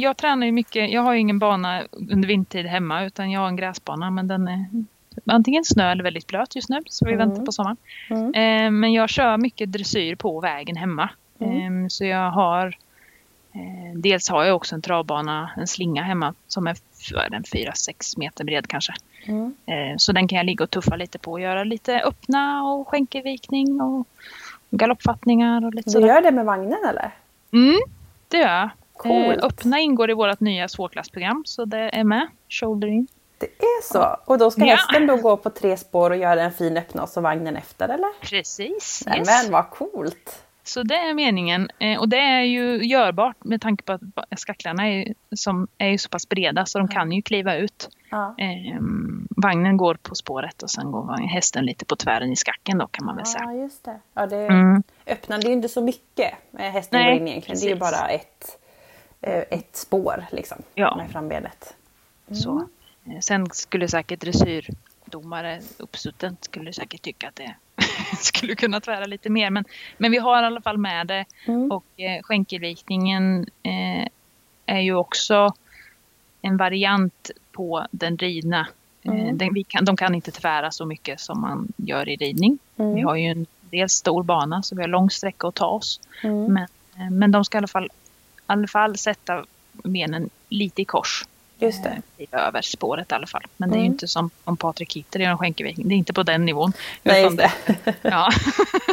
Jag 0.02 0.18
tränar 0.18 0.46
ju 0.46 0.52
mycket. 0.52 0.92
Jag 0.92 1.02
har 1.02 1.14
ju 1.14 1.20
ingen 1.20 1.40
bana 1.40 1.82
under 1.92 2.28
vintertid 2.28 2.66
hemma 2.66 3.04
utan 3.06 3.32
jag 3.32 3.40
har 3.42 3.48
en 3.48 3.56
gräsbana 3.56 4.10
men 4.12 4.28
den 4.28 4.48
är 4.48 4.66
antingen 5.26 5.64
snö 5.66 5.92
eller 5.92 6.04
väldigt 6.04 6.28
blöt 6.28 6.56
just 6.56 6.70
nu 6.70 6.80
så 6.86 7.06
vi 7.06 7.14
Mm. 7.14 7.30
väntar 7.30 7.46
på 7.46 7.52
sommaren. 7.52 7.78
Mm. 8.10 8.80
Men 8.80 8.94
jag 8.94 9.10
kör 9.10 9.38
mycket 9.38 9.72
dressyr 9.72 10.16
på 10.16 10.40
vägen 10.40 10.76
hemma. 10.76 11.10
Mm. 11.40 11.90
Så 11.90 12.06
jag 12.06 12.32
har 12.32 12.76
dels 13.96 14.30
har 14.30 14.44
jag 14.44 14.56
också 14.56 14.76
en 14.76 14.82
travbana, 14.82 15.52
en 15.58 15.68
slinga 15.68 16.04
hemma 16.04 16.34
som 16.48 16.68
är 16.68 16.74
4-6 17.54 18.20
meter 18.20 18.44
bred 18.44 18.68
kanske. 18.68 18.94
Mm. 19.26 19.56
Eh, 19.66 19.98
så 19.98 20.12
den 20.12 20.28
kan 20.28 20.38
jag 20.38 20.46
ligga 20.46 20.64
och 20.64 20.70
tuffa 20.70 20.96
lite 20.96 21.20
på 21.20 21.32
och 21.32 21.40
göra 21.40 21.64
lite 21.64 22.02
öppna 22.02 22.64
och 22.64 22.88
skänkelvikning 22.88 23.82
och 23.82 24.08
galoppfattningar 24.70 25.66
och 25.66 25.74
lite 25.74 25.90
Du 25.90 25.94
sådär. 25.94 26.08
gör 26.08 26.22
det 26.22 26.32
med 26.32 26.46
vagnen 26.46 26.80
eller? 26.90 27.12
Mm, 27.54 27.80
det 28.28 28.38
gör 28.38 28.48
jag. 28.60 28.70
Coolt. 28.94 29.38
Eh, 29.38 29.46
öppna 29.46 29.80
ingår 29.80 30.10
i 30.10 30.14
vårt 30.14 30.40
nya 30.40 30.68
svårklassprogram 30.68 31.44
så 31.46 31.66
det 31.66 31.78
är 31.90 32.04
med. 32.04 32.28
Shoulder 32.50 32.88
in. 32.88 33.08
Det 33.38 33.46
är 33.46 33.84
så? 33.84 34.18
Och 34.26 34.38
då 34.38 34.52
ska 34.52 34.66
Ja. 34.66 34.76
hästen 34.76 35.08
då 35.08 35.16
gå 35.16 35.38
på 35.38 35.50
tre 35.50 35.78
spår 35.78 36.10
och 36.12 36.18
göra 36.18 36.42
en 36.42 36.52
fin 36.52 36.78
öppna 36.78 37.04
och 37.04 37.10
så 37.10 37.22
vagnen 37.22 37.56
efter 37.56 37.90
eller? 37.90 38.10
Precis. 38.22 39.04
Nej, 39.08 39.20
Yes. 39.20 39.50
Vad 39.50 39.70
coolt! 39.70 40.43
Så 40.66 40.84
det 40.84 40.96
är 40.96 41.14
meningen. 41.14 41.70
Eh, 41.80 42.00
och 42.00 42.10
det 42.10 42.18
är 42.20 42.42
ju 42.42 42.84
görbart 42.86 43.44
med 43.44 43.62
tanke 43.62 43.84
på 43.84 43.94
att 43.94 44.40
skacklarna 44.40 44.84
är, 44.88 44.92
ju- 44.92 45.14
som 45.36 45.68
är 45.78 45.88
ju 45.90 45.98
så 45.98 46.10
pass 46.10 46.30
breda 46.30 46.66
så 46.66 46.80
de 46.80 46.88
kan 46.88 47.12
ju 47.12 47.22
kliva 47.22 47.56
ut. 47.56 47.90
Ja. 48.10 48.36
Eh, 48.38 48.78
vagnen 49.30 49.78
går 49.78 49.96
på 50.02 50.16
spåret 50.16 50.64
och 50.64 50.70
sen 50.72 50.92
går 50.92 51.04
vagn, 51.06 51.28
hästen 51.28 51.66
lite 51.66 51.86
på 51.86 51.96
tvären 51.96 52.32
i 52.32 52.36
skacken 52.36 52.78
då 52.78 52.88
kan 52.88 53.06
man 53.06 53.16
väl 53.16 53.26
säga. 53.26 53.44
Ja, 53.44 53.54
just 53.54 53.84
det. 53.84 54.00
Ja, 54.14 54.26
det 54.28 54.46
Mm. 54.48 54.84
öppnar 55.08 55.38
det 55.38 55.46
är 55.46 55.50
ju 55.50 55.54
inte 55.56 55.70
så 55.70 55.82
mycket 55.84 56.34
hästen 56.54 57.00
Nej, 57.02 57.12
går 57.14 57.22
in 57.22 57.28
egentligen. 57.28 57.60
Det 57.60 57.66
är 57.66 57.70
ju 57.70 57.80
precis. 57.80 57.98
bara 58.00 58.10
ett, 58.10 58.58
eh, 59.22 59.58
ett 59.60 59.76
spår 59.76 60.26
liksom 60.32 60.58
Ja. 60.76 60.96
med 60.96 61.12
frambenet. 61.12 61.76
Så. 62.32 62.68
Eh, 63.06 63.20
Sen 63.20 63.50
skulle 63.50 63.88
säkert 63.88 64.24
dressyrdomare, 65.14 65.62
uppsutten, 65.78 66.38
skulle 66.42 66.74
säkert 66.74 67.02
tycka 67.02 67.28
att 67.28 67.36
det 67.36 67.56
skulle 68.18 68.56
kunna 68.56 68.82
tvära 68.82 69.06
lite 69.06 69.30
mer. 69.30 69.50
Men, 69.50 69.66
men 69.98 70.12
vi 70.12 70.18
har 70.18 70.44
i 70.44 70.46
alla 70.46 70.62
fall 70.62 70.78
med 70.78 71.08
det. 71.08 71.26
Mm. 71.46 71.72
Och 71.72 71.86
eh, 71.98 72.22
skänkelvikningen 72.24 73.46
eh, 73.64 74.08
är 74.66 74.80
ju 74.80 74.96
också 74.96 75.54
en 76.42 76.58
variant 76.58 77.32
på 77.52 77.88
den 77.92 78.18
ridna. 78.18 78.60
Eh, 78.60 78.68
Mm. 79.06 79.38
den, 79.38 79.54
vi 79.54 79.64
kan, 79.64 79.86
de 79.86 79.98
kan 79.98 80.16
inte 80.16 80.32
tvära 80.32 80.72
så 80.72 80.86
mycket 80.86 81.20
som 81.20 81.42
man 81.42 81.74
gör 81.78 82.10
i 82.10 82.16
ridning. 82.16 82.60
Mm. 82.78 82.96
Vi 82.96 83.02
har 83.02 83.16
ju 83.16 83.26
en 83.26 83.46
dels 83.72 83.94
stor 83.94 84.24
bana 84.24 84.64
så 84.64 84.76
vi 84.76 84.82
har 84.82 84.88
lång 84.88 85.10
sträcka 85.10 85.48
att 85.48 85.56
ta 85.56 85.68
oss. 85.68 86.00
Mm. 86.24 86.54
Men, 86.54 86.68
eh, 86.98 87.10
men 87.12 87.32
de 87.32 87.46
ska 87.46 87.58
i 87.58 87.60
alla 87.60 87.68
fall, 87.68 87.86
i 87.86 87.90
alla 88.46 88.68
fall 88.68 88.98
sätta 88.98 89.46
benen 89.72 90.30
lite 90.50 90.82
i 90.82 90.86
kors. 90.86 91.26
Just 91.64 91.84
det. 91.84 92.02
Eh, 92.32 92.40
över 92.48 92.62
spåret 92.62 93.12
i 93.12 93.16
alla 93.16 93.28
fall. 93.28 93.44
Men 93.58 93.70
det 93.70 93.76
är 93.76 93.80
ju 93.80 93.86
Mm. 93.86 93.94
inte 93.94 94.08
som 94.08 94.30
om 94.44 94.58
Patrik 94.58 94.96
Hitter 94.96 95.20
gör 95.20 95.30
en 95.30 95.38
skänkelvikning. 95.38 95.88
Det 95.88 95.96
är 95.96 95.98
inte 95.98 96.14
på 96.14 96.24
den 96.24 96.46
nivån. 96.46 96.74
Nej, 97.04 97.24
just 97.24 97.38
det. 97.38 97.52
Ja. 98.02 98.30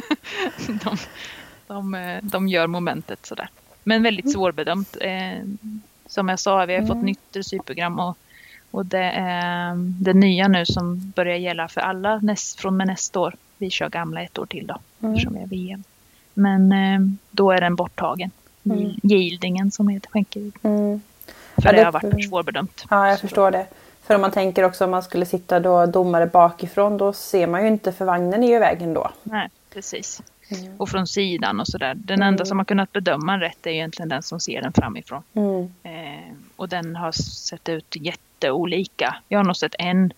de, 0.67 0.97
de, 1.67 1.95
eh, 1.95 2.19
de 2.23 2.49
gör 2.49 2.67
momentet 2.67 3.27
sådär. 3.27 3.49
Men 3.85 4.03
väldigt 4.03 4.33
svårbedömt. 4.33 4.97
Eh, 5.01 5.45
som 6.07 6.29
jag 6.29 6.41
sa, 6.41 6.65
vi 6.67 6.75
har 6.75 6.81
fått 6.83 6.91
Mm. 6.91 7.07
nytt 7.07 7.33
dressyrprogram 7.33 7.99
och, 7.99 8.17
och 8.71 8.87
det 8.87 9.11
är 9.15 9.75
det 9.77 10.13
nya 10.15 10.49
nu 10.49 10.67
som 10.67 11.11
börjar 11.17 11.37
gälla 11.37 11.69
för 11.69 11.81
alla 11.81 12.19
näst, 12.19 12.61
från 12.61 12.77
med 12.77 12.87
nästa 12.87 13.21
år. 13.21 13.35
Vi 13.59 13.71
kör 13.71 13.89
gamla 13.89 14.23
ett 14.23 14.39
år 14.39 14.47
till 14.47 14.67
då, 14.67 14.79
Mm. 15.01 15.13
eftersom 15.15 15.35
vi 15.35 15.41
är 15.41 15.47
VM. 15.47 15.85
Men 16.35 16.73
eh, 16.73 17.01
då 17.31 17.51
är 17.51 17.61
den 17.61 17.77
borttagen. 17.77 18.31
Mm. 18.65 18.91
Yieldingen 19.03 19.71
som 19.71 19.89
heter 19.89 20.11
skänkelvikning. 20.11 20.75
Mm. 20.79 21.01
För 21.63 21.69
Ja, 21.69 21.73
det 21.73 21.79
det- 21.79 21.85
har 21.85 21.93
varit 21.93 22.29
svårbedömt. 22.29 22.85
Ja, 22.91 23.09
jag 23.09 23.19
Så- 23.19 23.21
förstår 23.21 23.51
det. 23.51 23.67
För 24.03 24.15
om 24.15 24.21
man 24.21 24.31
tänker 24.31 24.65
också 24.65 24.85
om 24.85 24.91
man 24.91 25.03
skulle 25.03 25.27
sitta 25.27 25.61
då 25.61 25.87
domare 25.87 26.27
bakifrån 26.27 26.97
då 26.99 27.13
ser 27.13 27.47
man 27.47 27.63
ju 27.63 27.69
inte 27.69 27.93
för 27.93 28.05
vagnen 28.05 28.43
är 28.45 28.49
ju 28.49 28.55
i 28.57 28.59
vägen 28.59 28.95
då. 28.95 29.11
Nej, 29.23 29.49
precis. 29.75 30.23
Mm. 30.51 30.73
Och 30.81 30.89
från 30.89 31.07
sidan 31.07 31.61
och 31.61 31.67
sådär. 31.67 31.95
Den 31.95 32.15
Mm. 32.19 32.29
enda 32.29 32.45
som 32.45 32.59
har 32.59 32.65
kunnat 32.65 32.93
bedöma 32.93 33.41
rätt 33.41 33.67
är 33.67 33.71
egentligen 33.71 34.09
den 34.09 34.23
som 34.23 34.41
ser 34.41 34.63
den 34.63 34.73
framifrån. 34.73 35.23
Mm. 35.35 35.75
Eh, 35.83 36.33
och 36.57 36.69
den 36.69 36.97
har 36.97 37.13
sett 37.13 37.69
ut 37.69 37.97
jätteolika. 37.97 39.17
Jag 39.29 39.39
har 39.39 39.45
nog 39.45 39.57
sett 39.57 39.75
en 39.79 40.13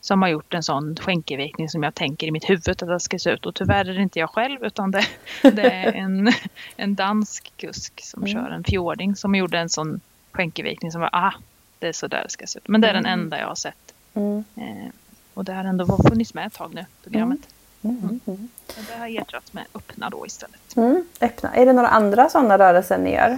som 0.00 0.22
har 0.22 0.28
gjort 0.28 0.54
en 0.54 0.62
sån 0.62 0.96
skänkelvikning 0.96 1.68
som 1.68 1.82
jag 1.82 1.94
tänker 1.94 2.26
i 2.26 2.30
mitt 2.30 2.50
huvud 2.50 2.68
att 2.68 2.78
det 2.78 3.00
ska 3.00 3.18
se 3.18 3.30
ut. 3.30 3.46
Och 3.46 3.54
tyvärr 3.54 3.84
är 3.90 3.94
det 3.94 4.02
inte 4.02 4.18
jag 4.18 4.30
själv 4.30 4.64
utan 4.64 4.90
det, 4.90 5.04
det 5.42 5.62
är 5.70 5.92
en, 5.92 6.32
en 6.76 6.94
dansk 6.94 7.52
kusk 7.56 8.00
som 8.04 8.22
Mm. 8.22 8.32
kör 8.32 8.50
en 8.50 8.64
fjording 8.64 9.16
som 9.16 9.34
gjorde 9.34 9.58
en 9.58 9.68
sån 9.68 10.00
skänkelvikning 10.36 10.92
som 10.92 11.00
var 11.00 11.10
ah, 11.12 11.32
det 11.78 11.88
är 11.88 11.92
så 11.92 12.06
där 12.06 12.22
det 12.22 12.30
ska 12.30 12.46
se 12.46 12.58
ut. 12.58 12.68
Men 12.68 12.80
det 12.80 12.88
är 12.88 12.92
den 12.94 13.06
Mm. 13.06 13.20
enda 13.20 13.38
jag 13.40 13.46
har 13.48 13.54
sett. 13.54 13.94
Mm. 14.14 14.44
Eh, 14.56 14.90
och 15.34 15.44
det 15.44 15.52
har 15.52 15.64
ändå 15.64 15.98
funnits 16.08 16.34
med 16.34 16.46
ett 16.46 16.54
tag 16.54 16.74
nu, 16.74 16.84
programmet. 17.02 17.40
Mm. 17.82 17.98
Mm. 18.26 18.48
Men 18.76 18.84
det 18.88 18.98
har 18.98 19.06
ersatts 19.22 19.52
med 19.52 19.64
öppna 19.74 20.10
då 20.10 20.26
istället. 20.26 20.76
Mm. 20.76 21.04
Öppna. 21.20 21.54
Är 21.54 21.66
det 21.66 21.72
några 21.72 21.88
andra 21.88 22.28
sådana 22.28 22.58
rörelser 22.58 22.98
ni 22.98 23.14
gör? 23.14 23.30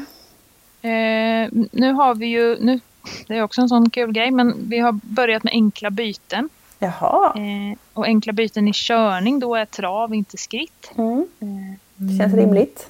Eh, 0.83 1.49
nu 1.73 1.93
har 1.93 2.15
vi 2.15 2.27
ju, 2.27 2.57
nu, 2.61 2.81
det 3.27 3.35
är 3.37 3.43
också 3.43 3.61
en 3.61 3.69
sån 3.69 3.91
kul 3.91 4.13
grej, 4.13 4.31
men 4.31 4.69
vi 4.69 4.79
har 4.79 4.93
börjat 4.93 5.45
med 5.45 5.53
enkla 5.53 5.91
byten. 5.91 6.49
Jaha. 6.79 7.33
Eh, 7.37 7.79
och 7.93 8.05
enkla 8.07 8.33
byten 8.33 8.69
i 8.69 8.73
körning 8.75 9.41
då 9.41 9.55
är 9.55 9.65
trav, 9.65 10.15
inte 10.15 10.37
skritt. 10.37 10.91
Mm. 10.97 11.27
Eh, 11.41 11.49
Det 11.97 12.19
känns 12.19 12.35
rimligt. 12.35 12.89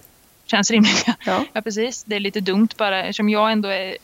Känns 0.51 0.71
rimligt. 0.71 1.05
ja. 1.07 1.15
Ja. 1.27 1.45
Ja 1.53 1.63
precis, 1.63 2.05
det 2.05 2.17
är 2.17 2.21
lite 2.21 2.41
dumt 2.41 2.69
bara 2.77 3.01
eftersom 3.05 3.29
jag 3.29 3.53
ändå 3.53 3.69
är 3.69 3.97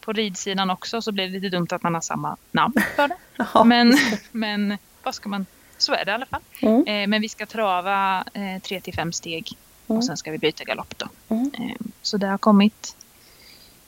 på 0.00 0.12
ridsidan 0.12 0.70
också 0.70 1.02
så 1.02 1.12
blir 1.12 1.26
det 1.28 1.32
lite 1.32 1.48
dumt 1.56 1.66
att 1.70 1.82
man 1.82 1.94
har 1.94 2.00
samma 2.00 2.36
namn 2.52 2.74
för 2.96 3.08
det. 3.08 3.16
Jaha. 3.36 3.64
Men, 3.64 3.98
men 4.32 4.78
vad 5.02 5.14
ska 5.14 5.28
man, 5.28 5.46
så 5.78 5.92
är 5.92 6.04
det 6.04 6.10
i 6.10 6.14
alla 6.14 6.26
fall. 6.26 6.40
Mm. 6.62 6.86
Eh, 6.86 7.06
men 7.08 7.20
vi 7.22 7.28
ska 7.28 7.46
trava 7.46 8.24
eh, 8.34 8.62
3 8.62 8.80
till 8.80 8.94
5 8.94 9.12
steg 9.12 9.52
Mm. 9.88 9.98
och 9.98 10.04
sen 10.04 10.16
ska 10.16 10.30
vi 10.30 10.38
byta 10.38 10.64
galopp 10.64 10.98
då. 10.98 11.06
Mm. 11.28 11.50
Eh, 11.58 11.76
så 12.02 12.16
det 12.16 12.26
har 12.26 12.38
kommit. 12.38 12.96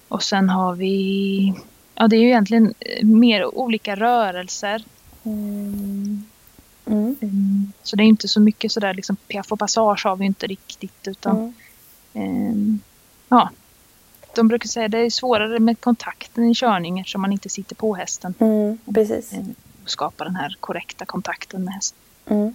Och 0.09 0.23
sen 0.23 0.49
har 0.49 0.75
vi, 0.75 1.55
ja 1.95 2.09
det 2.09 2.17
är 2.17 2.21
ju 2.21 2.27
egentligen 2.27 2.75
eh, 2.81 3.05
mer 3.07 3.55
olika 3.55 3.97
rörelser. 3.97 4.85
Mm. 5.25 6.25
Mm. 6.87 7.17
Mm, 7.23 7.73
Så 7.83 7.97
det 7.97 8.03
är 8.03 8.07
inte 8.07 8.29
så 8.29 8.41
mycket 8.41 8.73
sådär 8.73 8.95
liksom 8.95 9.17
piaff 9.17 9.53
och 9.53 9.59
passage 9.59 10.03
har 10.05 10.17
vi 10.17 10.25
inte 10.27 10.47
riktigt 10.47 11.09
utan 11.09 11.55
ja, 13.29 13.51
de 14.35 14.49
brukar 14.49 14.69
säga 14.69 14.87
att 14.87 14.93
det 14.93 14.99
är 14.99 15.11
svårare 15.11 15.59
med 15.59 15.81
kontakten 15.81 16.45
i 16.45 16.55
körning 16.55 16.99
eftersom 17.01 17.21
man 17.21 17.33
inte 17.33 17.49
sitter 17.49 17.75
på 17.75 17.95
hästen 17.95 18.35
Mm. 18.39 18.79
Precis. 18.95 19.33
ehm, 19.33 19.55
och 19.85 19.91
skapar 19.91 20.25
den 20.25 20.37
här 20.37 20.57
korrekta 20.61 21.05
kontakten 21.05 21.65
med 21.65 21.75
hästen. 21.75 21.99
Mm. 22.27 22.55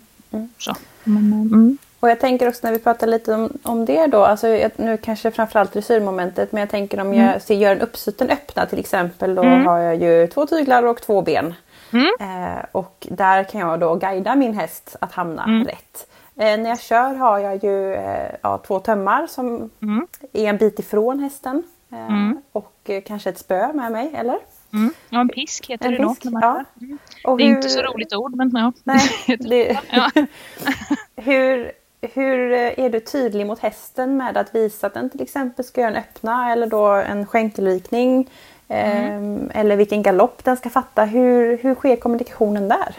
Så. 0.57 0.75
Men, 1.03 1.33
eh, 1.33 1.39
mm, 1.39 1.77
Och 1.99 2.09
jag 2.09 2.19
tänker 2.19 2.47
också 2.47 2.59
när 2.67 2.71
vi 2.73 2.79
pratar 2.79 3.07
lite 3.07 3.33
om, 3.33 3.49
om 3.63 3.85
det 3.85 4.07
då, 4.07 4.25
alltså 4.25 4.47
jag, 4.47 4.71
nu 4.75 4.97
kanske 4.97 5.31
framförallt 5.31 5.73
dressyrmomentet, 5.73 6.51
men 6.51 6.59
jag 6.59 6.69
tänker 6.69 6.99
om 6.99 7.13
jag 7.13 7.41
ser, 7.41 7.55
gör 7.55 7.71
en 7.71 7.81
uppsutten 7.81 8.29
öppna 8.29 8.65
till 8.65 8.79
exempel, 8.79 9.35
då 9.35 9.43
Mm. 9.43 9.65
har 9.65 9.77
jag 9.79 9.95
ju 10.03 10.27
två 10.27 10.45
tyglar 10.47 10.83
och 10.83 11.01
två 11.01 11.21
ben. 11.21 11.53
Mm. 11.93 12.07
Eh, 12.19 12.65
och 12.71 13.07
där 13.11 13.43
kan 13.43 13.61
jag 13.61 13.79
då 13.79 13.95
guida 13.95 14.35
min 14.35 14.53
häst 14.53 14.95
att 15.01 15.11
hamna 15.11 15.43
Mm. 15.43 15.65
rätt. 15.65 16.07
Eh, 16.39 16.57
när 16.59 16.69
jag 16.69 16.79
kör 16.81 17.13
har 17.15 17.39
jag 17.39 17.63
ju 17.63 17.93
eh, 17.93 18.31
ja, 18.41 18.57
två 18.57 18.79
tömmar 18.79 19.27
som 19.27 19.69
mm, 19.81 20.07
är 20.33 20.43
en 20.45 20.57
bit 20.57 20.79
ifrån 20.79 21.19
hästen. 21.19 21.63
Eh, 21.91 22.07
Mm. 22.07 22.41
Och 22.51 22.89
kanske 23.05 23.29
ett 23.29 23.37
spö 23.37 23.73
med 23.73 23.91
mig, 23.91 24.11
eller? 24.15 24.37
mm. 24.73 24.93
Ja, 25.09 25.21
en 25.21 25.29
pisk 25.29 25.69
heter 25.69 25.85
En 25.85 25.91
det 25.91 25.97
då. 25.97 26.09
pisk, 26.09 26.23
man 26.23 26.41
ja. 26.41 26.63
Mm. 26.81 26.97
Och 27.23 27.37
Det 27.37 27.43
är 27.43 27.47
hur- 27.47 27.55
inte 27.55 27.69
så 27.69 27.81
roligt 27.81 28.13
ord 28.15 28.35
men 28.35 28.51
ja. 28.55 28.71
Nej, 28.83 29.01
det, 29.39 29.79
Ja. 29.91 30.11
hur, 31.15 31.71
hur 32.01 32.51
är 32.53 32.89
du 32.89 32.99
tydlig 32.99 33.45
mot 33.47 33.59
hästen 33.59 34.17
med 34.17 34.37
att 34.37 34.55
visa 34.55 34.87
att 34.87 34.93
den 34.93 35.09
till 35.09 35.21
exempel 35.21 35.65
ska 35.65 35.81
göra 35.81 35.91
en 35.91 35.97
öppna 35.97 36.51
eller 36.51 36.67
då 36.67 36.85
en 36.87 37.25
skänkelvikning? 37.25 38.29
Mm. 38.67 39.49
Eh, 39.49 39.59
eller 39.61 39.75
vilken 39.75 40.03
galopp 40.03 40.43
den 40.43 40.57
ska 40.57 40.69
fatta. 40.69 41.05
Hur, 41.05 41.57
hur 41.57 41.75
sker 41.75 41.95
kommunikationen 41.95 42.67
där? 42.67 42.93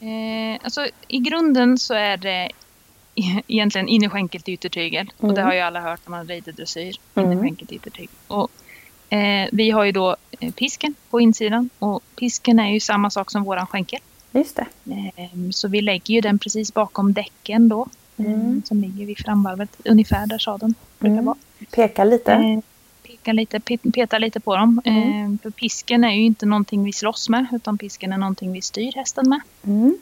Eh, 0.00 0.60
alltså, 0.64 0.86
I 1.08 1.18
grunden 1.18 1.78
så 1.78 1.94
är 1.94 2.16
det 2.16 2.50
egentligen 3.48 3.88
innerskänkel 3.88 4.40
till 4.42 4.54
yttertygel. 4.54 5.10
Och 5.18 5.28
det 5.34 5.40
Mm. 5.40 5.46
har 5.46 5.54
ju 5.54 5.60
alla 5.60 5.80
hört 5.80 6.00
när 6.06 6.10
man 6.10 6.26
rider 6.28 6.52
dressyr. 6.52 6.96
Mm. 7.14 7.32
Innerskänkel 7.32 7.66
till 7.66 7.76
yttertygel. 7.76 8.08
Och, 8.26 8.50
eh, 9.12 9.48
vi 9.52 9.70
har 9.70 9.84
ju 9.84 9.92
då 9.92 10.16
eh, 10.40 10.52
pisken 10.52 10.94
på 11.10 11.20
insidan. 11.20 11.70
Och 11.78 12.02
pisken 12.16 12.58
är 12.58 12.70
ju 12.70 12.80
samma 12.80 13.10
sak 13.10 13.30
som 13.30 13.44
våran 13.44 13.66
skänkel. 13.66 14.00
Just 14.32 14.56
det. 14.56 14.66
Eh, 15.16 15.50
så 15.50 15.68
vi 15.68 15.80
lägger 15.80 16.14
ju 16.14 16.20
den 16.20 16.38
precis 16.38 16.74
bakom 16.74 17.12
däcken 17.12 17.68
då. 17.68 17.86
eh, 18.16 18.24
Mm. 18.26 18.62
Som 18.64 18.80
ligger 18.80 19.06
vid 19.06 19.18
framvarvet. 19.18 19.70
Ungefär 19.84 20.26
där 20.26 20.38
sadeln 20.38 20.74
brukar 20.98 21.12
Mm. 21.12 21.24
vara. 21.24 21.36
Peka 21.70 22.04
lite. 22.04 22.32
Eh, 22.32 22.60
peka 23.06 23.32
lite, 23.32 23.58
pe- 23.58 23.92
peta 23.92 24.18
lite 24.18 24.40
på 24.40 24.56
dem. 24.56 24.80
Mm. 24.84 25.32
Eh, 25.34 25.38
för 25.42 25.50
pisken 25.50 26.04
är 26.04 26.12
ju 26.14 26.22
inte 26.22 26.46
någonting 26.46 26.84
vi 26.84 26.92
slåss 26.92 27.28
med. 27.28 27.46
Utan 27.52 27.78
pisken 27.78 28.12
är 28.12 28.18
någonting 28.18 28.52
vi 28.52 28.60
styr 28.62 28.92
hästen 28.94 29.28
med. 29.28 29.40
Mm. 29.64 29.98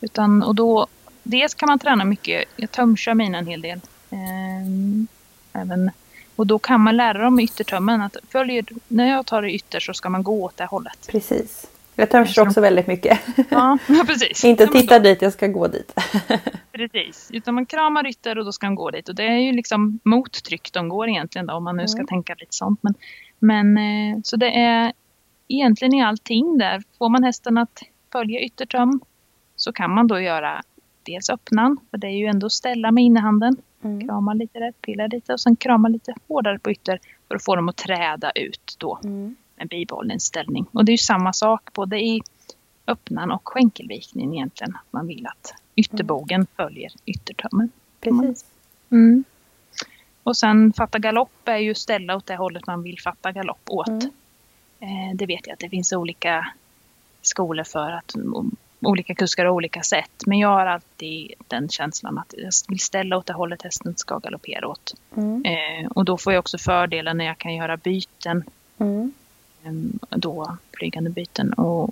Utan, 0.00 0.42
och 0.42 0.54
då, 0.54 0.86
dels 1.30 1.54
kan 1.54 1.66
man 1.68 1.78
träna 1.78 2.04
mycket. 2.04 2.44
Jag 2.56 2.70
tömkör 2.70 3.14
mina 3.14 3.38
en 3.38 3.46
hel 3.46 3.60
del. 3.60 3.80
Ehm, 4.10 5.06
även, 5.52 5.90
och 6.36 6.46
då 6.46 6.58
kan 6.58 6.80
man 6.80 6.96
lära 6.96 7.18
dem 7.18 7.40
yttertömmen 7.40 8.00
att 8.02 8.16
följer, 8.28 8.64
när 8.88 9.10
jag 9.10 9.26
tar 9.26 9.42
det 9.42 9.54
ytter 9.54 9.80
så 9.80 9.94
ska 9.94 10.08
man 10.08 10.22
gå 10.22 10.44
åt 10.44 10.56
det 10.56 10.64
hållet. 10.64 11.08
Precis. 11.10 11.66
Jag 11.94 12.10
tömsar 12.10 12.42
också 12.42 12.60
väldigt 12.60 12.86
mycket. 12.86 13.20
Ja, 13.48 13.78
precis. 14.06 14.44
Inte 14.44 14.66
titta 14.66 14.98
dit, 14.98 15.22
jag 15.22 15.32
ska 15.32 15.46
gå 15.46 15.66
dit. 15.68 15.94
Precis, 16.72 17.30
utan 17.32 17.54
man 17.54 17.66
kramar 17.66 18.02
rytter 18.02 18.38
och 18.38 18.44
då 18.44 18.52
ska 18.52 18.66
de 18.66 18.74
gå 18.74 18.90
dit. 18.90 19.08
Och 19.08 19.14
det 19.14 19.22
är 19.26 19.38
ju 19.38 19.52
liksom 19.52 19.98
mottryck 20.04 20.72
de 20.72 20.88
går 20.88 21.08
egentligen 21.08 21.46
då, 21.46 21.54
om 21.54 21.64
man 21.64 21.76
nu 21.76 21.88
ska 21.88 21.98
Mm. 21.98 22.06
tänka 22.06 22.34
lite 22.38 22.54
sånt. 22.56 22.80
Men, 22.82 22.94
men 23.38 23.78
eh, 23.78 24.20
så 24.24 24.36
det 24.36 24.50
är 24.58 24.92
egentligen 25.48 25.94
i 25.94 26.02
allting 26.02 26.58
där. 26.58 26.82
Får 26.98 27.08
man 27.08 27.24
hästen 27.24 27.58
att 27.58 27.82
följa 28.12 28.40
yttertöm 28.40 29.00
så 29.56 29.72
kan 29.72 29.94
man 29.94 30.06
då 30.06 30.20
göra 30.20 30.62
dels 31.10 31.30
öppnan, 31.30 31.76
för 31.90 31.98
det 31.98 32.06
är 32.06 32.16
ju 32.16 32.26
ändå 32.26 32.50
ställa 32.50 32.90
med 32.90 33.04
innehanden. 33.04 33.56
Mm. 33.82 34.06
Krama 34.08 34.34
lite 34.34 34.60
rätt, 34.60 34.80
pilla 34.82 35.06
lite 35.06 35.32
och 35.32 35.40
sen 35.40 35.56
krama 35.56 35.88
lite 35.88 36.14
hårdare 36.28 36.58
på 36.58 36.70
ytter 36.70 37.00
för 37.28 37.34
att 37.34 37.44
få 37.44 37.56
dem 37.56 37.68
att 37.68 37.76
träda 37.76 38.30
ut 38.30 38.76
då 38.78 38.98
Mm. 39.04 39.36
med 39.56 39.68
bibehållen 39.68 40.20
ställning. 40.20 40.66
Och 40.72 40.84
det 40.84 40.90
är 40.90 40.94
ju 40.94 40.98
samma 40.98 41.32
sak 41.32 41.72
både 41.72 42.00
i 42.00 42.20
öppnan 42.86 43.30
och 43.30 43.48
skänkelvikningen 43.48 44.34
egentligen. 44.34 44.74
Att 44.74 44.92
man 44.92 45.06
vill 45.06 45.26
att 45.26 45.54
ytterbogen 45.76 46.46
följer 46.56 46.92
yttertömmen. 47.06 47.70
Precis. 48.00 48.44
Mm. 48.90 49.24
Och 50.22 50.36
sen 50.36 50.72
fatta 50.72 50.98
galopp 50.98 51.48
är 51.48 51.56
ju 51.56 51.74
ställa 51.74 52.16
åt 52.16 52.26
det 52.26 52.36
hållet 52.36 52.66
man 52.66 52.82
vill 52.82 53.00
fatta 53.00 53.32
galopp 53.32 53.70
åt. 53.70 53.88
Mm. 53.88 54.10
Eh, 54.80 55.16
det 55.16 55.26
vet 55.26 55.46
jag 55.46 55.54
att 55.54 55.60
det 55.60 55.68
finns 55.68 55.92
olika 55.92 56.52
skolor 57.22 57.64
för 57.64 57.90
att 57.90 58.14
mm, 58.14 58.56
olika 58.80 59.14
kuskar 59.14 59.44
har 59.44 59.52
olika 59.52 59.82
sätt. 59.82 60.10
Men 60.26 60.38
jag 60.38 60.48
har 60.48 60.66
alltid 60.66 61.32
den 61.48 61.68
känslan 61.68 62.18
att 62.18 62.34
jag 62.38 62.50
vill 62.68 62.80
ställa 62.80 63.16
åt 63.16 63.26
det 63.26 63.32
hållet 63.32 63.62
hästen 63.62 63.94
ska 63.96 64.18
galoppera 64.18 64.68
åt. 64.68 64.94
Mm. 65.16 65.44
Eh, 65.44 65.90
och 65.90 66.04
då 66.04 66.18
får 66.18 66.32
jag 66.32 66.40
också 66.40 66.58
fördelen 66.58 67.16
när 67.16 67.24
jag 67.24 67.38
kan 67.38 67.54
göra 67.54 67.76
byten 67.76 68.44
Mm. 68.78 69.12
Ehm, 69.64 69.98
då 70.08 70.56
flygande 70.72 71.10
byten 71.10 71.52
och 71.52 71.90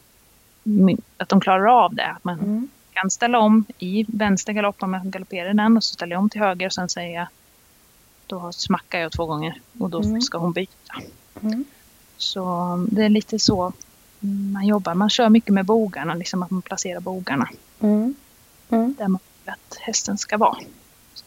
att 1.16 1.28
de 1.28 1.40
klarar 1.40 1.84
av 1.84 1.94
det. 1.94 2.06
Att 2.06 2.24
man 2.24 2.38
Mm. 2.40 2.68
kan 2.92 3.10
ställa 3.10 3.38
om 3.38 3.64
i 3.78 4.04
vänster 4.08 4.52
galopp 4.52 4.82
om 4.82 4.94
jag 4.94 5.04
galopperar 5.06 5.54
den 5.54 5.76
och 5.76 5.84
så 5.84 5.94
ställer 5.94 6.12
jag 6.12 6.20
om 6.22 6.30
till 6.30 6.40
höger 6.40 6.66
och 6.66 6.72
sen 6.72 6.88
säger 6.88 7.14
jag 7.18 7.26
då 8.26 8.52
smackar 8.52 8.98
jag 8.98 9.12
två 9.12 9.26
gånger 9.26 9.60
och 9.78 9.90
då 9.90 10.02
Mm. 10.02 10.20
ska 10.22 10.38
hon 10.38 10.52
byta. 10.52 10.94
Mm. 11.42 11.64
Så 12.16 12.44
det 12.90 13.04
är 13.04 13.08
lite 13.08 13.38
så 13.38 13.72
man 14.52 14.66
jobbar. 14.66 14.94
Man 14.94 15.10
kör 15.10 15.28
mycket 15.28 15.54
med 15.54 15.64
bogarna, 15.64 16.14
liksom 16.14 16.42
att 16.42 16.50
man 16.50 16.62
placerar 16.62 17.00
bogarna 17.00 17.48
Mm. 17.80 18.14
Mm. 18.70 18.94
där 18.98 19.08
man 19.08 19.20
vill 19.44 19.52
att 19.52 19.76
hästen 19.80 20.18
ska 20.18 20.36
vara. 20.36 20.56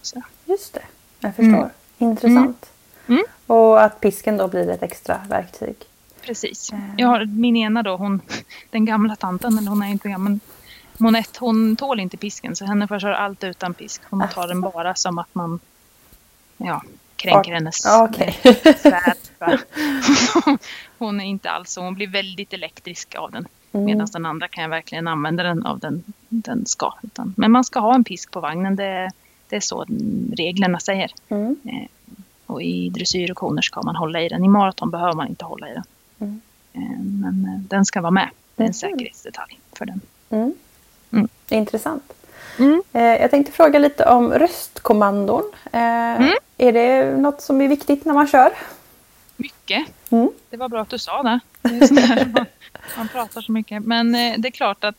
Så. 0.02 0.22
Just 0.46 0.74
det, 0.74 0.84
jag 1.20 1.36
förstår. 1.36 1.58
Mm. 1.58 1.70
Intressant. 1.98 2.70
Mm. 3.08 3.24
Och 3.48 3.84
att 3.84 4.00
pisken 4.00 4.38
då 4.38 4.48
blir 4.48 4.70
ett 4.70 4.84
extra 4.84 5.22
verktyg. 5.30 5.76
Precis. 6.22 6.72
Mm. 6.72 6.92
Jag 6.98 7.08
har 7.08 7.26
min 7.26 7.56
ena 7.56 7.84
då, 7.84 7.96
hon, 7.98 8.22
den 8.70 8.86
gamla 8.86 9.16
tanten, 9.16 9.58
eller 9.58 9.70
hon 9.70 9.84
är 9.84 9.88
inte 9.88 10.10
gammal, 10.10 10.40
Monette, 10.98 11.40
hon 11.40 11.76
tål 11.76 12.00
inte 12.00 12.18
pisken 12.18 12.56
så 12.56 12.66
henne 12.66 12.88
får 12.88 12.96
jag 12.96 13.02
köra 13.02 13.18
allt 13.18 13.44
utan 13.44 13.74
pisk. 13.74 14.02
Hon 14.10 14.28
tar 14.34 14.48
den 14.48 14.62
bara 14.62 14.96
som 14.96 15.18
att 15.18 15.36
man 15.36 15.60
ja, 16.58 16.84
kränker 17.16 17.54
hennes 17.54 17.86
okej. 17.86 18.38
svärd. 18.78 19.18
hon 21.06 21.22
är 21.22 21.26
inte 21.26 21.50
alls 21.52 21.72
så, 21.72 21.82
hon 21.82 21.94
blir 21.96 22.08
väldigt 22.08 22.54
elektrisk 22.54 23.16
av 23.16 23.32
den. 23.32 23.48
Mm. 23.72 23.86
Medan 23.86 24.08
den 24.14 24.26
andra 24.26 24.48
kan 24.48 24.62
jag 24.62 24.70
verkligen 24.70 25.08
använda 25.08 25.44
den 25.44 25.66
av 25.66 25.80
den 25.80 26.04
den 26.30 26.66
ska. 26.66 26.94
Utan, 27.04 27.34
men 27.38 27.52
man 27.52 27.64
ska 27.64 27.80
ha 27.80 27.96
en 27.96 28.04
pisk 28.04 28.32
på 28.32 28.40
vagnen, 28.40 28.76
det, 28.76 29.12
det 29.50 29.56
är 29.56 29.60
så 29.60 29.86
reglerna 30.34 30.80
säger. 30.80 31.12
Mm. 31.30 31.56
Och 32.46 32.62
i 32.62 32.90
dressyr 32.90 33.32
och 33.32 33.38
koner 33.38 33.62
ska 33.62 33.82
man 33.82 33.96
hålla 33.96 34.22
i 34.22 34.30
den. 34.30 34.44
I 34.46 34.48
maraton 34.48 34.92
behöver 34.92 35.14
man 35.14 35.28
inte 35.28 35.46
hålla 35.46 35.70
i 35.70 35.74
den. 35.74 35.84
Mm. 36.20 36.42
Eh, 36.74 37.00
Men 37.22 37.46
eh, 37.54 37.60
den 37.62 37.86
ska 37.86 38.02
vara 38.02 38.12
med. 38.12 38.30
Det 38.56 38.64
är 38.64 38.68
en 38.68 38.74
säkerhetsdetalj 38.74 39.60
för 39.74 39.86
den. 39.86 40.02
Mm. 40.30 40.54
Mm. 41.12 41.28
Intressant. 41.50 42.14
Eh, 42.94 43.02
Jag 43.02 43.32
tänkte 43.32 43.52
fråga 43.54 43.80
lite 43.80 44.06
om 44.06 44.32
röstkommandon. 44.34 45.44
Eh, 45.72 45.82
Mm. 46.12 46.34
Är 46.58 46.72
det 46.74 47.18
något 47.18 47.42
som 47.42 47.62
är 47.62 47.68
viktigt 47.68 48.06
när 48.06 48.14
man 48.14 48.28
kör? 48.28 48.50
Mycket. 49.42 49.88
Mm. 50.10 50.30
Det 50.50 50.58
var 50.58 50.70
bra 50.70 50.82
att 50.82 50.90
du 50.90 50.98
sa 50.98 51.24
det. 51.24 51.40
det 51.62 51.92
man, 52.34 52.46
man 52.98 53.08
pratar 53.08 53.42
så 53.42 53.52
mycket. 53.52 53.84
Men 53.84 54.16
eh, 54.16 54.34
det 54.38 54.48
är 54.48 54.52
klart 54.52 54.84
att 54.84 54.96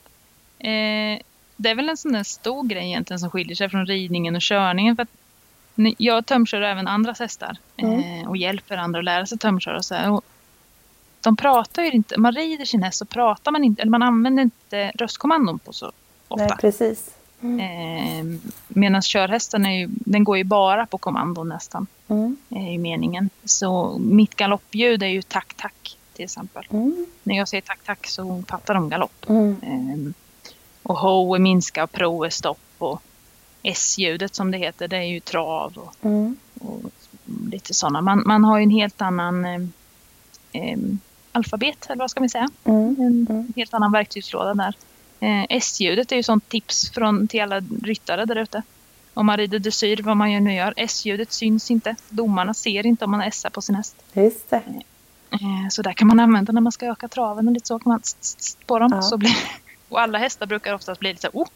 eh, 0.59 1.23
det 1.57 1.71
är 1.71 1.75
väl 1.75 1.89
en 1.89 1.97
sån 1.97 2.13
där 2.13 2.23
stor 2.23 2.65
grej 2.65 2.87
egentligen 2.87 3.21
som 3.21 3.31
skiljer 3.31 3.57
sig 3.57 3.69
från 3.69 3.87
ridningen 3.87 4.37
och 4.37 4.43
körningen. 4.43 4.97
För 4.97 5.03
att 5.03 5.09
jag 5.99 6.27
tömkör 6.27 6.61
även 6.61 6.89
andras 6.89 7.19
hästar 7.21 7.57
eh, 7.77 8.29
och 8.29 8.37
hjälper 8.37 8.77
andra 8.77 8.99
att 8.99 9.05
lära 9.05 9.27
sig 9.27 9.39
tömköra. 9.39 9.77
Och 9.77 9.85
så 9.85 9.95
här. 9.95 10.11
Och 10.11 10.23
de 11.21 11.37
pratar 11.37 11.83
ju 11.83 11.91
inte, 11.91 12.21
man 12.21 12.33
rider 12.33 12.65
sin 12.65 12.83
häst 12.83 12.99
så 12.99 13.05
pratar 13.05 13.53
man 13.53 13.65
inte, 13.65 13.83
eller 13.83 13.91
man 13.91 14.03
använder 14.03 14.43
inte 14.43 14.91
röstkommandon 14.95 15.59
på 15.59 15.73
så 15.73 15.93
ofta. 16.29 16.47
Nej, 16.47 16.57
precis. 16.61 17.11
Eh, 17.43 18.25
Medan 18.69 19.03
körhästen 19.03 19.67
är 19.67 19.79
ju, 19.79 19.89
den 19.91 20.25
går 20.25 20.37
ju 20.37 20.45
bara 20.45 20.87
på 20.87 20.99
kommando 20.99 21.45
nästan. 21.45 21.87
Mm. 22.09 22.37
är 22.51 22.73
ju 22.73 22.79
meningen. 22.79 23.31
Så 23.45 23.99
mitt 23.99 24.35
galoppljud 24.37 25.03
är 25.03 25.07
ju 25.07 25.23
tack 25.23 25.55
tack 25.57 25.97
till 26.13 26.25
exempel. 26.25 26.67
Mm. 26.71 27.07
När 27.23 27.37
jag 27.37 27.49
säger 27.49 27.61
tack 27.63 27.81
tack 27.85 28.07
så 28.07 28.43
fattar 28.49 28.75
de 28.75 28.89
galopp. 28.89 29.25
Mm. 29.29 29.57
Ehm, 29.63 30.15
och 30.83 30.99
ho 30.99 31.35
är 31.35 31.39
minska 31.39 31.85
och 31.85 31.93
pro 31.93 32.25
är 32.25 32.31
stopp 32.31 32.59
och 32.79 33.03
S-ljudet 33.63 34.35
som 34.35 34.51
det 34.51 34.59
heter 34.59 34.89
det 34.89 34.97
är 34.97 35.03
ju 35.03 35.21
trav 35.21 35.73
och, 35.79 35.95
Mm. 36.05 36.37
och 36.61 36.81
lite 37.51 37.75
sådana. 37.75 38.01
Man, 38.01 38.23
man 38.27 38.45
har 38.45 38.59
ju 38.59 38.63
en 38.63 38.71
helt 38.71 39.03
annan 39.03 39.45
ehm, 39.45 39.73
ehm, 40.53 40.99
alfabet 41.33 41.87
eller 41.87 41.97
vad 41.99 42.11
ska 42.11 42.21
man 42.21 42.29
säga. 42.31 42.49
Mm. 42.65 42.97
En 42.99 43.27
Mm. 43.31 43.53
helt 43.57 43.75
annan 43.75 43.93
verktygslåda 43.93 44.55
där. 44.55 44.75
Eh, 45.23 45.47
S-ljudet 45.49 46.13
är 46.13 46.17
ju 46.17 46.23
sånt 46.23 46.49
tips 46.49 46.91
från, 46.91 47.29
till 47.29 47.43
alla 47.43 47.61
ryttare 47.83 48.25
där 48.25 48.37
ute. 48.37 48.63
Om 49.15 49.27
man 49.27 49.37
rider 49.37 49.59
dressyr, 49.59 50.03
vad 50.03 50.17
man 50.17 50.45
nu 50.45 50.55
gör. 50.55 50.75
S-ljudet 50.77 51.33
syns 51.33 51.71
inte. 51.71 51.97
Domarna 52.09 52.55
ser 52.55 52.87
inte 52.87 53.05
om 53.05 53.11
man 53.11 53.21
S 53.21 53.47
på 53.53 53.63
sin 53.63 53.75
häst. 53.75 53.97
Just 54.13 54.51
det. 54.51 54.63
Eh, 55.31 55.69
Så 55.71 55.83
där 55.83 55.93
kan 55.93 56.09
man 56.09 56.21
använda 56.21 56.53
när 56.53 56.61
man 56.61 56.73
ska 56.73 56.87
öka 56.87 57.09
traven 57.09 57.49
och 57.49 57.55
lite 57.55 57.67
så 57.67 57.79
kan 57.79 57.91
man 57.93 58.01
på 58.67 58.79
dem. 58.79 58.91
Ja. 58.95 59.03
Så 59.03 59.17
blir, 59.17 59.37
och 59.89 60.01
alla 60.01 60.19
hästar 60.19 60.47
brukar 60.47 60.75
oftast 60.75 61.01
bli 61.01 61.09
lite 61.09 61.21
så 61.23 61.29
oh, 61.33 61.49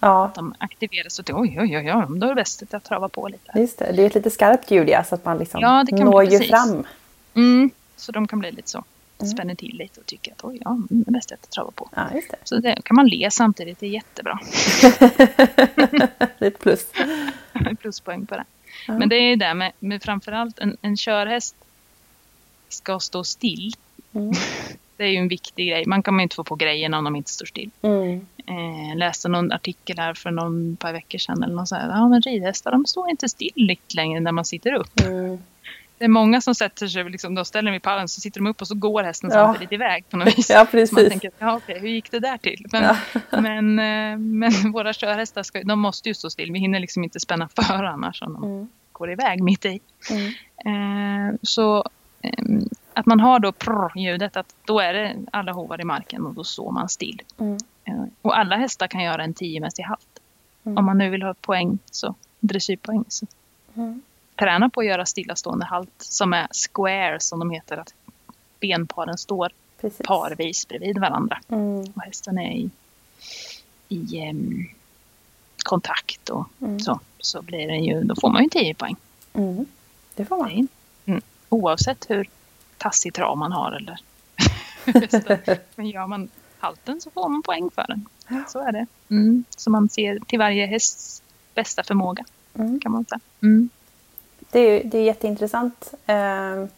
Ja, 0.00 0.30
de 0.34 0.54
aktiveras 0.58 1.18
och 1.18 1.30
oj, 1.30 1.56
oj, 1.60 1.78
oj, 1.78 1.92
oj, 1.94 2.18
då 2.18 2.26
är 2.26 2.28
det 2.28 2.34
bäst 2.34 2.62
att 2.62 2.72
jag 2.72 2.82
travar 2.82 3.08
på 3.08 3.28
lite. 3.28 3.58
just 3.58 3.78
det. 3.78 3.92
Det 3.92 4.02
är 4.02 4.06
ett 4.06 4.14
lite 4.14 4.30
skarpt 4.30 4.70
ljud 4.70 4.88
ja, 4.88 5.04
så 5.04 5.14
att 5.14 5.24
man 5.24 5.38
liksom 5.38 5.60
Ja, 5.60 5.82
når 5.90 6.24
ju 6.24 6.38
fram. 6.38 6.86
Mm, 7.34 7.70
så 7.96 8.12
de 8.12 8.28
kan 8.28 8.38
bli 8.38 8.52
lite 8.52 8.70
så, 8.70 8.84
Mm. 9.18 9.30
spänner 9.30 9.54
till 9.54 9.76
lite 9.76 10.00
och 10.00 10.06
tycker 10.06 10.32
att 10.32 10.44
oj, 10.44 10.58
ja, 10.64 10.78
det 10.88 11.08
är 11.08 11.12
bäst 11.12 11.32
att 11.32 11.38
jag 11.42 11.50
travar 11.50 11.70
på. 11.70 11.88
Ja, 11.94 12.08
det. 12.12 12.36
Så 12.44 12.56
det 12.56 12.78
kan 12.84 12.94
man 12.96 13.08
le 13.08 13.30
samtidigt, 13.30 13.80
det 13.80 13.86
är 13.86 13.90
jättebra. 13.90 14.38
det 16.38 16.44
är 16.44 16.46
ett 16.46 16.58
plus. 16.58 16.86
Pluspoäng 17.80 18.26
på 18.26 18.36
det. 18.36 18.44
Ja. 18.86 18.98
Men 18.98 19.08
det 19.08 19.16
är 19.16 19.28
ju 19.30 19.36
det 19.36 19.54
med, 19.54 19.72
med 19.78 20.02
framförallt 20.02 20.58
en, 20.58 20.76
en 20.80 20.96
körhäst 20.96 21.56
ska 22.68 23.00
stå 23.00 23.24
still. 23.24 23.74
Mm. 24.12 24.32
Det 24.96 25.04
är 25.04 25.08
ju 25.08 25.16
en 25.16 25.28
viktig 25.28 25.68
grej. 25.68 25.86
Man 25.86 26.02
kan 26.02 26.16
ju 26.16 26.22
inte 26.22 26.36
få 26.36 26.44
på 26.44 26.56
grejerna 26.56 26.98
om 26.98 27.04
de 27.04 27.16
inte 27.16 27.30
står 27.30 27.46
still. 27.46 27.70
Mm. 27.82 28.26
Eh, 28.46 28.96
läste 28.96 29.28
någon 29.28 29.52
artikel 29.52 29.98
här 29.98 30.14
för 30.14 30.30
någon 30.30 30.76
par 30.76 30.92
veckor 30.92 31.18
sedan 31.18 31.42
eller 31.42 31.54
något 31.54 31.68
så 31.68 31.74
här. 31.74 31.88
Ja 31.88 32.08
men 32.08 32.22
ridhästar 32.22 32.70
de 32.70 32.86
står 32.86 33.10
inte 33.10 33.28
still 33.28 33.76
längre 33.94 34.20
när 34.20 34.32
man 34.32 34.44
sitter 34.44 34.74
upp. 34.74 35.00
Mm. 35.00 35.38
Det 36.04 36.06
är 36.06 36.10
många 36.10 36.40
som 36.40 36.54
sätter 36.54 36.86
sig, 36.86 37.10
liksom, 37.10 37.34
de 37.34 37.44
ställer 37.44 37.70
dem 37.70 37.76
i 37.76 37.80
pallen 37.80 38.08
så 38.08 38.20
sitter 38.20 38.40
de 38.40 38.46
upp 38.46 38.60
och 38.60 38.68
så 38.68 38.74
går 38.74 39.02
hästen 39.02 39.30
Ja. 39.32 39.36
samtidigt 39.46 39.72
iväg 39.72 40.04
på 40.10 40.16
något 40.16 40.38
vis. 40.38 40.50
Ja, 40.50 40.54
Så 40.54 40.58
man 40.58 40.66
precis. 40.66 41.08
tänker, 41.08 41.30
ja 41.38 41.56
okej, 41.56 41.78
hur 41.78 41.88
gick 41.88 42.10
det 42.10 42.18
där 42.20 42.36
till? 42.38 42.66
Men, 42.72 42.82
Ja. 42.82 42.96
men, 43.40 43.78
eh, 43.78 44.18
men 44.18 44.72
våra 44.72 44.92
körhästar 44.92 45.42
ska, 45.42 45.62
de 45.62 45.80
måste 45.80 46.08
ju 46.08 46.14
stå 46.14 46.30
still. 46.30 46.52
Vi 46.52 46.58
hinner 46.58 46.80
liksom 46.80 47.04
inte 47.04 47.20
spänna 47.20 47.48
för 47.48 47.84
annars 47.84 48.22
om 48.22 48.32
de 48.32 48.44
Mm. 48.44 48.68
går 48.92 49.10
iväg 49.12 49.42
mitt 49.42 49.64
i. 49.64 49.80
Mm. 50.10 50.32
Eh, 51.30 51.34
så 51.42 51.84
eh, 52.22 52.44
att 52.94 53.06
man 53.06 53.20
har 53.20 53.38
då 53.38 53.52
prr-ljudet, 53.52 54.36
att 54.36 54.54
då 54.64 54.80
är 54.80 54.92
det 54.94 55.16
alla 55.32 55.52
hovar 55.52 55.80
i 55.80 55.84
marken 55.84 56.26
och 56.26 56.34
då 56.34 56.44
står 56.44 56.70
man 56.72 56.88
still. 56.88 57.22
Mm. 57.38 57.56
Eh, 57.84 58.04
och 58.22 58.38
alla 58.38 58.56
hästar 58.56 58.86
kan 58.86 59.02
göra 59.02 59.24
en 59.24 59.34
10-mässig 59.34 59.82
halt. 59.82 60.20
Mm. 60.66 60.78
Om 60.78 60.84
man 60.84 60.98
nu 60.98 61.10
vill 61.10 61.22
ha 61.22 61.34
poäng, 61.34 61.78
så 61.90 62.14
dressyrpoäng. 62.40 63.04
Så 63.08 63.26
Mm. 64.36 64.48
träna 64.48 64.70
på 64.70 64.80
att 64.80 64.86
göra 64.86 65.06
stillastående 65.06 65.64
halt 65.66 65.90
som 65.98 66.32
är 66.32 66.48
square 66.72 67.20
som 67.20 67.38
de 67.38 67.50
heter. 67.50 67.76
Att 67.76 67.94
benparen 68.60 69.18
står 69.18 69.50
Precis. 69.80 70.06
parvis 70.06 70.68
bredvid 70.68 70.98
varandra. 70.98 71.40
Mm. 71.48 71.80
Och 71.96 72.02
hästen 72.02 72.38
är 72.38 72.52
i, 72.52 72.70
i 73.88 74.18
em, 74.18 74.68
kontakt 75.64 76.28
och 76.28 76.46
Mm. 76.60 76.80
så. 76.80 77.00
Så 77.18 77.42
blir 77.42 77.68
det 77.68 77.76
ju, 77.76 78.02
då 78.04 78.14
får 78.20 78.30
man 78.30 78.42
ju 78.42 78.48
10 78.48 78.74
poäng. 78.74 78.96
Mm. 79.32 79.66
Det 80.14 80.24
får 80.24 80.36
man. 80.38 80.68
Mm. 81.06 81.22
Oavsett 81.48 82.10
hur 82.10 82.28
tassig 82.78 83.14
trav 83.14 83.38
man 83.38 83.52
har 83.52 83.72
eller 83.72 83.98
Men 85.76 85.86
gör 85.88 86.06
man 86.06 86.28
halten 86.58 87.00
så 87.00 87.10
får 87.10 87.28
man 87.28 87.42
poäng 87.42 87.70
för 87.74 87.84
den. 87.88 88.06
Så 88.48 88.58
är 88.58 88.72
det. 88.72 88.86
Mm. 89.10 89.44
Så 89.56 89.70
man 89.70 89.88
ser 89.88 90.18
till 90.18 90.38
varje 90.38 90.66
hästs 90.66 91.22
bästa 91.54 91.82
förmåga 91.82 92.24
Mm. 92.58 92.80
kan 92.80 92.92
man 92.92 93.04
säga. 93.04 93.20
Mm. 94.54 94.66
Det 94.66 94.80
är, 94.80 94.84
det 94.84 94.98
är 94.98 95.02
jätteintressant. 95.02 95.94
Ehm, 96.06 96.68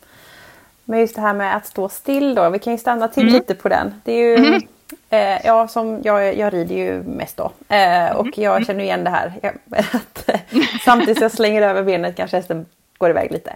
Men 0.89 1.01
just 1.01 1.15
det 1.15 1.21
här 1.21 1.35
med 1.35 1.57
att 1.57 1.67
stå 1.67 1.89
still 1.89 2.35
då. 2.35 2.51
Vi 2.51 2.59
kan 2.59 2.73
ju 2.73 2.79
stanna 2.79 3.09
till 3.09 3.23
Mm. 3.23 3.35
lite 3.35 3.55
på 3.55 3.69
den. 3.69 3.95
Det 4.05 4.13
är 4.13 4.17
ju 4.17 4.37
Mm. 4.47 4.63
Eh, 5.11 5.47
ja, 5.47 5.69
som 5.69 6.01
jag, 6.05 6.37
jag 6.37 6.53
rider 6.55 6.75
ju 6.77 7.03
mest 7.03 7.37
då. 7.37 7.51
Eh, 7.75 8.17
och 8.17 8.27
Mhm. 8.27 8.33
jag 8.37 8.67
känner 8.67 8.85
igen 8.85 9.05
det 9.05 9.11
här. 9.11 9.33
Jag, 9.43 9.53
att, 9.93 10.29
eh, 10.29 10.41
samtidigt 10.85 11.17
som 11.19 11.23
jag 11.23 11.33
slänger 11.33 11.63
över 11.63 11.83
benet 11.83 12.17
kanske 12.17 12.37
hästen 12.37 12.67
går 12.99 13.11
iväg 13.11 13.33
lite. 13.33 13.51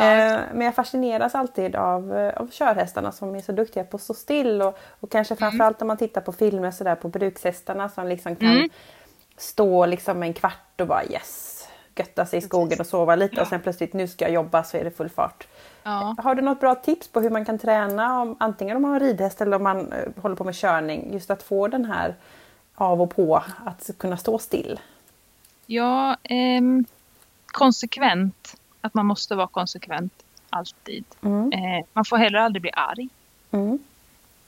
Eh, 0.00 0.38
men 0.54 0.60
jag 0.60 0.74
fascineras 0.74 1.34
alltid 1.34 1.76
av, 1.76 2.16
eh, 2.18 2.40
av 2.40 2.50
körhästarna 2.50 3.12
som 3.12 3.34
är 3.34 3.40
så 3.40 3.52
duktiga 3.52 3.84
på 3.84 3.96
att 3.96 4.02
stå 4.02 4.14
still. 4.14 4.62
Och, 4.62 4.78
och 5.00 5.10
kanske 5.10 5.36
framförallt 5.36 5.82
om 5.82 5.88
man 5.88 5.96
tittar 5.96 6.20
på 6.20 6.32
filmer 6.32 6.70
sådär 6.70 6.94
på 6.94 7.08
brukshästarna 7.08 7.88
som 7.88 8.06
liksom 8.08 8.36
kan 8.36 8.48
Mm. 8.56 8.68
stå 9.36 9.86
liksom 9.86 10.22
en 10.22 10.32
kvart 10.34 10.80
och 10.80 10.86
bara 10.86 11.04
yes, 11.04 11.57
götta 11.98 12.26
sig 12.26 12.38
i 12.38 12.42
skogen 12.42 12.80
och 12.80 12.86
sova 12.86 13.16
lite 13.16 13.34
och 13.36 13.40
Ja. 13.40 13.50
sen 13.50 13.60
plötsligt 13.60 13.92
nu 13.92 14.08
ska 14.08 14.24
jag 14.24 14.32
jobba 14.34 14.64
så 14.64 14.76
är 14.76 14.84
det 14.84 14.90
full 14.90 15.08
fart. 15.08 15.46
Ja. 15.82 16.14
Har 16.18 16.34
du 16.34 16.42
något 16.42 16.60
bra 16.60 16.74
tips 16.74 17.08
på 17.08 17.20
hur 17.20 17.30
man 17.30 17.44
kan 17.44 17.58
träna 17.58 18.20
om, 18.20 18.36
antingen 18.40 18.76
om 18.76 18.82
man 18.82 18.90
har 18.90 19.00
ridhäst 19.00 19.40
eller 19.40 19.56
om 19.56 19.62
man 19.62 19.92
eh, 19.92 20.22
håller 20.22 20.36
på 20.36 20.44
med 20.44 20.54
körning 20.54 21.12
just 21.12 21.30
att 21.30 21.42
få 21.42 21.68
den 21.68 21.84
här 21.84 22.14
av 22.74 23.02
och 23.02 23.10
på 23.16 23.36
att 23.64 23.90
kunna 23.98 24.16
stå 24.16 24.38
still? 24.38 24.80
Ja, 25.66 26.16
ehm, 26.22 26.84
konsekvent. 27.46 28.56
Att 28.80 28.94
man 28.94 29.06
måste 29.06 29.34
vara 29.34 29.46
konsekvent 29.46 30.12
alltid. 30.50 31.04
Mm. 31.22 31.52
Eh, 31.52 31.84
man 31.92 32.04
får 32.04 32.16
heller 32.16 32.38
aldrig 32.38 32.62
bli 32.62 32.70
arg. 32.74 33.08
Mm. 33.50 33.78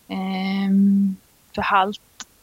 Ehm, 0.08 1.16
för 1.54 1.62
halt 1.62 2.00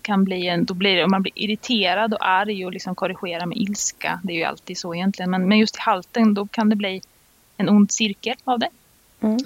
kan 0.08 0.24
bli 0.24 0.47
en, 0.47 0.66
då 0.66 0.74
blir 0.74 0.95
det, 0.95 1.08
man 1.08 1.22
blir 1.22 1.34
irriterad 1.36 2.14
och 2.14 2.28
arg 2.28 2.66
och 2.66 2.74
liksom 2.74 2.95
korrigerar 2.95 3.45
med 3.45 3.58
ilska. 3.58 4.20
Det 4.24 4.34
är 4.34 4.38
ju 4.38 4.43
alltid 4.43 4.78
så 4.78 4.95
egentligen. 4.95 5.32
Men, 5.32 5.47
men 5.47 5.58
just 5.58 5.76
i 5.76 5.80
halten 5.80 6.34
då 6.34 6.47
kan 6.47 6.70
det 6.70 6.76
bli 6.76 7.01
en 7.58 7.70
ond 7.70 7.91
cirkel 7.91 8.36
av 8.43 8.60
det. 8.60 8.70
Mm. 9.22 9.38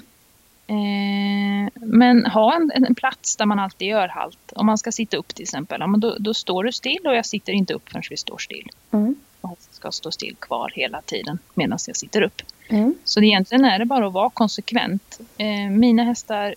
Eh, 0.66 1.70
men 1.74 2.26
ha 2.26 2.54
en, 2.54 2.70
en 2.86 2.94
plats 2.94 3.36
där 3.36 3.46
man 3.46 3.58
alltid 3.58 3.88
gör 3.88 4.08
halt. 4.08 4.52
Om 4.56 4.66
man 4.66 4.78
ska 4.78 4.92
sitta 4.92 5.16
upp 5.16 5.34
till 5.34 5.42
exempel. 5.42 5.80
Ja, 5.80 5.86
men 5.86 6.00
då, 6.00 6.16
då 6.18 6.34
står 6.34 6.64
du 6.64 6.72
still 6.72 7.06
och 7.06 7.14
jag 7.14 7.26
sitter 7.26 7.52
inte 7.52 7.74
upp 7.74 7.88
förrän 7.88 8.02
vi 8.10 8.16
står 8.16 8.38
still. 8.38 8.68
Mm. 8.90 9.14
Och 9.40 9.58
ska 9.70 9.92
stå 9.92 10.10
still 10.10 10.36
kvar 10.36 10.72
hela 10.74 11.02
tiden 11.02 11.38
medan 11.54 11.78
jag 11.86 11.96
sitter 11.96 12.22
upp. 12.22 12.42
Mm. 12.68 12.94
Så 13.04 13.20
det 13.20 13.26
egentligen 13.26 13.64
är 13.64 13.78
det 13.78 13.84
bara 13.84 14.06
att 14.06 14.12
vara 14.12 14.30
konsekvent. 14.30 15.20
Eh, 15.36 15.70
mina 15.70 16.04
hästar, 16.04 16.54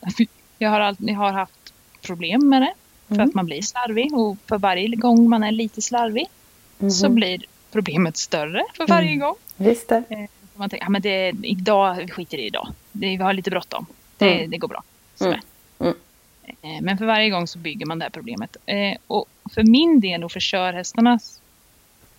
jag 0.58 0.70
har, 0.70 0.80
alltid, 0.80 1.08
jag 1.08 1.16
har 1.16 1.32
haft 1.32 1.72
problem 2.02 2.48
med 2.48 2.62
det. 2.62 2.72
För 3.10 3.14
Mm. 3.14 3.28
att 3.28 3.34
man 3.34 3.46
blir 3.46 3.62
slarvig 3.62 4.14
och 4.14 4.36
för 4.46 4.58
varje 4.58 4.88
gång 4.96 5.28
man 5.28 5.42
är 5.42 5.52
lite 5.52 5.82
slarvig 5.82 6.26
så 6.90 7.06
Mhm. 7.06 7.14
blir 7.14 7.44
problemet 7.72 8.16
större 8.16 8.64
för 8.76 8.86
varje 8.86 9.08
Mm. 9.08 9.20
gång. 9.20 9.34
Just 9.56 9.88
det. 9.88 10.04
Man 10.54 10.70
tänker, 10.70 10.86
ja, 10.86 10.90
men 10.90 11.02
det, 11.02 11.32
idag, 11.42 11.94
vi 11.94 12.08
skiter 12.08 12.38
i 12.38 12.40
det 12.40 12.46
idag. 12.46 12.68
Vi 12.92 13.16
har 13.16 13.32
lite 13.32 13.50
bråttom. 13.50 13.86
Det, 14.18 14.34
Mm. 14.38 14.50
det 14.50 14.58
går 14.58 14.68
bra. 14.68 14.82
Mm. 15.20 15.94
Eh, 16.62 16.80
Men 16.82 16.98
för 16.98 17.06
varje 17.06 17.30
gång 17.30 17.46
så 17.46 17.58
bygger 17.58 17.86
man 17.86 17.98
det 17.98 18.04
här 18.04 18.10
problemet. 18.10 18.56
Eh, 18.66 18.96
Och 19.06 19.26
för 19.54 19.62
min 19.62 20.00
del 20.00 20.24
och 20.24 20.32
för 20.32 20.40
körhästarna 20.40 21.18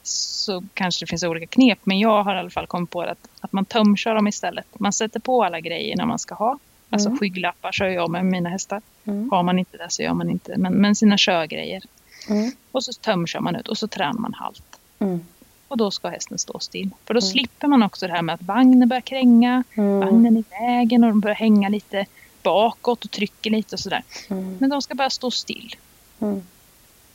så 0.03 0.63
kanske 0.73 1.05
det 1.05 1.09
finns 1.09 1.23
olika 1.23 1.45
knep. 1.47 1.79
Men 1.83 1.99
jag 1.99 2.23
har 2.23 2.35
i 2.35 2.39
alla 2.39 2.49
fall 2.49 2.67
kommit 2.67 2.89
på 2.89 3.01
att, 3.01 3.27
att 3.41 3.51
man 3.51 3.65
tömkör 3.65 4.15
dem 4.15 4.27
istället. 4.27 4.65
Man 4.79 4.93
sätter 4.93 5.19
på 5.19 5.43
alla 5.43 5.59
grejer 5.59 5.95
när 5.97 6.05
man 6.05 6.19
ska 6.19 6.35
ha. 6.35 6.59
Alltså 6.93 7.07
Mm. 7.09 7.19
skygglappar 7.19 7.71
kör 7.71 7.87
jag 7.87 8.09
med 8.09 8.25
mina 8.25 8.49
hästar. 8.49 8.81
Mm. 9.05 9.29
Har 9.31 9.43
man 9.43 9.59
inte 9.59 9.77
det 9.77 9.89
så 9.89 10.01
gör 10.03 10.13
man 10.13 10.29
inte. 10.29 10.57
Men, 10.57 10.73
men 10.73 10.95
sina 10.95 11.15
körgrejer. 11.17 11.83
Mm. 12.29 12.51
Och 12.71 12.83
så 12.83 12.93
tömkör 12.93 13.39
man 13.39 13.55
ut 13.55 13.67
och 13.67 13.77
så 13.77 13.87
tränar 13.87 14.19
man 14.19 14.33
halt. 14.33 14.63
Mm. 14.99 15.19
Och 15.67 15.77
då 15.77 15.91
ska 15.91 16.07
hästen 16.09 16.37
stå 16.37 16.59
still. 16.59 16.89
För 17.05 17.13
då 17.13 17.17
Mm. 17.19 17.29
slipper 17.31 17.67
man 17.67 17.83
också 17.83 18.07
det 18.07 18.13
här 18.13 18.21
med 18.21 18.35
att 18.35 18.41
vagnen 18.43 18.89
börjar 18.89 19.01
kränga. 19.01 19.63
Mm. 19.75 19.99
Vagnen 19.99 20.37
i 20.37 20.43
vägen 20.49 21.03
och 21.03 21.09
de 21.09 21.19
börjar 21.19 21.35
hänga 21.35 21.69
lite 21.69 22.05
bakåt 22.43 23.05
och 23.05 23.11
trycker 23.11 23.49
lite 23.51 23.75
och 23.75 23.79
sådär. 23.79 24.03
Mm. 24.29 24.57
Men 24.59 24.69
de 24.69 24.81
ska 24.81 24.95
bara 24.95 25.09
stå 25.09 25.31
still. 25.31 25.75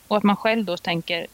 Och 0.07 0.17
att 0.17 0.23
man 0.23 0.35
själv 0.35 0.65
då 0.65 0.77
tänker 0.77 1.27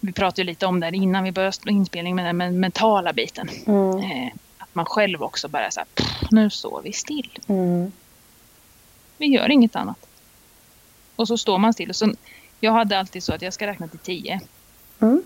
vi 0.00 0.12
pratade 0.12 0.40
ju 0.42 0.46
lite 0.46 0.66
om 0.66 0.80
det 0.80 0.88
innan 0.96 1.24
vi 1.24 1.32
började 1.32 1.56
inspelningen 1.70 2.16
med 2.16 2.24
den 2.26 2.36
men- 2.36 2.60
mentala 2.60 3.12
biten. 3.12 3.48
Mm. 3.66 4.30
Att 4.68 4.74
man 4.74 4.84
själv 4.84 5.22
också 5.22 5.48
bara 5.48 5.70
så 5.70 5.80
här, 5.80 5.86
"Pff, 5.94 6.30
nu 6.30 6.50
står 6.50 6.82
vi 6.82 6.92
still. 6.92 7.38
Mm. 7.46 7.92
Vi 9.18 9.26
gör 9.26 9.50
inget 9.50 9.76
annat. 9.76 10.06
Och 11.16 11.28
så 11.28 11.38
står 11.38 11.58
man 11.58 11.72
still. 11.72 11.88
Och 11.90 11.96
så, 11.96 12.12
jag 12.60 12.72
hade 12.72 12.98
alltid 12.98 13.22
så 13.22 13.34
att 13.34 13.42
jag 13.42 13.52
ska 13.52 13.66
räkna 13.66 13.88
till 13.88 13.98
tio. 13.98 14.40
Mm. 15.00 15.22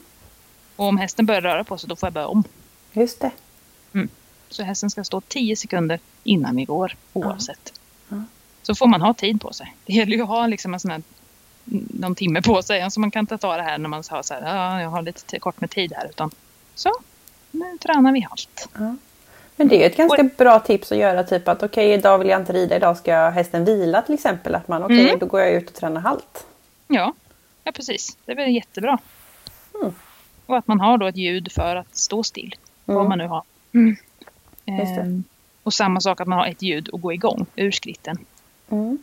Och 0.76 0.84
om 0.86 0.96
hästen 0.98 1.26
börjar 1.26 1.40
röra 1.40 1.64
på 1.64 1.78
sig 1.78 1.88
då 1.88 1.96
får 1.96 2.06
jag 2.06 2.12
börja 2.12 2.26
om. 2.26 2.44
Just 2.92 3.20
det. 3.20 3.30
Så 4.48 4.62
hästen 4.62 4.90
ska 4.90 5.04
stå 5.04 5.20
10 5.20 5.56
sekunder 5.56 6.00
innan 6.24 6.56
vi 6.56 6.64
går 6.64 6.96
oavsett. 7.12 7.72
Ja. 8.08 8.22
Så 8.62 8.74
får 8.74 8.86
man 8.86 9.02
ha 9.02 9.14
tid 9.14 9.40
på 9.40 9.52
sig. 9.52 9.76
Det 9.86 9.92
gäller 9.92 10.16
ju 10.16 10.22
att 10.22 10.28
ha 10.28 10.46
liksom 10.46 10.74
en 10.74 10.80
sån 10.80 10.90
här, 10.90 11.02
någon 11.64 12.14
timme 12.14 12.42
på 12.42 12.62
sig. 12.62 12.82
Alltså 12.82 13.00
man 13.00 13.10
kan 13.10 13.20
inte 13.20 13.38
ta 13.38 13.56
det 13.56 13.62
här 13.62 13.78
när 13.78 13.88
man 13.88 14.02
har 14.08 14.22
så 14.22 14.34
här, 14.34 14.56
ja, 14.56 14.80
jag 14.82 14.90
har 14.90 15.02
lite 15.02 15.38
kort 15.38 15.60
med 15.60 15.70
tid 15.70 15.92
här. 15.96 16.06
Utan 16.10 16.30
så, 16.74 16.90
nu 17.50 17.78
tränar 17.80 18.12
vi 18.12 18.20
halt. 18.20 18.68
Ja. 18.74 18.96
Men 19.62 19.68
det 19.68 19.82
är 19.82 19.86
ett 19.86 19.96
ganska 19.96 20.22
bra 20.22 20.58
tips 20.58 20.92
att 20.92 20.98
göra 20.98 21.24
typ 21.24 21.48
att 21.48 21.62
okej 21.62 21.92
idag 21.92 22.18
vill 22.18 22.28
jag 22.28 22.40
inte 22.40 22.52
rida, 22.52 22.76
idag 22.76 22.96
ska 22.96 23.28
hästen 23.30 23.64
vila 23.64 24.02
till 24.02 24.14
exempel. 24.14 24.54
Att 24.54 24.68
man 24.68 24.82
okej 24.84 25.06
Mm. 25.06 25.18
då 25.18 25.26
går 25.26 25.40
jag 25.40 25.52
ut 25.52 25.68
och 25.70 25.74
tränar 25.74 26.00
halt. 26.00 26.46
Ja, 26.88 27.12
ja 27.64 27.72
precis. 27.72 28.16
Det 28.24 28.34
väl 28.34 28.50
jättebra. 28.50 28.98
Mm. 29.82 29.94
Och 30.46 30.56
att 30.56 30.66
man 30.66 30.80
har 30.80 30.98
då 30.98 31.06
ett 31.06 31.16
ljud 31.16 31.52
för 31.52 31.76
att 31.76 31.96
stå 31.96 32.22
still. 32.22 32.54
Vad 32.84 32.96
Mm. 32.96 33.08
man 33.08 33.18
nu 33.18 33.26
har. 33.26 33.42
Det. 34.64 34.72
Ehm, 34.72 35.24
och 35.62 35.74
samma 35.74 36.00
sak 36.00 36.20
att 36.20 36.28
man 36.28 36.38
har 36.38 36.46
ett 36.46 36.62
ljud 36.62 36.88
och 36.88 37.00
gå 37.00 37.12
igång 37.12 37.46
ur 37.56 37.70
skritten. 37.70 38.18
Mm. 38.70 38.98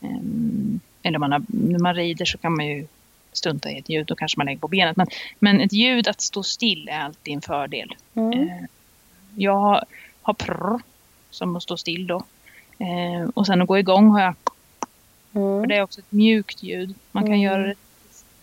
Ehm, 0.00 0.80
eller 1.02 1.18
man 1.18 1.32
har, 1.32 1.42
när 1.48 1.78
man 1.78 1.94
rider 1.94 2.24
så 2.24 2.38
kan 2.38 2.56
man 2.56 2.66
ju 2.66 2.86
stunta 3.32 3.70
i 3.70 3.78
ett 3.78 3.88
ljud. 3.88 4.06
Då 4.06 4.14
kanske 4.14 4.38
man 4.38 4.46
lägger 4.46 4.60
på 4.60 4.68
benet. 4.68 4.96
Men, 4.96 5.06
men 5.38 5.60
ett 5.60 5.72
ljud 5.72 6.08
att 6.08 6.20
stå 6.20 6.42
still 6.42 6.88
är 6.92 7.00
alltid 7.00 7.34
en 7.34 7.40
fördel. 7.40 7.94
Mm. 8.14 8.32
Ehm, 8.32 8.66
jag 9.38 9.56
har, 9.56 9.84
har 10.22 10.34
prr 10.34 10.80
som 11.30 11.56
att 11.56 11.62
stå 11.62 11.76
still 11.76 12.06
då. 12.06 12.22
Ehm, 12.78 13.30
och 13.30 13.46
sen 13.46 13.62
att 13.62 13.68
gå 13.68 13.78
igång 13.78 14.08
har 14.10 14.20
jag. 14.20 14.34
För 15.32 15.56
Mm. 15.56 15.68
det 15.68 15.76
är 15.76 15.82
också 15.82 16.00
ett 16.00 16.12
mjukt 16.12 16.62
ljud. 16.62 16.94
Man 17.12 17.22
kan 17.22 17.32
Mm. 17.32 17.40
göra 17.44 17.66
det 17.66 17.74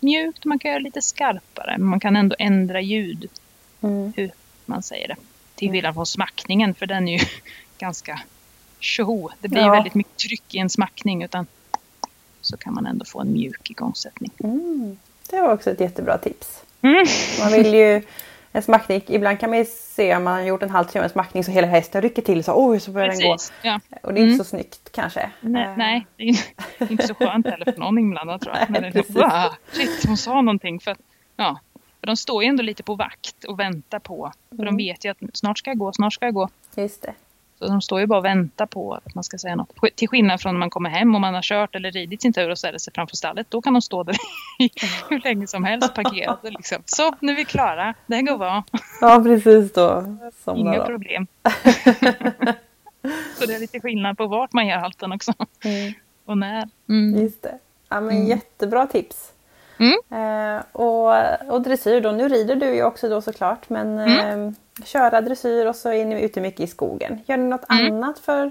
mjukt, 0.00 0.44
man 0.44 0.58
kan 0.58 0.70
göra 0.70 0.78
det 0.78 0.84
lite 0.84 1.02
skarpare. 1.02 1.74
Men 1.78 1.86
man 1.88 2.00
kan 2.00 2.16
ändå 2.16 2.36
ändra 2.38 2.80
ljud, 2.80 3.28
Mm. 3.80 4.12
man 4.66 4.82
säger 4.82 5.08
det. 5.08 5.16
Till 5.54 5.70
skillnad 5.70 5.94
från 5.94 6.06
smackningen, 6.06 6.74
för 6.74 6.86
den 6.86 7.08
är 7.08 7.18
ju 7.18 7.24
ganska 7.78 8.20
tjoho. 8.78 9.28
Det 9.40 9.48
blir 9.48 9.62
Ja. 9.62 9.70
väldigt 9.72 9.94
mycket 9.94 10.16
tryck 10.16 10.54
i 10.54 10.58
en 10.58 10.70
smackning. 10.70 11.22
Utan 11.22 11.46
så 12.40 12.56
kan 12.56 12.74
man 12.74 12.86
ändå 12.86 13.04
få 13.04 13.20
en 13.20 13.32
mjuk 13.32 13.70
igångsättning. 13.70 14.30
Mm. 14.44 14.96
Det 15.30 15.40
var 15.40 15.52
också 15.52 15.70
ett 15.70 15.80
jättebra 15.80 16.18
tips. 16.18 16.62
Mm. 16.82 17.06
Man 17.40 17.52
vill 17.52 17.74
ju 17.74 18.02
en 18.52 18.62
smackning, 18.62 19.02
ibland 19.06 19.40
kan 19.40 19.50
man 19.50 19.58
ju 19.58 19.64
se 19.64 20.16
om 20.16 20.24
man 20.24 20.32
har 20.34 20.42
gjort 20.42 20.62
en 20.62 20.70
halv 20.70 20.84
timme 20.84 21.08
smackning 21.08 21.44
så 21.44 21.50
hela 21.50 21.66
hästen 21.66 22.02
rycker 22.02 22.22
till 22.22 22.44
så 22.44 22.68
oj 22.70 22.80
så 22.80 22.90
börjar 22.90 23.08
den 23.08 23.20
gå. 23.20 23.36
Ja. 23.62 23.80
Och 24.02 24.14
det 24.14 24.20
är 24.20 24.22
inte 24.22 24.34
Mm. 24.34 24.38
så 24.38 24.44
snyggt 24.44 24.92
kanske. 24.92 25.30
Nej, 25.40 25.62
Eh, 25.64 25.76
nej, 25.76 26.06
det 26.16 26.22
är 26.78 26.90
inte 26.90 27.06
så 27.06 27.14
skönt 27.14 27.46
heller 27.46 27.64
för 27.72 27.80
någon 27.80 27.98
inblandad 27.98 28.40
tror 28.40 28.54
jag. 28.56 28.70
Nej, 28.70 28.80
Men 28.80 28.82
det 28.82 28.88
är 28.88 28.92
liksom, 28.92 29.14
precis. 29.14 29.32
"Ah, 29.32 29.56
shit, 29.72 30.04
hon 30.06 30.16
sa 30.16 30.34
någonting. 30.42 30.80
För, 30.80 30.96
ja, 31.36 31.60
för 32.00 32.06
de 32.06 32.16
står 32.16 32.42
ju 32.42 32.48
ändå 32.48 32.62
lite 32.62 32.82
på 32.82 32.94
vakt 32.94 33.44
och 33.44 33.60
väntar 33.60 33.98
på. 33.98 34.32
För 34.48 34.54
Mm. 34.62 34.66
de 34.66 34.76
vet 34.76 35.04
ju 35.04 35.08
att 35.10 35.18
snart 35.32 35.58
ska 35.58 35.70
jag 35.70 35.78
gå, 35.78 35.92
snart 35.92 36.12
ska 36.12 36.24
jag 36.24 36.34
gå. 36.34 36.48
Just 36.74 37.02
det. 37.02 37.14
Så 37.58 37.66
de 37.66 37.80
står 37.82 38.00
ju 38.00 38.06
bara 38.06 38.18
och 38.18 38.24
väntar 38.24 38.66
på 38.66 38.94
att 38.94 39.14
man 39.14 39.24
ska 39.24 39.38
säga 39.38 39.56
något. 39.56 39.72
Till 39.94 40.08
skillnad 40.08 40.40
från 40.40 40.54
när 40.54 40.58
man 40.58 40.70
kommer 40.70 40.90
hem 40.90 41.14
och 41.14 41.20
man 41.20 41.34
har 41.34 41.42
kört 41.42 41.74
eller 41.74 41.90
ridit 41.92 42.22
sin 42.22 42.32
tur 42.32 42.50
och 42.50 42.58
ställer 42.58 42.78
sig 42.78 42.92
framför 42.94 43.16
stallet. 43.16 43.46
Då 43.50 43.62
kan 43.62 43.72
de 43.72 43.82
stå 43.82 44.02
där 44.02 44.16
hur 45.10 45.20
länge 45.20 45.46
som 45.46 45.64
helst 45.64 45.94
parkerade. 45.94 46.50
Liksom. 46.50 46.82
Så, 46.86 47.14
nu 47.20 47.32
är 47.32 47.36
vi 47.36 47.44
klara. 47.44 47.94
Det 48.06 48.22
går 48.22 48.38
bra. 48.38 48.64
Ja 49.00 49.20
precis 49.24 49.72
då. 49.72 50.16
Somna 50.44 50.60
Inga 50.60 50.78
då. 50.78 50.84
problem. 50.86 51.26
Så 53.38 53.46
det 53.46 53.54
är 53.54 53.60
lite 53.60 53.80
skillnad 53.80 54.18
på 54.18 54.26
vart 54.26 54.52
man 54.52 54.66
gör 54.66 54.76
halten 54.78 55.12
också. 55.12 55.32
Mm. 55.64 55.92
Och 56.24 56.38
när. 56.38 56.68
Mm. 56.88 57.22
Just 57.22 57.42
det. 57.42 57.58
Ja, 57.88 58.00
men 58.00 58.16
Mm. 58.16 58.26
Jättebra 58.28 58.86
tips. 58.86 59.32
Mm. 59.78 60.56
Eh, 60.56 60.62
och, 60.72 61.12
och 61.54 61.62
dressyr 61.62 62.00
då, 62.00 62.10
nu 62.12 62.28
rider 62.28 62.56
du 62.56 62.74
ju 62.74 62.82
också 62.84 63.08
då 63.08 63.22
såklart 63.22 63.68
men 63.68 63.98
Mm. 63.98 64.48
eh, 64.48 64.52
köra 64.84 65.20
dressyr 65.20 65.66
och 65.66 65.76
så 65.76 65.92
är 65.92 66.04
ni 66.04 66.22
ute 66.22 66.40
mycket 66.40 66.60
i 66.60 66.66
skogen. 66.66 67.20
Gör 67.26 67.36
ni 67.36 67.44
något 67.48 67.70
Mm. 67.70 67.94
annat 67.94 68.18
för, 68.18 68.50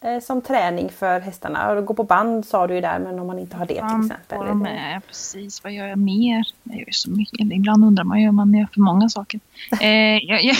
eh, 0.00 0.20
som 0.20 0.42
träning 0.42 0.88
för 0.90 1.20
hästarna? 1.20 1.80
Gå 1.80 1.94
på 1.94 2.04
band 2.04 2.46
sa 2.46 2.66
du 2.66 2.74
ju 2.74 2.80
där 2.80 2.98
men 2.98 3.18
om 3.18 3.26
man 3.26 3.38
inte 3.38 3.56
har 3.56 3.66
det 3.66 3.74
till 3.74 3.84
exempel. 3.84 4.46
det- 4.46 4.54
med. 4.54 5.00
Precis, 5.06 5.64
vad 5.64 5.72
gör 5.72 5.86
jag 5.86 5.98
mer? 5.98 6.44
Jag 6.62 6.76
gör 6.78 6.86
så 6.90 7.10
mycket. 7.10 7.40
Ibland 7.52 7.84
undrar 7.84 8.04
man 8.04 8.20
ju 8.20 8.28
om 8.28 8.36
man 8.36 8.54
gör 8.54 8.68
för 8.74 8.80
många 8.80 9.08
saker. 9.08 9.40
Eh, 9.80 9.88
jag, 10.24 10.42
jag 10.44 10.56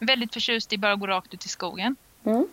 är 0.00 0.06
väldigt 0.06 0.32
förtjust 0.32 0.72
i 0.72 0.78
bara 0.78 0.94
gå 0.96 1.06
rakt 1.06 1.34
ut 1.34 1.44
i 1.44 1.48
skogen. 1.48 1.96
Mm. 2.24 2.46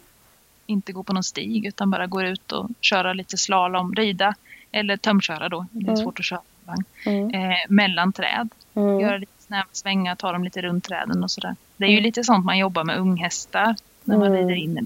Inte 0.65 0.91
gå 0.91 1.03
på 1.03 1.13
någon 1.13 1.23
stig 1.23 1.65
utan 1.65 1.91
bara 1.91 2.07
gå 2.07 2.21
ut 2.21 2.51
och 2.51 2.69
köra 2.81 3.13
lite 3.13 3.37
slalom, 3.37 3.95
rida 3.95 4.35
eller 4.71 4.97
tömköra 4.97 5.49
då. 5.49 5.65
Det 5.71 5.85
är 5.85 5.89
Mm. 5.89 5.97
svårt 5.97 6.19
att 6.19 6.25
köra 6.25 6.41
vagn. 6.68 6.84
Mm. 7.05 7.30
Eh, 7.51 7.57
mellan 7.70 8.13
träd. 8.13 8.49
Mm. 8.74 8.99
Göra 8.99 9.18
lite 9.18 9.32
snäva 9.39 9.65
svängar, 9.72 10.15
ta 10.15 10.32
dem 10.32 10.43
lite 10.43 10.61
runt 10.61 10.84
träden 10.84 11.24
och 11.24 11.32
sådär. 11.32 11.55
Det 11.78 11.86
är 11.86 11.89
ju 11.89 11.93
Mm. 11.93 12.03
lite 12.03 12.24
sånt 12.24 12.45
man 12.45 12.57
jobbar 12.57 12.84
med 12.84 12.97
unghästar 12.97 13.76
när 14.03 14.18
man 14.18 14.28
Mm. 14.28 14.38
rider 14.39 14.55
in. 14.55 14.74
där. 14.76 14.86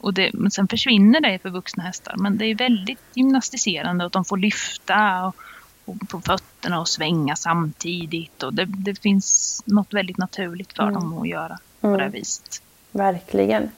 och 0.00 0.14
det, 0.14 0.30
men 0.34 0.50
sen 0.50 0.68
försvinner 0.68 1.20
det 1.20 1.38
för 1.38 1.50
vuxna 1.50 1.82
hästar. 1.82 2.14
Men 2.16 2.38
det 2.38 2.46
är 2.46 2.54
väldigt 2.54 2.98
gymnastiserande 3.14 4.04
att 4.04 4.12
de 4.12 4.24
får 4.24 4.36
lyfta 4.36 5.26
och, 5.26 5.36
och 5.84 6.08
på 6.08 6.20
fötterna 6.20 6.80
och 6.80 6.88
svänga 6.88 7.36
samtidigt. 7.36 8.42
Och 8.42 8.54
det, 8.54 8.64
det 8.64 9.00
finns 9.02 9.62
något 9.66 9.94
väldigt 9.94 10.18
naturligt 10.18 10.72
för 10.72 10.82
Mm. 10.82 10.94
dem 10.94 11.18
att 11.18 11.28
göra 11.28 11.58
på 11.80 11.86
Mm. 11.86 11.98
det 12.00 12.08
viset. 12.08 12.62
Verkligen. 12.92 13.70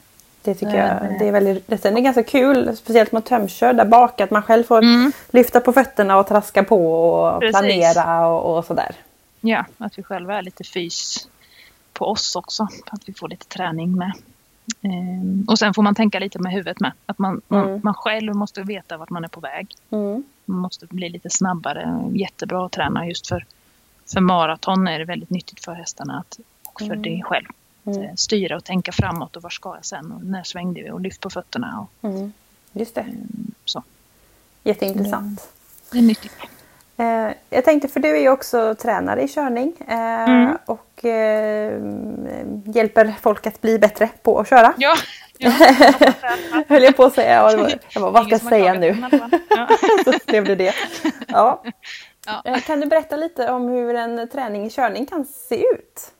Det 0.43 0.53
tycker 0.55 0.71
Det- 0.71 0.77
jag 1.09 1.19
det 1.19 1.27
är 1.27 1.31
väldigt, 1.31 1.81
sen 1.81 1.91
är 1.91 1.95
det 1.95 2.01
ganska 2.01 2.23
kul, 2.23 2.77
speciellt 2.77 3.11
med 3.11 3.25
tömkör 3.25 3.73
där 3.73 3.85
bak, 3.85 4.21
att 4.21 4.31
man 4.31 4.41
själv 4.43 4.63
får 4.63 4.77
Mm. 4.77 5.11
lyfta 5.31 5.59
på 5.59 5.73
fötterna 5.73 6.17
och 6.17 6.27
traska 6.27 6.63
på 6.63 6.93
och 6.93 7.39
Precis. 7.39 7.59
planera 7.59 8.27
och, 8.27 8.57
och 8.57 8.65
sådär. 8.65 8.95
Ja, 9.41 9.65
att 9.77 9.97
vi 9.97 10.03
själva 10.03 10.37
är 10.37 10.41
lite 10.41 10.63
fys 10.63 11.27
på 11.93 12.05
oss 12.05 12.35
också. 12.35 12.67
Att 12.91 13.01
vi 13.09 13.13
får 13.13 13.29
lite 13.29 13.45
träning 13.47 13.95
med. 13.97 14.11
Ehm, 14.81 15.45
och 15.47 15.59
sen 15.59 15.73
får 15.73 15.81
man 15.83 15.95
tänka 15.95 16.19
lite 16.19 16.39
med 16.39 16.51
huvudet 16.51 16.79
med. 16.79 16.91
Att 17.05 17.19
man, 17.19 17.41
man, 17.47 17.63
Mm. 17.67 17.81
man 17.83 17.93
själv 17.93 18.35
måste 18.35 18.61
veta 18.61 18.97
vart 18.97 19.09
man 19.09 19.23
är 19.23 19.27
på 19.27 19.39
väg. 19.39 19.75
Mm. 19.91 20.23
Man 20.45 20.59
måste 20.59 20.85
bli 20.85 21.09
lite 21.09 21.29
snabbare. 21.29 22.09
Jättebra 22.13 22.65
att 22.65 22.71
träna 22.71 23.07
just 23.07 23.27
för, 23.27 23.45
för 24.13 24.21
maraton 24.21 24.87
är 24.87 24.99
det 24.99 25.05
väldigt 25.05 25.29
nyttigt 25.29 25.65
för 25.65 25.73
hästarna 25.73 26.19
att, 26.19 26.39
och 26.73 26.79
för 26.79 26.85
Mm. 26.85 27.01
dig 27.01 27.21
själv. 27.25 27.45
Mm. 27.85 28.01
eh, 28.03 28.09
styra 28.15 28.55
och 28.55 28.63
tänka 28.63 28.91
framåt 28.91 29.35
och 29.35 29.41
var 29.43 29.49
ska 29.49 29.75
jag 29.75 29.85
sen 29.85 30.11
och 30.11 30.23
när 30.23 30.43
svängde 30.43 30.81
vi 30.83 30.91
och 30.91 31.01
lyft 31.01 31.21
på 31.21 31.29
fötterna. 31.29 31.79
Och, 32.01 32.09
Mm. 32.09 32.33
Just 32.73 32.95
det, 32.95 33.01
ehm, 33.01 33.51
så. 33.65 33.83
jätteintressant. 34.63 35.47
Det 35.91 35.97
är 35.97 36.01
nyttigt. 36.01 36.33
Eh, 36.97 37.29
jag 37.49 37.65
tänkte, 37.65 37.87
för 37.87 37.99
du 37.99 38.17
är 38.17 38.21
ju 38.21 38.29
också 38.29 38.75
tränare 38.75 39.21
i 39.23 39.27
körning 39.27 39.73
eh, 39.87 40.23
Mm. 40.23 40.57
och 40.65 41.05
eh, 41.05 41.79
hjälper 42.65 43.13
folk 43.21 43.47
att 43.47 43.61
bli 43.61 43.79
bättre 43.79 44.09
på 44.23 44.39
att 44.39 44.49
köra. 44.49 44.73
Ja, 44.77 44.95
ja. 45.37 45.51
Höll 46.67 46.83
jag 46.83 46.95
på 46.97 47.03
att 47.03 47.13
säga. 47.15 47.33
Ja, 47.35 47.51
det 47.51 47.57
var- 47.57 47.73
Jag 47.93 48.01
bara, 48.03 48.11
vad 48.11 48.23
ska 48.25 48.31
jag 48.31 48.41
säga 48.41 48.73
nu? 48.73 48.97
Ja. 49.49 49.67
Så 50.05 50.13
blev 50.27 50.45
det 50.45 50.55
det. 50.55 50.73
Ja. 51.27 51.63
Ja. 52.25 52.59
Kan 52.65 52.79
du 52.79 52.85
berätta 52.87 53.15
lite 53.15 53.51
om 53.51 53.67
hur 53.67 53.95
en 53.95 54.29
träning 54.29 54.65
i 54.65 54.69
körning 54.69 55.05
kan 55.05 55.25
se 55.25 55.63
ut? 55.73 56.11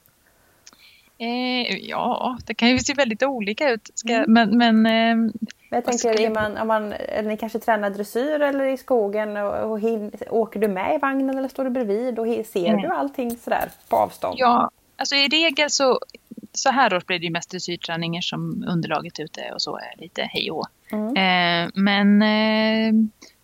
Eh, 1.18 1.78
ja, 1.90 2.38
det 2.46 2.54
kan 2.54 2.70
ju 2.70 2.80
se 2.80 2.94
väldigt 2.94 3.24
olika 3.24 3.70
ut. 3.70 3.90
Ska, 3.96 4.14
Mm. 4.14 4.34
Men, 4.34 4.58
men 4.82 4.86
eh, 4.86 5.32
Jag 5.70 5.82
Vad 5.82 5.86
tänker, 5.86 6.22
jag- 6.24 6.34
man, 6.34 6.58
om 6.58 6.68
man, 6.68 6.94
eller 6.94 7.30
ni 7.30 7.38
kanske 7.38 7.60
tränar 7.60 7.90
dressyr 7.90 8.40
eller 8.42 8.66
i 8.66 8.78
skogen 8.78 9.38
och, 9.38 9.72
och 9.72 9.80
hin, 9.80 10.12
åker 10.30 10.60
du 10.60 10.68
med 10.68 10.96
i 10.96 10.98
vagnen 10.98 11.38
eller 11.38 11.48
står 11.50 11.64
du 11.64 11.70
bredvid 11.70 12.20
och 12.20 12.26
ser 12.46 12.66
Mm. 12.70 12.82
du 12.82 12.88
allting 12.88 13.38
sådär 13.38 13.70
på 13.90 13.96
avstånd? 13.96 14.36
ja, 14.40 14.70
alltså 14.96 15.16
i 15.16 15.28
regel 15.28 15.70
så, 15.70 16.00
så 16.52 16.70
här 16.72 16.94
års 16.96 17.06
blir 17.06 17.20
det 17.20 17.26
ju 17.26 17.32
mest 17.32 17.52
dressyrträning 17.52 18.22
som 18.22 18.66
underlaget 18.68 19.20
ute 19.20 19.52
och 19.54 19.62
så 19.62 19.78
är 19.78 20.02
lite 20.02 20.22
hej 20.22 20.52
och. 20.52 20.68
Mm. 20.92 21.08
eh, 21.66 21.72
Men 21.76 22.22
eh, 22.22 22.94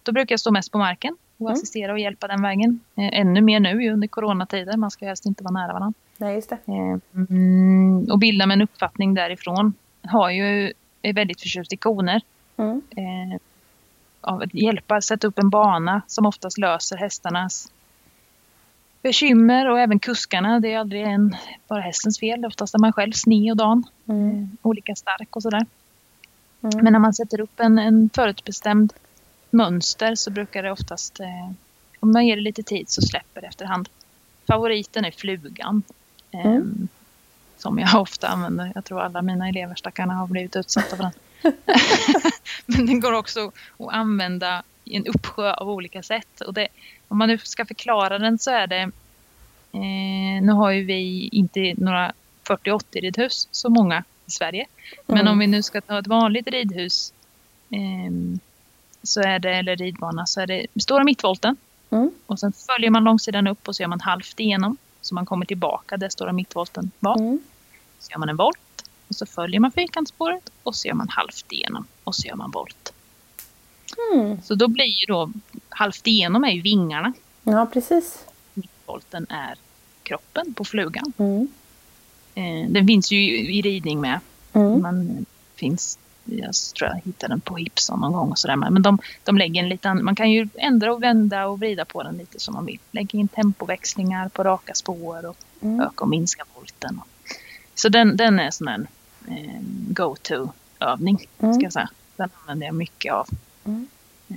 då 0.03 0.11
brukar 0.11 0.33
jag 0.33 0.39
stå 0.39 0.51
mest 0.51 0.71
på 0.71 0.77
marken 0.77 1.17
och 1.37 1.41
Mm. 1.45 1.53
assistera 1.53 1.91
och 1.91 1.99
hjälpa 1.99 2.27
den 2.27 2.41
vägen. 2.41 2.79
Eh, 2.97 3.19
ännu 3.19 3.41
mer 3.41 3.59
nu 3.59 3.89
under 3.91 4.07
coronatider, 4.07 4.77
man 4.77 4.91
ska 4.91 5.05
helst 5.05 5.25
inte 5.25 5.43
vara 5.43 5.53
nära 5.53 5.73
varandra. 5.73 5.99
Nej, 6.21 6.35
just 6.35 6.49
det. 6.49 6.57
Eh, 6.67 7.23
mm, 7.29 8.07
och 8.11 8.19
bilda 8.19 8.45
mig 8.45 8.55
en 8.55 8.61
uppfattning 8.61 9.13
därifrån. 9.13 9.73
Har 10.03 10.29
ju, 10.29 10.73
är 11.01 11.13
väldigt 11.13 11.41
förtjust 11.41 11.73
i 11.73 11.77
koner. 11.77 12.21
Mm. 12.57 12.81
eh, 12.97 13.39
av 14.21 14.41
att 14.41 14.53
hjälpa 14.53 15.01
sätta 15.01 15.27
upp 15.27 15.39
en 15.39 15.49
bana 15.49 16.01
som 16.07 16.25
oftast 16.25 16.57
löser 16.57 16.97
hästarnas 16.97 17.71
bekymmer 19.01 19.69
och 19.69 19.79
även 19.79 19.99
kuskarna. 19.99 20.59
Det 20.59 20.73
är 20.73 20.79
aldrig 20.79 21.01
en, 21.03 21.35
bara 21.67 21.81
hästens 21.81 22.19
fel. 22.19 22.45
Oftast 22.45 22.75
är 22.75 22.79
man 22.79 22.93
själv 22.93 23.11
sne 23.11 23.51
och 23.51 23.57
dan, 23.57 23.83
Mm. 24.07 24.29
eh, 24.29 24.47
olika 24.61 24.95
stark 24.95 25.35
och 25.35 25.41
sådär. 25.41 25.65
Mm. 26.61 26.83
Men 26.83 26.93
när 26.93 26.99
man 26.99 27.13
sätter 27.13 27.41
upp 27.41 27.59
en, 27.59 27.79
en 27.79 28.09
förutbestämd 28.13 28.93
mönster 29.49 30.15
så 30.15 30.31
brukar 30.31 30.63
det 30.63 30.71
oftast, 30.71 31.19
eh, 31.19 31.51
om 31.99 32.11
man 32.11 32.27
ger 32.27 32.35
det 32.35 32.41
lite 32.41 32.63
tid 32.63 32.89
så 32.89 33.01
släpper 33.01 33.41
det 33.41 33.47
efterhand. 33.47 33.89
Favoriten 34.47 35.05
är 35.05 35.11
flugan. 35.11 35.83
Eh, 36.31 36.45
Mm. 36.45 36.87
Som 37.57 37.79
jag 37.79 37.95
ofta 38.01 38.27
använder. 38.27 38.71
Jag 38.75 38.85
tror 38.85 39.01
alla 39.01 39.21
mina 39.21 39.49
elever 39.49 39.75
stackarna 39.75 40.13
har 40.13 40.27
blivit 40.27 40.55
utsatta 40.55 40.95
för 40.95 41.03
den. 41.03 41.11
Men 42.65 42.85
den 42.85 42.99
går 42.99 43.11
också 43.13 43.51
att 43.79 43.93
använda 43.93 44.63
i 44.85 44.95
en 44.95 45.07
uppsjö 45.07 45.53
av 45.53 45.69
olika 45.69 46.03
sätt. 46.03 46.41
Och 46.41 46.53
det, 46.53 46.67
om 47.07 47.17
man 47.17 47.27
nu 47.29 47.37
ska 47.37 47.65
förklara 47.65 48.19
den 48.19 48.39
så 48.39 48.51
är 48.51 48.67
det... 48.67 48.81
Eh, 49.71 50.41
nu 50.43 50.51
har 50.51 50.71
ju 50.71 50.83
vi 50.83 51.29
inte 51.31 51.73
några 51.77 52.13
40-80 52.43 52.83
ridhus, 53.01 53.47
så 53.51 53.69
många 53.69 54.03
i 54.25 54.31
Sverige. 54.31 54.65
Men 55.05 55.17
Mm. 55.17 55.31
om 55.31 55.39
vi 55.39 55.47
nu 55.47 55.63
ska 55.63 55.81
ta 55.81 55.99
ett 55.99 56.07
vanligt 56.07 56.47
ridhus 56.47 57.13
ehm, 57.69 58.39
så 59.03 59.21
är 59.21 59.39
det, 59.39 59.53
eller 59.53 59.75
ridbana, 59.75 60.25
så 60.25 60.41
är 60.41 60.47
det 60.47 60.65
stora 60.81 61.03
mittvolten. 61.03 61.57
Mm. 61.89 62.11
Och 62.25 62.39
sen 62.39 62.53
följer 62.53 62.89
man 62.89 63.03
långsidan 63.03 63.47
upp 63.47 63.67
och 63.67 63.75
så 63.75 63.83
gör 63.83 63.87
man 63.87 63.99
halvt 64.01 64.39
igenom. 64.39 64.77
Så 65.01 65.15
man 65.15 65.25
kommer 65.25 65.45
tillbaka 65.45 65.97
där 65.97 66.09
stora 66.09 66.33
mittvolten 66.33 66.91
var. 66.99 67.17
Mm. 67.19 67.39
Så 67.99 68.11
gör 68.11 68.19
man 68.19 68.29
en 68.29 68.37
volt. 68.37 68.59
Och 69.07 69.15
så 69.15 69.25
följer 69.25 69.59
man 69.59 69.71
fyrkantsspåret 69.71 70.49
och 70.63 70.75
så 70.75 70.87
gör 70.87 70.95
man 70.95 71.09
halvt 71.09 71.51
igenom. 71.51 71.87
Och 72.03 72.15
så 72.15 72.27
gör 72.27 72.35
man 72.35 72.51
volt. 72.51 72.93
Mm. 74.13 74.41
Så 74.41 74.55
då 74.55 74.67
blir 74.67 74.85
ju 74.85 75.05
då 75.05 75.31
halvt 75.69 76.07
igenom 76.07 76.43
är 76.43 76.51
ju 76.51 76.61
vingarna. 76.61 77.13
Ja, 77.43 77.65
precis. 77.73 78.25
Mittvolten 78.53 79.25
är 79.29 79.55
kroppen 80.03 80.53
på 80.53 80.65
flugan. 80.65 81.13
Mm. 81.17 81.47
Eh, 82.35 82.71
den 82.71 82.87
finns 82.87 83.11
ju 83.11 83.37
i 83.39 83.61
ridning 83.61 84.01
med. 84.01 84.19
Mm. 84.53 84.81
Man 84.81 85.25
finns, 85.55 85.99
jag 86.31 86.53
tror 86.77 86.89
jag 86.89 87.01
hittade 87.05 87.33
den 87.33 87.41
på 87.41 87.55
Hipson 87.55 87.99
någon 87.99 88.13
gång 88.13 88.31
och 88.31 88.39
sådär. 88.39 88.55
Men 88.55 88.81
de, 88.81 88.99
de 89.23 89.37
lägger 89.37 89.63
en 89.63 89.69
liten, 89.69 90.05
man 90.05 90.15
kan 90.15 90.31
ju 90.31 90.49
ändra 90.55 90.93
och 90.93 91.03
vända 91.03 91.47
och 91.47 91.59
vrida 91.59 91.85
på 91.85 92.03
den 92.03 92.17
lite 92.17 92.39
som 92.39 92.53
man 92.53 92.65
vill. 92.65 92.79
Lägga 92.91 93.19
in 93.19 93.27
tempoväxlingar 93.27 94.29
på 94.29 94.43
raka 94.43 94.73
spår 94.73 95.25
och 95.25 95.37
Mm. 95.61 95.79
öka 95.81 96.03
och 96.03 96.09
minska 96.09 96.43
volten. 96.55 97.01
Så 97.75 97.89
den, 97.89 98.17
den 98.17 98.39
är 98.39 98.51
sån 98.51 98.67
en 98.67 98.87
eh, 99.27 99.61
go-to-övning, 99.89 101.27
Mm. 101.39 101.53
ska 101.53 101.63
jag 101.63 101.73
säga. 101.73 101.89
Den 102.15 102.29
använder 102.41 102.65
jag 102.67 102.75
mycket 102.75 103.13
av. 103.13 103.27
Mm. 103.65 103.87
Eh, 104.29 104.35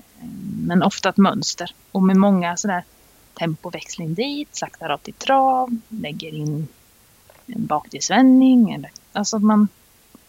Men 0.66 0.82
ofta 0.82 1.08
ett 1.08 1.16
mönster 1.16 1.74
och 1.92 2.02
med 2.02 2.16
många 2.16 2.56
sådär 2.56 2.84
tempoväxling 3.34 4.14
dit, 4.14 4.56
sakta 4.56 4.88
rakt 4.88 5.08
i 5.08 5.12
trav, 5.12 5.76
lägger 5.88 6.34
in 6.34 6.68
en 7.46 7.66
baktidsvändning. 7.66 8.70
Eller, 8.72 8.90
alltså 9.12 9.36
att 9.36 9.42
man, 9.42 9.68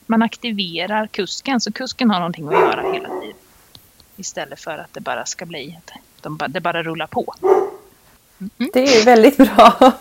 man 0.07 0.21
aktiverar 0.21 1.07
kusken 1.07 1.61
så 1.61 1.71
kusken 1.71 2.09
har 2.11 2.19
någonting 2.19 2.47
att 2.47 2.53
göra 2.53 2.81
hela 2.93 3.09
tiden. 3.21 3.35
Istället 4.15 4.59
för 4.61 4.77
att 4.77 4.93
det 4.93 5.01
bara 5.01 5.25
ska 5.25 5.45
bli 5.45 5.79
att 5.85 5.91
de, 6.21 6.37
bara- 6.37 6.47
det 6.47 6.61
bara 6.61 6.83
rullar 6.83 7.07
på. 7.07 7.33
Det 8.73 8.79
är 8.83 9.05
väldigt 9.05 9.37
bra 9.37 9.73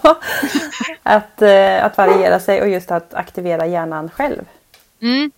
att, 1.03 1.43
eh, 1.43 1.85
att 1.85 1.97
variera 1.99 2.41
sig 2.41 2.63
och 2.63 2.69
just 2.69 2.91
att 2.91 3.15
aktivera 3.15 3.67
hjärnan 3.67 4.11
själv. 4.11 4.45
Mm. 5.01 5.31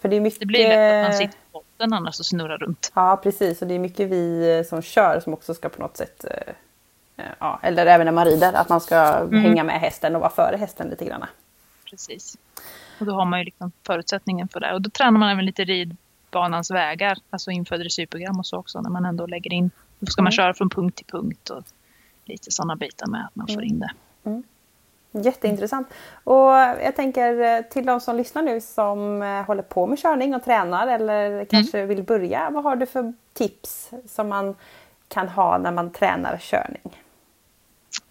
För 0.00 0.08
det 0.08 0.16
är 0.16 0.20
mycket... 0.20 0.40
Det 0.40 0.46
blir 0.46 0.68
lätt 0.68 1.04
att 1.06 1.10
man 1.10 1.18
sitter 1.18 1.38
på 1.52 1.58
botten 1.58 1.92
annars 1.92 2.18
och 2.20 2.26
snurrar 2.26 2.58
runt. 2.58 2.92
Ja, 2.94 3.20
precis. 3.22 3.62
Och 3.62 3.68
det 3.68 3.74
är 3.74 3.78
mycket 3.78 4.08
vi 4.10 4.56
eh, 4.58 4.64
som 4.68 4.82
kör 4.82 5.20
som 5.20 5.32
också 5.32 5.54
ska 5.54 5.68
på 5.68 5.82
något 5.82 5.96
sätt... 5.96 6.24
eh, 6.24 6.54
eh, 7.24 7.30
Ja, 7.38 7.60
eller 7.62 7.86
även 7.86 8.04
när 8.04 8.12
man 8.12 8.24
rider, 8.24 8.52
att 8.52 8.68
man 8.68 8.80
ska 8.80 8.96
Mm. 8.96 9.42
hänga 9.42 9.64
med 9.64 9.80
hästen 9.80 10.14
och 10.14 10.20
vara 10.20 10.30
före 10.30 10.56
hästen 10.56 10.88
lite 10.88 11.04
grann. 11.04 11.24
Precis. 11.90 12.36
Och 13.00 13.06
då 13.06 13.12
har 13.12 13.24
man 13.24 13.38
ju 13.38 13.44
liksom 13.44 13.72
förutsättningen 13.86 14.48
för 14.48 14.60
det. 14.60 14.74
Och 14.74 14.82
då 14.82 14.90
tränar 14.90 15.18
man 15.18 15.28
även 15.30 15.46
lite 15.46 15.64
ridbanans 15.64 16.70
vägar, 16.70 17.18
alltså 17.30 17.50
inför 17.50 17.78
dressyrprogram 17.78 18.38
och 18.38 18.46
så 18.46 18.56
också, 18.56 18.80
när 18.80 18.90
man 18.90 19.04
ändå 19.04 19.26
lägger 19.26 19.52
in. 19.52 19.70
Då 19.98 20.06
ska 20.06 20.22
man 20.22 20.26
Mm. 20.26 20.32
köra 20.36 20.54
från 20.54 20.70
punkt 20.70 20.96
till 20.96 21.06
punkt 21.06 21.50
och 21.50 21.62
lite 22.24 22.50
sådana 22.50 22.76
bitar 22.76 23.06
med 23.06 23.24
att 23.24 23.36
man 23.36 23.46
får 23.46 23.64
in 23.64 23.78
det. 23.78 23.90
Jätteintressant. 25.12 25.88
Och 26.24 26.50
jag 26.84 26.96
tänker 26.96 27.40
eh, 27.40 27.62
till 27.62 27.86
de 27.86 28.00
som 28.00 28.16
lyssnar 28.16 28.42
nu 28.42 28.60
som 28.60 29.22
eh, 29.22 29.42
håller 29.42 29.62
på 29.62 29.86
med 29.86 29.98
körning 29.98 30.34
och 30.34 30.44
tränar 30.44 30.86
eller 30.86 31.44
kanske 31.44 31.86
vill 31.86 32.02
börja. 32.02 32.50
Vad 32.50 32.64
har 32.64 32.76
du 32.76 32.86
för 32.86 33.12
tips 33.32 33.90
som 34.06 34.28
man 34.28 34.54
kan 35.08 35.28
ha 35.28 35.58
när 35.58 35.72
man 35.72 35.90
tränar 35.90 36.38
körning? 36.40 36.96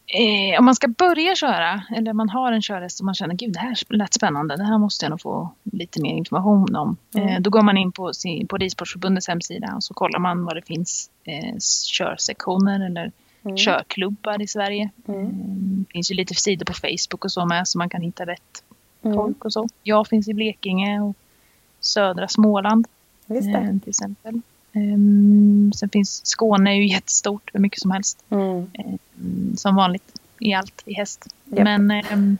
Eh, 0.09 0.59
om 0.59 0.65
man 0.65 0.75
ska 0.75 0.87
börja 0.87 1.35
köra, 1.35 1.83
eller 1.95 2.13
man 2.13 2.29
har 2.29 2.51
en 2.51 2.61
körhäst 2.61 2.97
som 2.97 3.05
man 3.05 3.15
känner 3.15 3.35
gud 3.35 3.53
det 3.53 3.59
här 3.59 3.75
lät 3.89 4.13
spännande, 4.13 4.55
det 4.57 4.63
här 4.63 4.77
måste 4.77 5.05
jag 5.05 5.09
nog 5.09 5.21
få 5.21 5.49
lite 5.63 6.01
mer 6.01 6.13
information 6.13 6.75
om. 6.75 6.97
Mm. 7.15 7.27
Eh, 7.27 7.39
då 7.41 7.49
går 7.49 7.61
man 7.61 7.77
in 7.77 7.91
på, 7.91 8.13
sin, 8.13 8.47
på 8.47 8.57
Ridsportförbundets 8.57 9.27
hemsida 9.27 9.73
och 9.75 9.83
så 9.83 9.93
kollar 9.93 10.19
man 10.19 10.45
vad 10.45 10.55
det 10.55 10.61
finns 10.61 11.09
eh, 11.23 11.55
körsektioner 11.93 12.85
eller 12.85 13.11
Mm. 13.43 13.57
körklubbar 13.57 14.41
i 14.41 14.47
Sverige. 14.47 14.89
Mm. 15.07 15.21
Eh, 15.21 15.27
Det 15.31 15.91
finns 15.93 16.11
ju 16.11 16.15
lite 16.15 16.33
sidor 16.35 16.65
på 16.65 16.73
Facebook 16.73 17.25
och 17.25 17.31
så 17.31 17.45
med 17.45 17.67
så 17.67 17.77
man 17.77 17.89
kan 17.89 18.01
hitta 18.01 18.25
rätt 18.25 18.63
Mm. 19.01 19.15
folk 19.17 19.45
och 19.45 19.53
så. 19.53 19.67
Jag 19.83 20.07
finns 20.07 20.27
i 20.27 20.33
Blekinge 20.33 20.99
och 21.01 21.15
södra 21.79 22.27
Småland 22.27 22.87
eh, 23.27 23.79
till 23.79 23.89
exempel. 23.89 24.41
Ehm, 24.77 25.71
sen 25.75 25.89
finns 25.89 26.25
Skåne 26.25 26.71
är 26.71 26.75
ju 26.75 26.87
jättestort, 26.87 27.49
hur 27.53 27.59
mycket 27.59 27.81
som 27.81 27.91
helst. 27.91 28.23
Mm. 28.29 28.67
Mm, 28.73 29.57
som 29.57 29.75
vanligt 29.75 30.19
i 30.39 30.53
allt 30.53 30.83
i 30.85 30.93
häst. 30.93 31.27
Japp. 31.45 31.63
Men 31.63 31.91
ehm, 31.91 32.37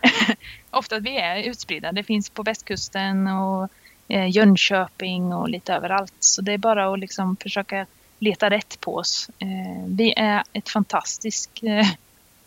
ofta 0.70 0.96
att 0.96 1.02
vi 1.02 1.16
är 1.16 1.42
utspridda. 1.42 1.92
Det 1.92 2.02
finns 2.02 2.30
på 2.30 2.42
västkusten 2.42 3.26
och 3.26 3.68
eh, 4.08 4.30
Jönköping 4.30 5.32
och 5.32 5.48
lite 5.48 5.74
överallt. 5.74 6.14
Så 6.20 6.42
det 6.42 6.52
är 6.52 6.58
bara 6.58 6.92
att 6.92 6.98
liksom 6.98 7.36
försöka 7.36 7.86
leta 8.18 8.50
rätt 8.50 8.80
på 8.80 8.94
oss. 8.94 9.30
Eh, 9.38 9.84
vi 9.86 10.14
är 10.16 10.42
ett 10.52 10.68
fantastiskt 10.68 11.62
eh, 11.62 11.86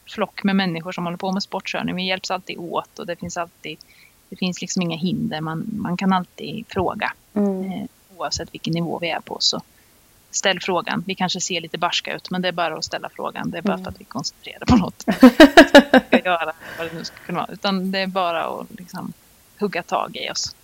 flock 0.06 0.44
med 0.44 0.56
människor 0.56 0.92
som 0.92 1.06
håller 1.06 1.18
på 1.18 1.32
med 1.32 1.44
sportkörning. 1.44 1.96
Vi 1.96 2.08
hjälps 2.08 2.32
alltid 2.32 2.58
åt 2.58 3.00
och 3.00 3.06
det 3.06 3.16
finns 3.16 3.38
alltid 3.38 3.78
det 4.30 4.36
finns 4.36 4.62
liksom 4.62 4.82
inga 4.82 4.98
hinder. 4.98 5.42
Man, 5.42 5.70
man 5.74 5.98
kan 5.98 6.14
alltid 6.14 6.66
fråga 6.68 7.14
Mm. 7.34 7.88
Oavsett 8.20 8.53
vilken 8.53 8.74
nivå 8.74 8.99
vi 8.99 9.09
är 9.09 9.20
på. 9.20 9.38
Så 9.39 9.61
ställ 10.32 10.59
frågan. 10.61 11.03
Vi 11.07 11.15
kanske 11.15 11.41
ser 11.41 11.61
lite 11.61 11.78
barska 11.78 12.15
ut 12.15 12.30
men 12.32 12.41
det 12.41 12.47
är 12.47 12.51
bara 12.51 12.78
att 12.78 12.86
ställa 12.86 13.09
frågan. 13.09 13.49
Det 13.51 13.57
är 13.57 13.61
bara 13.61 13.74
Mm. 13.74 13.84
för 13.84 13.91
att 13.91 14.01
vi 14.01 14.05
koncentrerar 14.05 14.65
på 14.65 14.76
något. 14.76 15.01
ska 16.07 16.20
göra 16.26 16.53
vad 16.78 16.88
det 16.88 16.93
nu 16.93 17.03
ska 17.03 17.15
kunna 17.17 17.39
vara. 17.39 17.51
Utan 17.53 17.91
det 17.91 17.99
är 17.99 18.07
bara 18.07 18.43
att 18.45 18.67
liksom 18.78 19.13
hugga 19.59 19.84
tag 19.84 20.15
i 20.17 20.32
oss. 20.32 20.55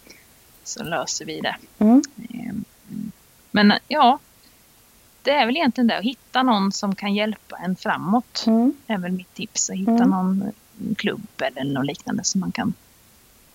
Så 0.63 0.83
löser 0.83 1.25
vi 1.25 1.41
det. 1.41 1.55
Mm. 1.79 2.01
Eh, 2.29 2.53
Men 3.51 3.73
ja, 3.87 4.19
det 5.21 5.31
är 5.31 5.45
väl 5.45 5.57
egentligen 5.57 5.87
det. 5.87 5.97
Att 5.97 6.03
hitta 6.03 6.43
någon 6.43 6.71
som 6.71 6.95
kan 6.95 7.13
hjälpa 7.15 7.57
en 7.57 7.75
framåt. 7.75 8.43
Mm. 8.47 8.73
är 8.87 8.97
väl 8.97 9.11
mitt 9.11 9.33
tips. 9.33 9.69
Att 9.69 9.75
hitta 9.75 9.91
Mm. 9.91 10.09
någon 10.09 10.51
klubb 10.97 11.27
eller 11.37 11.73
något 11.73 11.85
liknande 11.85 12.23
som 12.23 12.41
man 12.41 12.51
kan 12.51 12.73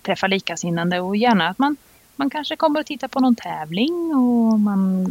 träffa 0.01 0.27
likasinnande. 0.27 0.99
Och 0.99 1.15
gärna 1.15 1.47
att 1.49 1.57
man, 1.57 1.75
man 2.21 2.29
kanske 2.29 2.55
kommer 2.55 2.79
och 2.79 2.85
tittar 2.85 3.07
på 3.07 3.19
någon 3.19 3.35
tävling 3.35 4.15
och 4.15 4.59
man 4.59 5.07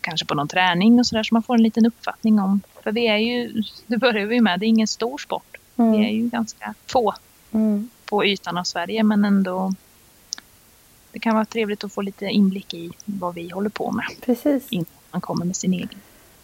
kanske 0.00 0.26
på 0.26 0.34
någon 0.34 0.48
träning 0.48 0.98
och 0.98 1.06
sådär 1.06 1.22
så 1.22 1.34
man 1.34 1.42
får 1.42 1.54
en 1.54 1.62
liten 1.62 1.86
uppfattning 1.86 2.40
om. 2.40 2.60
För 2.82 2.92
vi 2.92 3.06
är 3.08 3.16
ju, 3.16 3.62
det 3.86 3.96
börjar 3.96 4.26
vi 4.26 4.40
med, 4.40 4.60
det 4.60 4.66
är 4.66 4.68
ingen 4.68 4.86
stor 4.86 5.18
sport. 5.18 5.56
Vi 5.76 5.82
är 5.84 5.88
Mm. 5.88 6.14
ju 6.14 6.28
ganska 6.28 6.74
få 6.86 7.14
Mm. 7.52 7.88
på 8.04 8.24
ytan 8.24 8.58
av 8.58 8.64
Sverige 8.64 9.02
men 9.02 9.24
ändå 9.24 9.74
det 11.12 11.18
kan 11.18 11.34
vara 11.34 11.44
trevligt 11.44 11.84
att 11.84 11.92
få 11.92 12.02
lite 12.02 12.24
inblick 12.26 12.74
i 12.74 12.90
vad 13.04 13.34
vi 13.34 13.50
håller 13.50 13.70
på 13.70 13.90
med 13.92 14.04
Precis. 14.24 14.66
innan 14.70 14.86
man 15.10 15.20
kommer 15.20 15.44
med 15.44 15.56
sin 15.56 15.72
egen. 15.72 16.00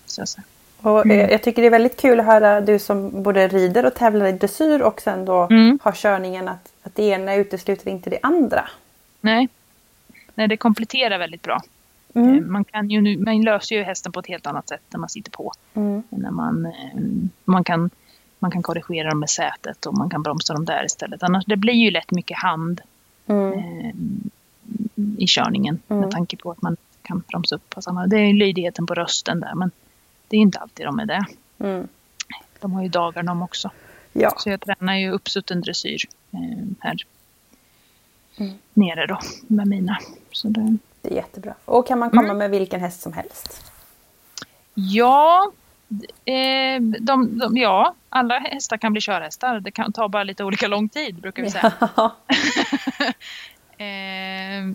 Så 0.07 0.23
att 0.23 0.29
säga. 0.29 0.45
Och 0.83 1.05
Mm. 1.07 1.21
eh, 1.21 1.31
jag 1.31 1.43
tycker 1.43 1.63
det 1.63 1.69
är 1.69 1.71
väldigt 1.71 2.01
kul 2.01 2.21
att 2.21 2.27
höra 2.27 2.61
du 2.61 2.79
som 2.79 3.23
både 3.23 3.49
rider 3.49 3.87
och 3.87 3.95
tävlar 3.95 4.27
i 4.27 4.33
dressyr 4.33 4.81
och 4.81 5.01
sen 5.01 5.25
då 5.25 5.47
Mm. 5.51 5.79
har 5.83 5.93
körningen 5.93 6.49
att, 6.49 6.73
att 6.83 6.95
det 6.95 7.03
ena 7.03 7.35
utesluter 7.35 7.89
inte 7.91 8.11
det 8.11 8.19
andra. 8.23 8.69
Nej. 9.21 9.49
Nej, 10.35 10.49
det 10.49 10.57
kompletterar 10.57 11.19
väldigt 11.19 11.43
bra. 11.43 11.55
Eh, 11.55 12.23
Mm. 12.23 12.53
Man, 12.53 12.65
kan 12.65 12.91
ju 12.91 13.19
man 13.19 13.43
löser 13.43 13.77
ju 13.77 13.83
hästen 13.83 14.13
på 14.13 14.21
ett 14.21 14.27
helt 14.27 14.47
annat 14.47 14.69
sätt 14.69 14.81
när 14.89 14.99
man 15.01 15.09
sitter 15.09 15.31
på. 15.31 15.53
Mm. 15.75 16.03
När 16.11 16.31
man, 16.31 16.67
eh, 16.67 17.01
man, 17.45 17.65
kan, 17.65 17.91
man 18.39 18.51
kan 18.51 18.63
korrigera 18.63 19.09
dem 19.11 19.21
med 19.21 19.31
sätet 19.31 19.87
och 19.87 19.95
man 19.99 20.11
kan 20.11 20.23
bromsa 20.23 20.53
dem 20.55 20.65
där 20.65 20.85
istället. 20.87 21.23
Annars 21.23 21.45
det 21.47 21.57
blir 21.57 21.75
ju 21.75 21.91
lätt 21.91 22.11
mycket 22.11 22.39
hand 22.39 22.81
Mm. 23.27 23.53
eh, 23.59 23.95
i 25.19 25.27
körningen 25.27 25.79
Mm. 25.89 26.01
med 26.01 26.11
tanke 26.11 26.37
på 26.37 26.51
att 26.51 26.63
man 26.63 26.77
kan 27.03 27.23
bromsa 27.29 27.55
upp. 27.55 27.71
på 27.71 27.83
samma. 27.83 28.07
Det 28.07 28.17
är 28.17 28.27
ju 28.27 28.33
lydigheten 28.33 28.87
på 28.87 28.95
rösten 28.95 29.41
där 29.41 29.55
men 29.55 29.71
det 30.29 30.37
är 30.37 30.41
inte 30.41 30.59
alltid 30.59 30.87
de 30.87 30.99
är 31.01 31.07
det. 31.07 31.25
Mm. 31.59 31.89
De 32.61 32.73
har 32.73 32.83
ju 32.83 32.89
dagar 32.89 33.23
de 33.23 33.43
också. 33.43 33.71
Ja. 34.13 34.35
Så 34.39 34.51
jag 34.51 34.61
tränar 34.61 34.95
ju 34.95 35.11
uppsutten 35.11 35.61
dressyr 35.61 36.01
eh, 36.33 36.39
här 36.81 36.97
Mm. 38.37 38.53
nere 38.75 39.07
då 39.07 39.19
med 39.47 39.67
mina. 39.67 39.99
Så 40.33 40.49
det, 40.49 40.77
Det 41.03 41.11
är 41.11 41.15
jättebra. 41.17 41.55
Och 41.65 41.87
kan 41.87 41.99
man 41.99 42.11
komma 42.11 42.23
Mm. 42.23 42.39
med 42.39 42.51
vilken 42.51 42.81
häst 42.81 43.01
som 43.01 43.13
helst? 43.13 43.73
Ja, 44.75 45.53
eh, 46.25 46.81
de, 47.01 47.39
de, 47.39 47.57
ja, 47.57 47.95
alla 48.09 48.39
hästar 48.39 48.77
kan 48.77 48.93
bli 48.93 49.01
körhästar. 49.01 49.61
Det 49.61 49.71
kan 49.71 49.93
ta 49.93 50.09
bara 50.09 50.25
lite 50.25 50.45
olika 50.45 50.69
lång 50.69 50.89
tid 50.89 51.15
brukar 51.21 51.43
vi 51.43 51.51
säga. 51.51 51.73
Ja. 51.97 52.17
Eh, 53.79 54.67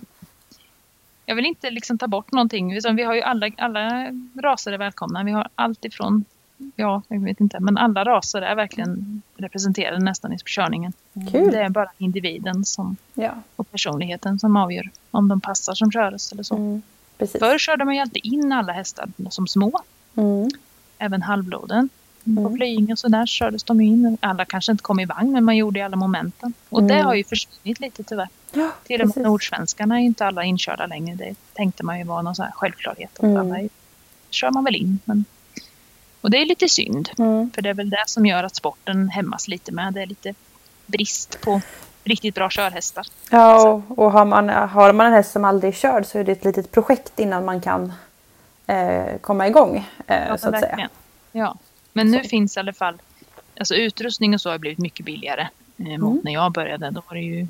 jag 1.26 1.36
vill 1.36 1.46
inte 1.46 1.70
liksom 1.70 1.98
ta 1.98 2.08
bort 2.08 2.32
någonting. 2.32 2.80
Vi 2.96 3.04
har 3.04 3.14
ju 3.14 3.22
alla, 3.22 3.50
alla 3.58 4.12
raser 4.44 4.72
är 4.72 4.78
välkomna. 4.78 5.24
Vi 5.24 5.32
har 5.32 5.48
allt 5.56 5.86
ifrån, 5.86 6.26
ja, 6.76 7.02
jag 7.08 7.20
vet 7.20 7.40
inte, 7.40 7.60
men 7.60 7.78
alla 7.78 8.04
raser 8.04 8.42
är 8.42 8.56
verkligen 8.56 9.22
representerade 9.38 10.00
nästan 10.00 10.34
i 10.34 10.38
körningen. 10.46 10.94
Kul. 11.32 11.52
Det 11.52 11.62
är 11.62 11.70
bara 11.70 11.90
individen 11.98 12.66
som, 12.66 12.98
ja. 13.14 13.32
och 13.56 13.72
personligheten 13.72 14.40
som 14.40 14.56
avgör 14.58 14.90
om 15.12 15.28
de 15.28 15.42
passar 15.42 15.74
som 15.74 15.92
körhäst 15.92 16.32
eller 16.32 16.44
så. 16.44 16.56
Mm. 16.56 16.82
Precis. 17.18 17.40
Förr 17.40 17.58
körde 17.58 17.86
man 17.86 17.96
ju 17.96 18.02
alltid 18.02 18.26
in 18.26 18.52
alla 18.52 18.74
hästar 18.74 19.10
som 19.30 19.48
små. 19.48 19.82
Mm. 20.16 20.50
även 20.98 21.22
halvbloden. 21.22 21.90
Mm. 22.28 22.44
På 22.44 22.56
Flyinge 22.56 22.92
och 22.94 23.00
sådär 23.00 23.26
kördes 23.26 23.64
de 23.64 23.82
in. 23.82 24.18
Alla 24.22 24.46
kanske 24.46 24.72
inte 24.72 24.82
kom 24.82 25.00
i 25.00 25.06
vagn 25.06 25.32
men 25.32 25.44
man 25.44 25.58
gjorde 25.58 25.80
i 25.80 25.82
alla 25.82 25.96
momenten. 25.98 26.54
Och 26.70 26.84
det 26.84 26.94
Mm. 26.94 27.06
har 27.06 27.14
ju 27.16 27.24
försvunnit 27.24 27.80
lite 27.80 28.04
tyvärr. 28.04 28.30
Ja, 28.54 28.72
Till 28.84 29.02
och 29.02 29.08
med 29.08 29.26
nordsvenskarna 29.26 29.96
är 29.96 30.00
ju 30.00 30.06
inte 30.06 30.26
alla 30.26 30.44
inkörda 30.44 30.86
längre. 30.86 31.16
Det 31.16 31.36
tänkte 31.54 31.86
man 31.86 31.98
ju 32.00 32.04
var 32.06 32.22
någon 32.24 32.36
sån 32.36 32.46
här 32.46 32.52
självklarhet. 32.52 33.20
Mm. 33.20 33.32
Mm. 33.36 33.46
Alla 33.48 33.60
är, 33.60 33.70
kör 34.30 34.52
man 34.52 34.64
väl 34.64 34.76
in. 34.76 35.00
Men... 35.06 35.26
Och 36.26 36.32
det 36.32 36.38
är 36.42 36.46
lite 36.46 36.70
synd. 36.70 37.10
Mm. 37.18 37.52
För 37.56 37.62
det 37.62 37.70
är 37.70 37.74
väl 37.74 37.90
det 37.90 38.04
som 38.08 38.26
gör 38.26 38.44
att 38.44 38.56
sporten 38.56 39.10
hämmas 39.10 39.48
lite 39.48 39.72
med. 39.72 39.94
Det 39.94 40.02
är 40.02 40.06
lite 40.06 40.34
brist 40.86 41.42
på 41.42 41.62
riktigt 42.04 42.36
bra 42.36 42.50
körhästar. 42.50 43.06
Ja, 43.30 43.70
och, 43.70 44.00
och 44.00 44.12
har, 44.12 44.26
man, 44.26 44.50
har 44.50 44.94
man 44.94 45.06
en 45.08 45.14
häst 45.14 45.32
som 45.32 45.46
aldrig 45.46 45.74
är 45.74 45.78
körd 45.78 46.06
så 46.06 46.18
är 46.20 46.24
det 46.24 46.32
ett 46.32 46.46
litet 46.46 46.72
projekt 46.72 47.20
innan 47.20 47.46
man 47.46 47.62
kan 47.62 47.94
eh, 48.68 49.18
komma 49.22 49.48
igång. 49.48 49.88
Eh, 50.08 50.28
Ja, 50.28 50.38
så 50.38 50.50
att 50.50 50.60
säga. 50.60 50.90
Ja. 51.32 51.56
Men 51.94 52.12
nu 52.12 52.24
Så. 52.24 52.30
finns 52.30 52.58
i 52.58 52.60
alla 52.60 52.74
fall, 52.74 52.98
alltså 53.60 53.76
utrustning 53.76 54.34
och 54.34 54.42
så 54.42 54.50
har 54.52 54.58
blivit 54.58 54.80
mycket 54.80 55.06
billigare 55.06 55.48
eh, 55.78 55.86
mot 55.98 56.12
Mm. 56.12 56.22
när 56.24 56.34
jag 56.34 56.52
började. 56.52 56.90
Då 56.92 57.02
var 57.08 57.16
det 57.16 57.22
ju 57.22 57.48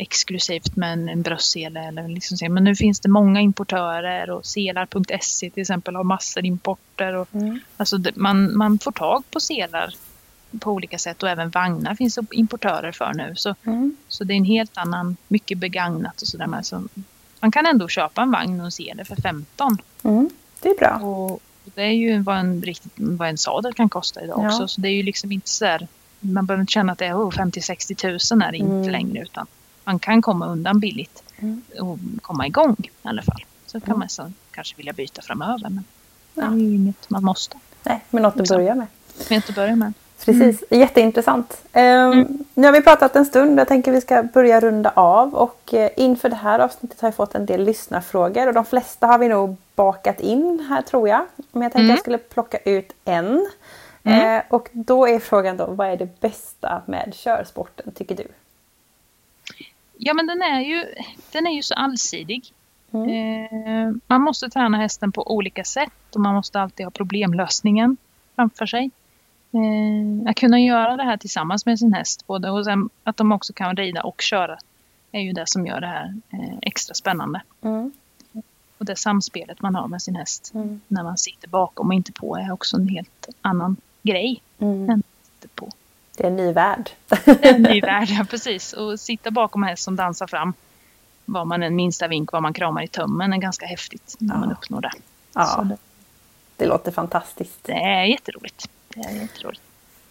exklusivt 0.00 0.76
med 0.76 0.92
en, 0.92 1.08
en 1.08 1.22
bröstsele. 1.22 1.80
Eller 1.88 2.08
liksom 2.08 2.36
så. 2.36 2.48
Men 2.50 2.64
nu 2.64 2.74
finns 2.76 3.00
det 3.00 3.08
många 3.08 3.40
importörer 3.40 4.30
och 4.30 4.46
selar.se 4.46 5.50
till 5.50 5.60
exempel 5.60 5.96
har 5.96 6.04
massor 6.04 6.44
importer. 6.44 7.14
Och, 7.14 7.28
Mm. 7.34 7.60
alltså 7.76 7.98
det, 7.98 8.16
man, 8.16 8.56
man 8.56 8.78
får 8.78 8.92
tag 8.92 9.24
på 9.30 9.40
selar 9.40 9.94
på 10.60 10.70
olika 10.70 10.98
sätt 10.98 11.22
och 11.22 11.28
även 11.28 11.50
vagnar 11.50 11.94
finns 11.94 12.14
det 12.14 12.26
importörer 12.30 12.92
för 12.92 13.12
nu. 13.14 13.32
Så, 13.36 13.54
Mm. 13.66 13.96
så 14.08 14.24
det 14.24 14.34
är 14.34 14.36
en 14.36 14.44
helt 14.44 14.76
annan, 14.78 15.16
mycket 15.28 15.58
begagnat 15.58 16.22
och 16.22 16.28
sådär 16.28 16.46
med. 16.46 16.66
Så 16.66 16.82
man 17.40 17.50
kan 17.52 17.66
ändå 17.66 17.88
köpa 17.88 18.22
en 18.22 18.30
vagn 18.30 18.60
och 18.60 18.64
en 18.66 18.72
sele 18.72 19.04
för 19.04 19.16
15. 19.16 19.78
Mm. 20.02 20.30
Det 20.62 20.68
är 20.68 20.78
bra. 20.78 20.98
Och 21.08 21.40
det 21.74 21.82
är 21.82 21.92
ju 21.92 22.18
vad 22.22 22.36
en, 22.38 22.62
riktigt, 22.62 22.92
vad 22.96 23.28
en 23.28 23.38
sadel 23.38 23.74
kan 23.74 23.88
kosta 23.88 24.22
idag 24.24 24.38
Ja. 24.42 24.46
också. 24.46 24.68
Så 24.68 24.80
det 24.80 24.88
är 24.88 24.92
ju 24.92 25.02
liksom 25.02 25.32
inte 25.32 25.48
så 25.50 25.64
där, 25.64 25.86
man 26.20 26.46
behöver 26.46 26.60
inte 26.60 26.72
känna 26.72 26.92
att 26.92 26.98
det 26.98 27.06
är 27.06 27.14
oh, 27.14 27.30
50-60 27.30 27.94
tusen 27.94 28.42
är 28.42 28.50
det 28.52 28.58
inte 28.58 28.70
Mm. 28.72 28.90
längre 28.90 29.22
utan 29.22 29.46
man 29.90 29.98
kan 29.98 30.22
komma 30.22 30.46
undan 30.46 30.80
billigt 30.80 31.22
Mm. 31.38 31.62
och 31.80 31.98
komma 32.22 32.46
igång 32.46 32.76
i 32.80 33.08
alla 33.08 33.22
fall. 33.22 33.44
Så 33.66 33.80
kan 33.80 33.88
Mm. 33.88 33.98
man 33.98 34.08
så, 34.08 34.32
kanske 34.50 34.76
vilja 34.76 34.92
byta 34.92 35.22
framöver 35.22 35.58
men 35.62 35.84
det 36.34 36.40
Ja. 36.40 36.46
är 36.46 36.56
ju 36.56 36.74
inget 36.76 37.10
man 37.10 37.24
måste. 37.24 37.56
Nej, 37.82 38.00
men 38.10 38.22
något 38.22 38.40
att 38.40 38.48
börja 38.48 38.74
med. 38.74 38.86
Men 39.28 39.36
inte 39.36 39.52
börja 39.52 39.76
med. 39.76 39.92
Precis, 40.24 40.64
jätteintressant. 40.70 41.62
Ehm, 41.72 42.12
Mm. 42.12 42.44
Nu 42.54 42.66
har 42.66 42.72
vi 42.72 42.80
pratat 42.82 43.16
en 43.16 43.24
stund. 43.26 43.58
Jag 43.60 43.68
tänker 43.68 43.92
vi 43.92 44.00
ska 44.00 44.22
börja 44.22 44.60
runda 44.60 44.90
av. 44.96 45.34
Och 45.34 45.74
eh, 45.74 45.90
inför 45.96 46.28
det 46.28 46.36
här 46.36 46.58
avsnittet 46.58 47.00
har 47.00 47.08
jag 47.08 47.14
fått 47.14 47.34
en 47.34 47.46
del 47.46 47.64
lyssnarfrågor. 47.64 48.46
Och 48.46 48.54
de 48.54 48.64
flesta 48.64 49.06
har 49.06 49.18
vi 49.18 49.28
nog 49.28 49.56
bakat 49.74 50.20
in 50.20 50.66
här 50.68 50.82
tror 50.82 51.08
jag. 51.08 51.20
Men 51.52 51.62
jag 51.62 51.72
tänkte 51.72 51.78
Mm. 51.80 51.90
jag 51.90 51.98
skulle 52.00 52.18
plocka 52.18 52.58
ut 52.58 52.92
en. 53.04 53.46
Mm. 54.04 54.36
Eh, 54.38 54.42
och 54.50 54.68
då 54.72 55.08
är 55.08 55.18
frågan 55.18 55.56
då, 55.56 55.66
vad 55.66 55.88
är 55.88 55.96
det 55.96 56.20
bästa 56.20 56.82
med 56.86 57.12
körsporten 57.14 57.92
tycker 57.94 58.16
du? 58.16 58.26
Ja 60.02 60.14
men 60.14 60.26
den 60.26 60.42
är 60.42 60.60
ju, 60.60 60.84
den 61.32 61.46
är 61.46 61.50
ju 61.50 61.62
så 61.62 61.74
allsidig. 61.74 62.52
Mm. 62.90 63.08
Eh, 63.10 63.94
man 64.06 64.20
måste 64.20 64.48
träna 64.50 64.76
hästen 64.76 65.12
på 65.12 65.34
olika 65.34 65.64
sätt 65.64 66.14
och 66.14 66.20
man 66.20 66.34
måste 66.34 66.60
alltid 66.60 66.86
ha 66.86 66.90
problemlösningen 66.90 67.96
framför 68.36 68.66
sig. 68.66 68.90
Eh, 69.52 70.30
att 70.30 70.36
kunna 70.36 70.60
göra 70.60 70.96
det 70.96 71.02
här 71.02 71.16
tillsammans 71.16 71.66
med 71.66 71.78
sin 71.78 71.92
häst 71.92 72.26
både 72.26 72.50
och 72.50 72.64
sen 72.64 72.90
att 73.04 73.16
de 73.16 73.32
också 73.32 73.52
kan 73.52 73.76
rida 73.76 74.02
och 74.02 74.20
köra 74.20 74.58
är 75.12 75.20
ju 75.20 75.32
det 75.32 75.48
som 75.48 75.66
gör 75.66 75.80
det 75.80 75.86
här 75.86 76.14
eh, 76.30 76.58
extra 76.62 76.94
spännande. 76.94 77.42
Mm. 77.62 77.92
Och 78.78 78.84
det 78.84 78.96
samspelet 78.96 79.62
man 79.62 79.74
har 79.74 79.88
med 79.88 80.02
sin 80.02 80.16
häst 80.16 80.52
Mm. 80.54 80.80
när 80.88 81.02
man 81.02 81.18
sitter 81.18 81.48
bakom 81.48 81.88
och 81.88 81.94
inte 81.94 82.12
på 82.12 82.36
är 82.36 82.52
också 82.52 82.76
en 82.76 82.88
helt 82.88 83.28
annan 83.40 83.76
grej. 84.02 84.42
Mm. 84.58 84.90
än 84.90 85.02
Sitter 85.22 85.48
på. 85.48 85.68
Det 86.16 86.22
är 86.22 86.26
en 86.26 86.36
ny 86.36 86.52
värld. 86.52 86.90
En 87.42 87.62
ny 87.62 87.80
värld, 87.80 88.08
ja, 88.10 88.24
precis. 88.30 88.72
Och 88.72 89.00
sitta 89.00 89.30
bakom 89.30 89.62
en 89.62 89.68
häst 89.68 89.82
som 89.82 89.96
dansar 89.96 90.26
fram 90.26 90.54
vad 91.24 91.46
man 91.46 91.62
en 91.62 91.76
minsta 91.76 92.08
vink, 92.08 92.32
vad 92.32 92.42
man 92.42 92.52
kramar 92.52 92.82
i 92.82 92.88
tömmen 92.88 93.32
är 93.32 93.36
ganska 93.36 93.66
häftigt 93.66 94.16
när 94.18 94.36
man 94.36 94.48
Ja. 94.48 94.54
uppnår 94.54 94.80
det. 94.80 94.90
Ja, 95.34 95.62
det, 95.64 95.76
det 96.56 96.66
låter 96.66 96.92
fantastiskt. 96.92 97.58
det 97.64 97.72
är 97.72 98.04
jätteroligt. 98.04 98.70
Det 98.94 99.00
är 99.00 99.10
jätteroligt. 99.20 99.62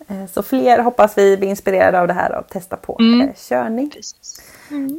Eh, 0.08 0.26
Så 0.26 0.44
fler 0.44 0.80
hoppas 0.80 1.18
vi 1.18 1.38
blir 1.38 1.50
inspirerade 1.50 2.00
av 2.00 2.08
det 2.08 2.14
här 2.14 2.36
och 2.40 2.48
testa 2.50 2.76
på 2.78 2.98
Mm. 3.00 3.22
eh, 3.22 3.36
körning. 3.36 3.90
Precis. 3.90 4.42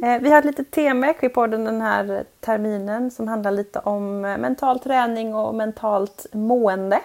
Eh, 0.03 0.19
Vi 0.21 0.29
har 0.31 0.39
ett 0.39 0.45
litet 0.45 0.71
tema 0.71 1.07
i 1.07 1.09
Equipodden 1.09 1.63
den 1.65 1.81
här 1.81 2.23
terminen 2.39 3.11
som 3.11 3.27
handlar 3.27 3.51
lite 3.51 3.79
om 3.79 4.21
mental 4.21 4.79
träning 4.79 5.35
och 5.35 5.55
mentalt 5.55 6.25
mående. 6.33 6.99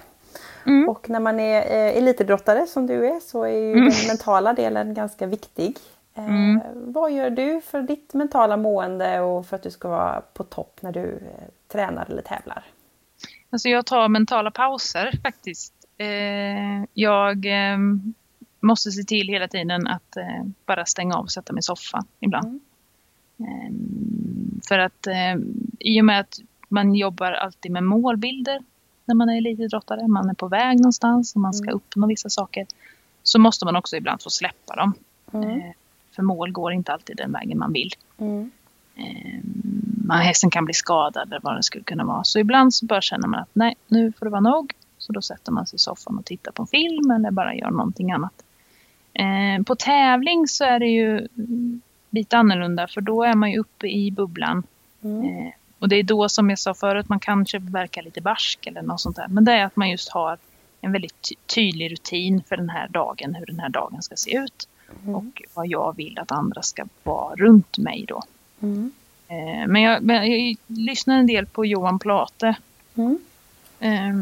Mm. 0.67 0.89
Och 0.89 1.11
när 1.11 1.21
man 1.21 1.41
är 1.41 1.61
eh, 1.61 1.97
elitidrottare 1.99 2.67
som 2.67 2.87
du 2.87 3.07
är 3.07 3.21
så 3.21 3.43
är 3.45 3.49
ju 3.59 3.73
Mm. 3.73 3.85
den 3.85 4.07
mentala 4.09 4.53
delen 4.53 4.95
ganska 4.95 5.27
viktig. 5.27 5.77
Mm. 6.15 6.61
vad 6.75 7.13
gör 7.13 7.31
du 7.31 7.61
för 7.61 7.83
ditt 7.83 8.15
mentala 8.15 8.57
mående 8.57 9.21
och 9.21 9.47
för 9.47 9.57
att 9.57 9.63
du 9.63 9.71
ska 9.71 9.89
vara 9.89 10.21
på 10.35 10.45
topp 10.45 10.79
när 10.83 10.93
du 10.93 11.19
tränar 11.69 12.07
eller 12.11 12.23
tävlar? 12.23 12.65
Alltså 13.51 13.69
jag 13.69 13.87
tar 13.87 14.09
mentala 14.09 14.51
pauser 14.51 15.19
faktiskt. 15.23 15.73
jag 16.95 17.47
måste 18.61 18.91
se 18.91 19.03
till 19.03 19.29
hela 19.29 19.49
tiden 19.49 19.87
att 19.87 20.17
bara 20.67 20.85
stänga 20.85 21.15
av 21.15 21.25
och 21.25 21.31
sätta 21.31 21.53
mig 21.53 21.59
i 21.59 21.63
soffan 21.63 22.05
ibland. 22.21 22.47
Mm. 22.47 23.51
Ehm, 23.51 24.61
för 24.69 24.79
att 24.79 25.07
ehm, 25.07 25.55
i 25.79 26.01
och 26.01 26.05
med 26.05 26.21
att 26.21 26.39
man 26.69 26.95
jobbar 26.95 27.33
alltid 27.33 27.73
med 27.73 27.83
målbilder 27.83 28.61
när 29.07 29.15
man 29.15 29.29
är 29.29 29.39
elitidrottare, 29.39 30.09
man 30.09 30.31
är 30.31 30.35
på 30.35 30.49
väg 30.49 30.77
någonstans 30.77 31.35
och 31.35 31.41
man 31.41 31.55
ska 31.55 31.65
mm. 31.65 31.77
uppnå 31.77 32.07
vissa 32.07 32.31
saker, 32.31 32.67
så 33.23 33.39
måste 33.39 33.65
man 33.65 33.77
också 33.77 33.97
ibland 33.97 34.23
få 34.23 34.31
släppa 34.31 34.77
dem. 34.77 34.95
Mm. 35.33 35.51
Ehm, 35.51 35.73
för 36.17 36.23
mål 36.23 36.53
går 36.53 36.73
inte 36.73 36.93
alltid 36.93 37.17
den 37.17 37.33
vägen 37.33 37.59
man 37.59 37.73
vill. 37.73 37.91
Mm. 38.19 38.51
Man, 40.07 40.19
hästen 40.19 40.51
kan 40.51 40.65
bli 40.65 40.75
skadad 40.75 41.29
eller 41.29 41.41
vad 41.43 41.57
det 41.57 41.63
skulle 41.63 41.85
kunna 41.85 42.05
vara. 42.05 42.25
Så 42.25 42.39
ibland 42.39 42.75
så 42.75 42.87
bara 42.87 43.01
känner 43.01 43.29
man 43.29 43.41
att 43.41 43.49
nej, 43.53 43.75
nu 43.89 44.13
får 44.13 44.27
det 44.27 44.31
vara 44.31 44.41
nog. 44.41 44.73
Så 44.99 45.13
då 45.13 45.23
sätter 45.23 45.53
man 45.53 45.67
sig 45.67 45.77
i 45.77 45.79
soffan 45.79 46.19
och 46.19 46.25
tittar 46.25 46.53
på 46.53 46.63
en 46.63 46.67
film 46.67 47.11
eller 47.11 47.31
bara 47.31 47.55
gör 47.55 47.71
någonting 47.71 48.13
annat. 48.13 48.43
På 49.67 49.77
tävling 49.77 50.49
så 50.49 50.65
är 50.65 50.79
det 50.79 50.87
ju 50.87 51.29
lite 52.11 52.37
annorlunda 52.37 52.87
för 52.87 53.01
då 53.01 53.23
är 53.23 53.35
man 53.35 53.51
ju 53.51 53.59
uppe 53.59 53.87
i 53.87 54.11
bubblan. 54.11 54.63
Mm. 55.03 55.53
Och 55.79 55.89
det 55.89 55.97
är 55.97 56.03
då 56.03 56.29
som 56.29 56.51
jag 56.51 56.59
sa 56.59 56.75
förut, 56.75 57.09
man 57.09 57.21
kanske 57.21 57.59
verkar 57.59 58.03
lite 58.03 58.21
barsk 58.21 58.67
eller 58.67 58.83
något 58.83 59.01
sånt 59.01 59.17
där. 59.17 59.29
Men 59.29 59.45
det 59.45 59.53
är 59.53 59.65
att 59.65 59.77
man 59.77 59.91
just 59.91 60.09
har 60.09 60.39
en 60.81 60.93
väldigt 60.93 61.23
ty 61.23 61.35
tydlig 61.47 61.93
rutin 61.93 62.43
för 62.49 62.57
den 62.57 62.69
här 62.69 62.89
dagen, 62.89 63.35
hur 63.35 63.47
den 63.47 63.61
här 63.61 63.69
dagen 63.69 64.03
ska 64.03 64.17
se 64.17 64.37
ut. 64.37 64.69
Mm. 65.03 65.15
Och 65.15 65.43
vad 65.55 65.67
jag 65.67 65.97
vill 65.97 66.19
att 66.19 66.33
andra 66.33 66.63
ska 66.63 66.85
vara 67.03 67.35
runt 67.35 67.79
mig 67.79 68.05
då. 68.09 68.23
Mm. 68.61 68.93
Eh, 69.29 69.67
men, 69.67 69.83
jag, 69.83 70.03
men 70.03 70.31
jag 70.31 70.57
lyssnar 70.67 71.19
en 71.19 71.27
del 71.27 71.47
på 71.47 71.67
Johan 71.67 71.99
Plate. 71.99 72.57
Eh, 73.81 74.15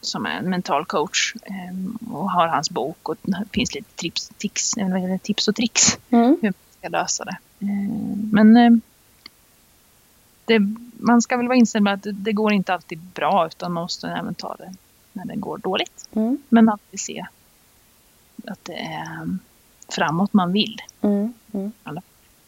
som 0.00 0.26
är 0.26 0.38
en 0.38 0.50
mental 0.50 0.84
coach 0.84 1.34
ehm, 1.44 1.98
och 2.10 2.30
har 2.30 2.46
hans 2.46 2.70
bok 2.70 3.08
och 3.08 3.16
det 3.22 3.44
finns 3.52 3.74
lite 3.74 3.90
tips, 3.94 4.28
tips, 4.38 4.74
tips 5.22 5.48
och 5.48 5.54
tricks. 5.54 5.98
Mm. 6.10 6.36
Hur 6.42 6.52
ska 6.78 6.88
lösa 6.88 7.24
det. 7.24 7.36
Eh, 7.60 8.16
men 8.32 8.56
eh, 8.56 8.70
det, 10.48 10.74
man 10.98 11.22
ska 11.22 11.36
väl 11.36 11.48
vara 11.48 11.58
inställd 11.58 11.82
med 11.82 11.94
att 11.94 12.06
det 12.12 12.32
går 12.32 12.52
inte 12.52 12.74
alltid 12.74 12.98
bra 12.98 13.46
utan 13.46 13.72
man 13.72 13.82
måste 13.82 14.08
även 14.08 14.34
ta 14.34 14.56
det 14.56 14.74
när 15.12 15.24
det 15.24 15.36
går 15.36 15.58
dåligt. 15.58 16.08
Mm. 16.12 16.38
Men 16.48 16.68
alltid 16.68 17.00
se 17.00 17.26
att 18.46 18.64
det 18.64 18.78
är 18.78 19.38
framåt 19.88 20.32
man 20.32 20.52
vill. 20.52 20.82
Mm. 21.00 21.32
Mm. 21.52 21.72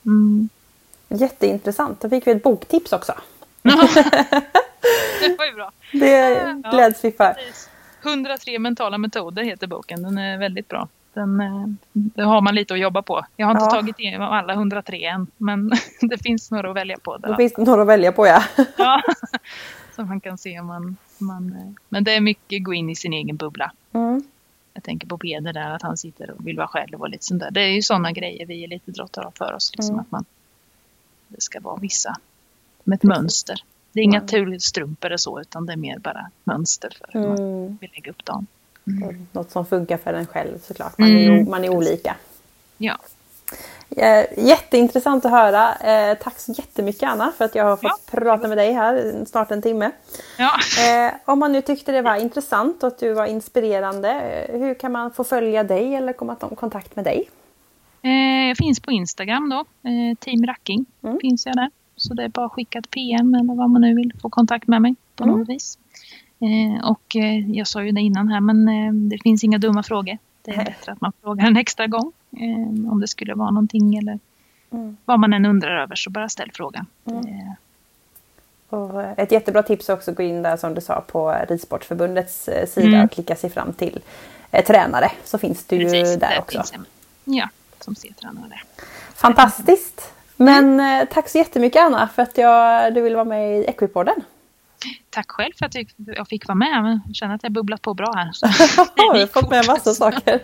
mm. 0.07 0.49
Jätteintressant. 1.09 2.01
Då 2.01 2.09
fick 2.09 2.27
vi 2.27 2.31
ett 2.31 2.43
boktips 2.43 2.93
också. 2.93 3.13
det 3.63 5.39
var 5.39 5.47
ju 5.47 5.55
bra. 5.55 5.73
Det 5.93 6.63
gläds 6.71 7.05
vi 7.05 7.13
för. 7.13 7.37
103 8.03 8.59
mentala 8.59 8.99
metoder 8.99 9.43
heter 9.43 9.67
boken. 9.67 10.03
Den 10.03 10.19
är 10.19 10.39
väldigt 10.39 10.69
bra 10.69 10.89
den, 11.15 11.41
eh, 11.41 11.67
det 11.93 12.23
har 12.23 12.41
man 12.41 12.55
lite 12.55 12.75
att 12.75 12.81
jobba 12.81 13.03
på. 13.03 13.27
Jag 13.37 13.47
har 13.47 13.53
inte 13.53 13.65
ja. 13.65 13.71
tagit 13.71 13.99
igenom 13.99 14.33
alla 14.33 14.53
103 14.53 15.05
än, 15.05 15.27
men 15.37 15.73
det 16.01 16.19
finns 16.19 16.51
några 16.51 16.71
att 16.71 16.77
välja 16.77 16.99
på. 16.99 17.17
Där. 17.17 17.29
Det 17.29 17.37
finns 17.37 17.57
några 17.57 17.83
att 17.83 17.89
välja 17.89 18.13
på, 18.13 18.27
ja. 18.27 18.43
ja. 18.77 19.03
Så 19.97 20.05
man 20.05 20.21
kan 20.21 20.39
se 20.39 20.61
om 20.61 20.67
man, 20.67 20.97
man... 21.19 21.53
Eh, 21.53 21.83
men 21.89 22.05
det 22.05 22.15
är 22.15 22.21
mycket 22.21 22.65
gå 22.65 22.75
in 22.75 22.91
i 22.91 22.97
sin 22.97 23.13
egen 23.13 23.37
bubbla. 23.37 23.73
Mm. 23.93 24.23
Jag 24.75 24.83
tänker 24.83 25.07
på 25.07 25.19
Peder 25.19 25.53
där, 25.53 25.71
att 25.71 25.83
han 25.83 25.97
sitter 25.97 26.31
och 26.31 26.47
vill 26.47 26.57
vara 26.57 26.69
själv 26.69 27.01
och 27.01 27.09
lite 27.09 27.25
sånt 27.25 27.41
där. 27.41 27.51
Det 27.51 27.61
är 27.61 27.69
ju 27.69 27.83
sådana 27.83 28.13
grejer 28.13 28.47
vi 28.47 28.65
elitidrottare 28.65 29.25
har 29.25 29.33
för 29.33 29.53
oss. 29.53 29.73
Liksom, 29.77 29.95
mm. 29.95 30.01
att 30.01 30.11
man, 30.11 30.25
det 31.29 31.41
ska 31.41 31.61
vara 31.61 31.77
vissa 31.77 32.17
med 32.85 32.97
ett 32.97 33.03
mönster. 33.03 33.65
Det 33.93 34.01
är 34.01 34.05
inga 34.05 34.19
mm. 34.19 34.29
turstrumpor 34.29 35.07
eller 35.07 35.17
så, 35.17 35.41
utan 35.41 35.67
det 35.67 35.73
är 35.73 35.77
mer 35.77 35.99
bara 35.99 36.31
mönster 36.45 36.97
för 36.99 37.19
hur 37.19 37.29
man 37.29 37.39
mm. 37.39 37.79
vill 37.81 37.91
lägga 37.95 38.11
upp 38.11 38.25
dagen. 38.25 38.47
Mm. 39.03 39.27
Något 39.33 39.51
som 39.51 39.67
funkar 39.67 39.97
för 39.97 40.15
en 40.15 40.27
själv 40.27 40.59
såklart. 40.63 40.99
Man 40.99 41.09
är, 41.09 41.29
mm. 41.29 41.51
man 41.51 41.65
är 41.65 41.69
olika. 41.69 42.17
Ja. 42.79 42.97
Jätteintressant 44.37 45.25
att 45.25 45.31
höra. 45.31 45.75
Eh, 45.75 46.19
tack 46.19 46.39
så 46.39 46.53
jättemycket 46.53 47.03
Anna 47.03 47.33
för 47.39 47.45
att 47.45 47.55
jag 47.55 47.65
har 47.65 47.77
fått 47.77 48.03
ja. 48.13 48.19
prata 48.19 48.49
med 48.49 48.59
dig 48.59 48.73
här 48.73 49.25
snart 49.27 49.51
en 49.51 49.63
timme. 49.63 49.91
Ja. 50.39 50.51
Eh, 50.89 51.13
om 51.25 51.39
man 51.39 51.53
nu 51.53 51.63
tyckte 51.63 51.93
det 51.93 52.03
var 52.03 52.17
intressant 52.17 52.83
och 52.83 52.87
att 52.87 52.99
du 52.99 53.13
var 53.13 53.27
inspirerande, 53.27 54.11
eh, 54.11 54.61
hur 54.61 54.75
kan 54.75 54.93
man 54.93 55.11
få 55.11 55.25
följa 55.25 55.65
dig 55.65 55.95
eller 55.95 56.13
komma 56.13 56.37
i 56.53 56.55
kontakt 56.55 56.97
med 56.97 57.05
dig? 57.05 57.31
Jag 58.49 58.57
finns 58.57 58.81
på 58.81 58.91
Instagram 58.91 59.49
då, 59.49 59.65
Team 60.21 60.47
Racking 60.47 60.87
mm. 61.03 61.19
finns 61.21 61.47
jag 61.47 61.57
där. 61.57 61.71
Så 61.97 62.15
det 62.15 62.25
är 62.25 62.29
bara 62.29 62.47
att 62.47 62.53
skicka 62.53 62.79
ett 62.79 62.91
PM 62.91 63.35
eller 63.35 63.55
vad 63.55 63.71
man 63.71 63.81
nu 63.81 63.95
vill 63.95 64.13
få 64.23 64.29
kontakt 64.29 64.69
med 64.69 64.83
mig 64.83 64.95
på 65.17 65.25
mm. 65.25 65.39
något 65.39 65.49
vis. 65.49 65.79
Eh, 66.41 66.91
och 66.91 67.17
eh, 67.17 67.51
jag 67.51 67.67
sa 67.67 67.83
ju 67.83 67.93
det 67.93 68.01
innan 68.01 68.29
här 68.29 68.41
men 68.41 68.69
eh, 68.69 68.93
det 68.93 69.19
finns 69.23 69.45
inga 69.45 69.59
dumma 69.59 69.83
frågor. 69.83 70.19
Det 70.43 70.51
är 70.51 70.65
bättre 70.65 70.93
att 70.93 71.01
man 71.01 71.13
frågar 71.23 71.47
en 71.47 71.57
extra 71.57 71.87
gång. 71.87 72.13
om 72.91 73.01
det 73.01 73.09
skulle 73.09 73.35
vara 73.35 73.51
någonting 73.51 73.97
eller 73.97 74.19
mm. 74.71 74.97
vad 75.05 75.21
man 75.21 75.33
än 75.33 75.47
undrar 75.47 75.83
över 75.83 75.95
så 75.95 76.11
bara 76.11 76.29
ställ 76.29 76.51
frågan. 76.55 76.87
Mm. 77.05 77.25
Och 78.69 79.03
ett 79.03 79.33
jättebra 79.33 79.63
tips 79.63 79.89
är 79.89 79.95
också 79.95 80.11
att 80.11 80.17
gå 80.17 80.23
in 80.23 80.43
där 80.43 80.57
som 80.57 80.75
du 80.75 80.81
sa 80.81 81.01
på 81.01 81.37
Ridsportförbundets 81.49 82.49
sida 82.67 82.89
mm. 82.89 83.05
och 83.05 83.11
klicka 83.11 83.37
sig 83.37 83.51
fram 83.51 83.73
till 83.73 84.01
eh, 84.51 84.65
tränare. 84.65 85.11
Så 85.25 85.39
finns 85.39 85.65
du 85.65 85.79
Precis, 85.79 86.13
ju 86.13 86.17
där 86.17 86.39
också. 86.39 86.63
Ja, 87.25 87.49
som 87.81 87.95
ser 87.95 88.13
tränare 88.13 88.49
där. 88.49 88.63
Fantastiskt! 89.15 90.13
Men 90.37 90.81
mm. 90.81 91.07
tack 91.13 91.29
så 91.29 91.39
jättemycket 91.39 91.83
Anna 91.83 92.09
för 92.09 92.23
att 92.23 92.39
jag, 92.39 92.95
du 92.95 93.01
vill 93.01 93.15
vara 93.15 93.25
med 93.25 93.59
i 93.59 93.65
Equipodden. 93.65 94.23
Tack 95.11 95.31
själv 95.31 95.53
för 95.59 95.67
att 95.67 95.75
jag 95.97 96.29
fick 96.29 96.49
vara 96.49 96.55
med. 96.55 97.01
Jag 97.07 97.17
känner 97.17 97.35
att 97.35 97.43
jag 97.43 97.53
bubblat 97.53 97.83
på 97.83 97.95
bra 97.95 98.13
här. 98.17 98.31
har 99.13 99.19
du 99.19 99.27
fått 99.27 99.51
med 99.51 99.67
massa 99.67 99.95
saker. 99.95 100.41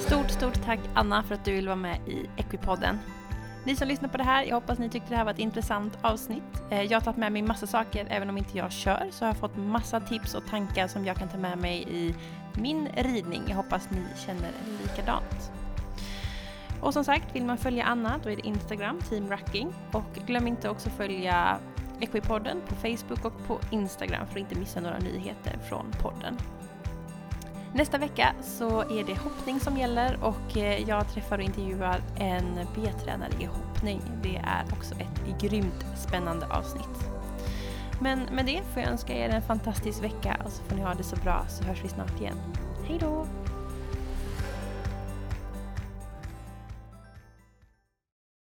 Stort, 0.00 0.30
stort 0.30 0.64
tack 0.64 0.80
Anna 0.94 1.22
för 1.22 1.34
att 1.34 1.44
du 1.44 1.52
vill 1.52 1.66
vara 1.66 1.76
med 1.76 1.98
i 2.06 2.26
Equipodden. 2.36 2.98
Ni 3.66 3.76
som 3.76 3.88
lyssnar 3.88 4.08
på 4.08 4.16
det 4.16 4.24
här, 4.24 4.44
jag 4.44 4.54
hoppas 4.54 4.78
ni 4.78 4.88
tyckte 4.88 5.10
det 5.10 5.16
här 5.16 5.24
var 5.24 5.32
ett 5.32 5.38
intressant 5.38 5.98
avsnitt. 6.02 6.62
Eh, 6.70 6.82
jag 6.82 6.96
har 6.96 7.00
tagit 7.04 7.18
med 7.18 7.32
mig 7.32 7.42
massa 7.42 7.66
saker, 7.66 8.06
även 8.10 8.30
om 8.30 8.38
inte 8.38 8.58
jag 8.58 8.72
kör, 8.72 9.08
så 9.10 9.24
har 9.24 9.28
jag 9.28 9.36
fått 9.36 9.56
massa 9.56 10.00
tips 10.00 10.34
och 10.34 10.46
tankar 10.46 10.88
som 10.88 11.04
jag 11.04 11.16
kan 11.16 11.28
ta 11.28 11.36
med 11.36 11.58
mig 11.58 11.84
i 11.88 12.14
min 12.52 12.88
ridning. 12.96 13.42
Jag 13.48 13.56
hoppas 13.56 13.90
ni 13.90 14.04
känner 14.26 14.50
likadant. 14.82 15.52
Och 16.80 16.92
som 16.92 17.04
sagt, 17.04 17.34
vill 17.34 17.44
man 17.44 17.58
följa 17.58 17.84
Anna, 17.84 18.20
då 18.22 18.30
är 18.30 18.36
det 18.36 18.46
Instagram, 18.46 19.00
Team 19.00 19.30
Racking. 19.30 19.72
Och 19.92 20.26
glöm 20.26 20.46
inte 20.46 20.68
också 20.68 20.90
följa 20.90 21.58
Equipodden 22.00 22.62
på 22.68 22.74
Facebook 22.74 23.24
och 23.24 23.46
på 23.46 23.60
Instagram 23.70 24.26
för 24.26 24.32
att 24.32 24.40
inte 24.40 24.58
missa 24.58 24.80
några 24.80 24.98
nyheter 24.98 25.58
från 25.68 25.90
podden. 26.02 26.38
Nästa 27.74 27.98
vecka 27.98 28.34
så 28.42 28.80
är 28.80 29.04
det 29.04 29.18
hoppning 29.18 29.60
som 29.60 29.76
gäller 29.76 30.18
och 30.24 30.56
eh, 30.56 30.88
jag 30.88 31.08
träffar 31.08 31.38
och 31.38 31.44
intervjuar 31.44 32.00
en 32.18 32.54
B-tränare 32.74 33.30
i 33.40 33.44
hoppning. 33.44 34.02
Det 34.22 34.36
är 34.36 34.64
också 34.72 34.94
ett 34.94 35.40
grymt 35.40 35.86
spännande 35.96 36.46
avsnitt. 36.46 37.08
Men 38.00 38.20
med 38.32 38.46
det 38.46 38.62
får 38.72 38.82
jag 38.82 38.90
önska 38.90 39.14
er 39.14 39.28
en 39.28 39.42
fantastisk 39.42 40.02
vecka 40.02 40.36
och 40.44 40.52
så 40.52 40.62
får 40.62 40.76
ni 40.76 40.82
ha 40.82 40.94
det 40.94 41.04
så 41.04 41.16
bra 41.16 41.46
så 41.48 41.64
hörs 41.64 41.84
vi 41.84 41.88
snart 41.88 42.20
igen. 42.20 42.36
Hej 42.88 42.98
då! 43.00 43.26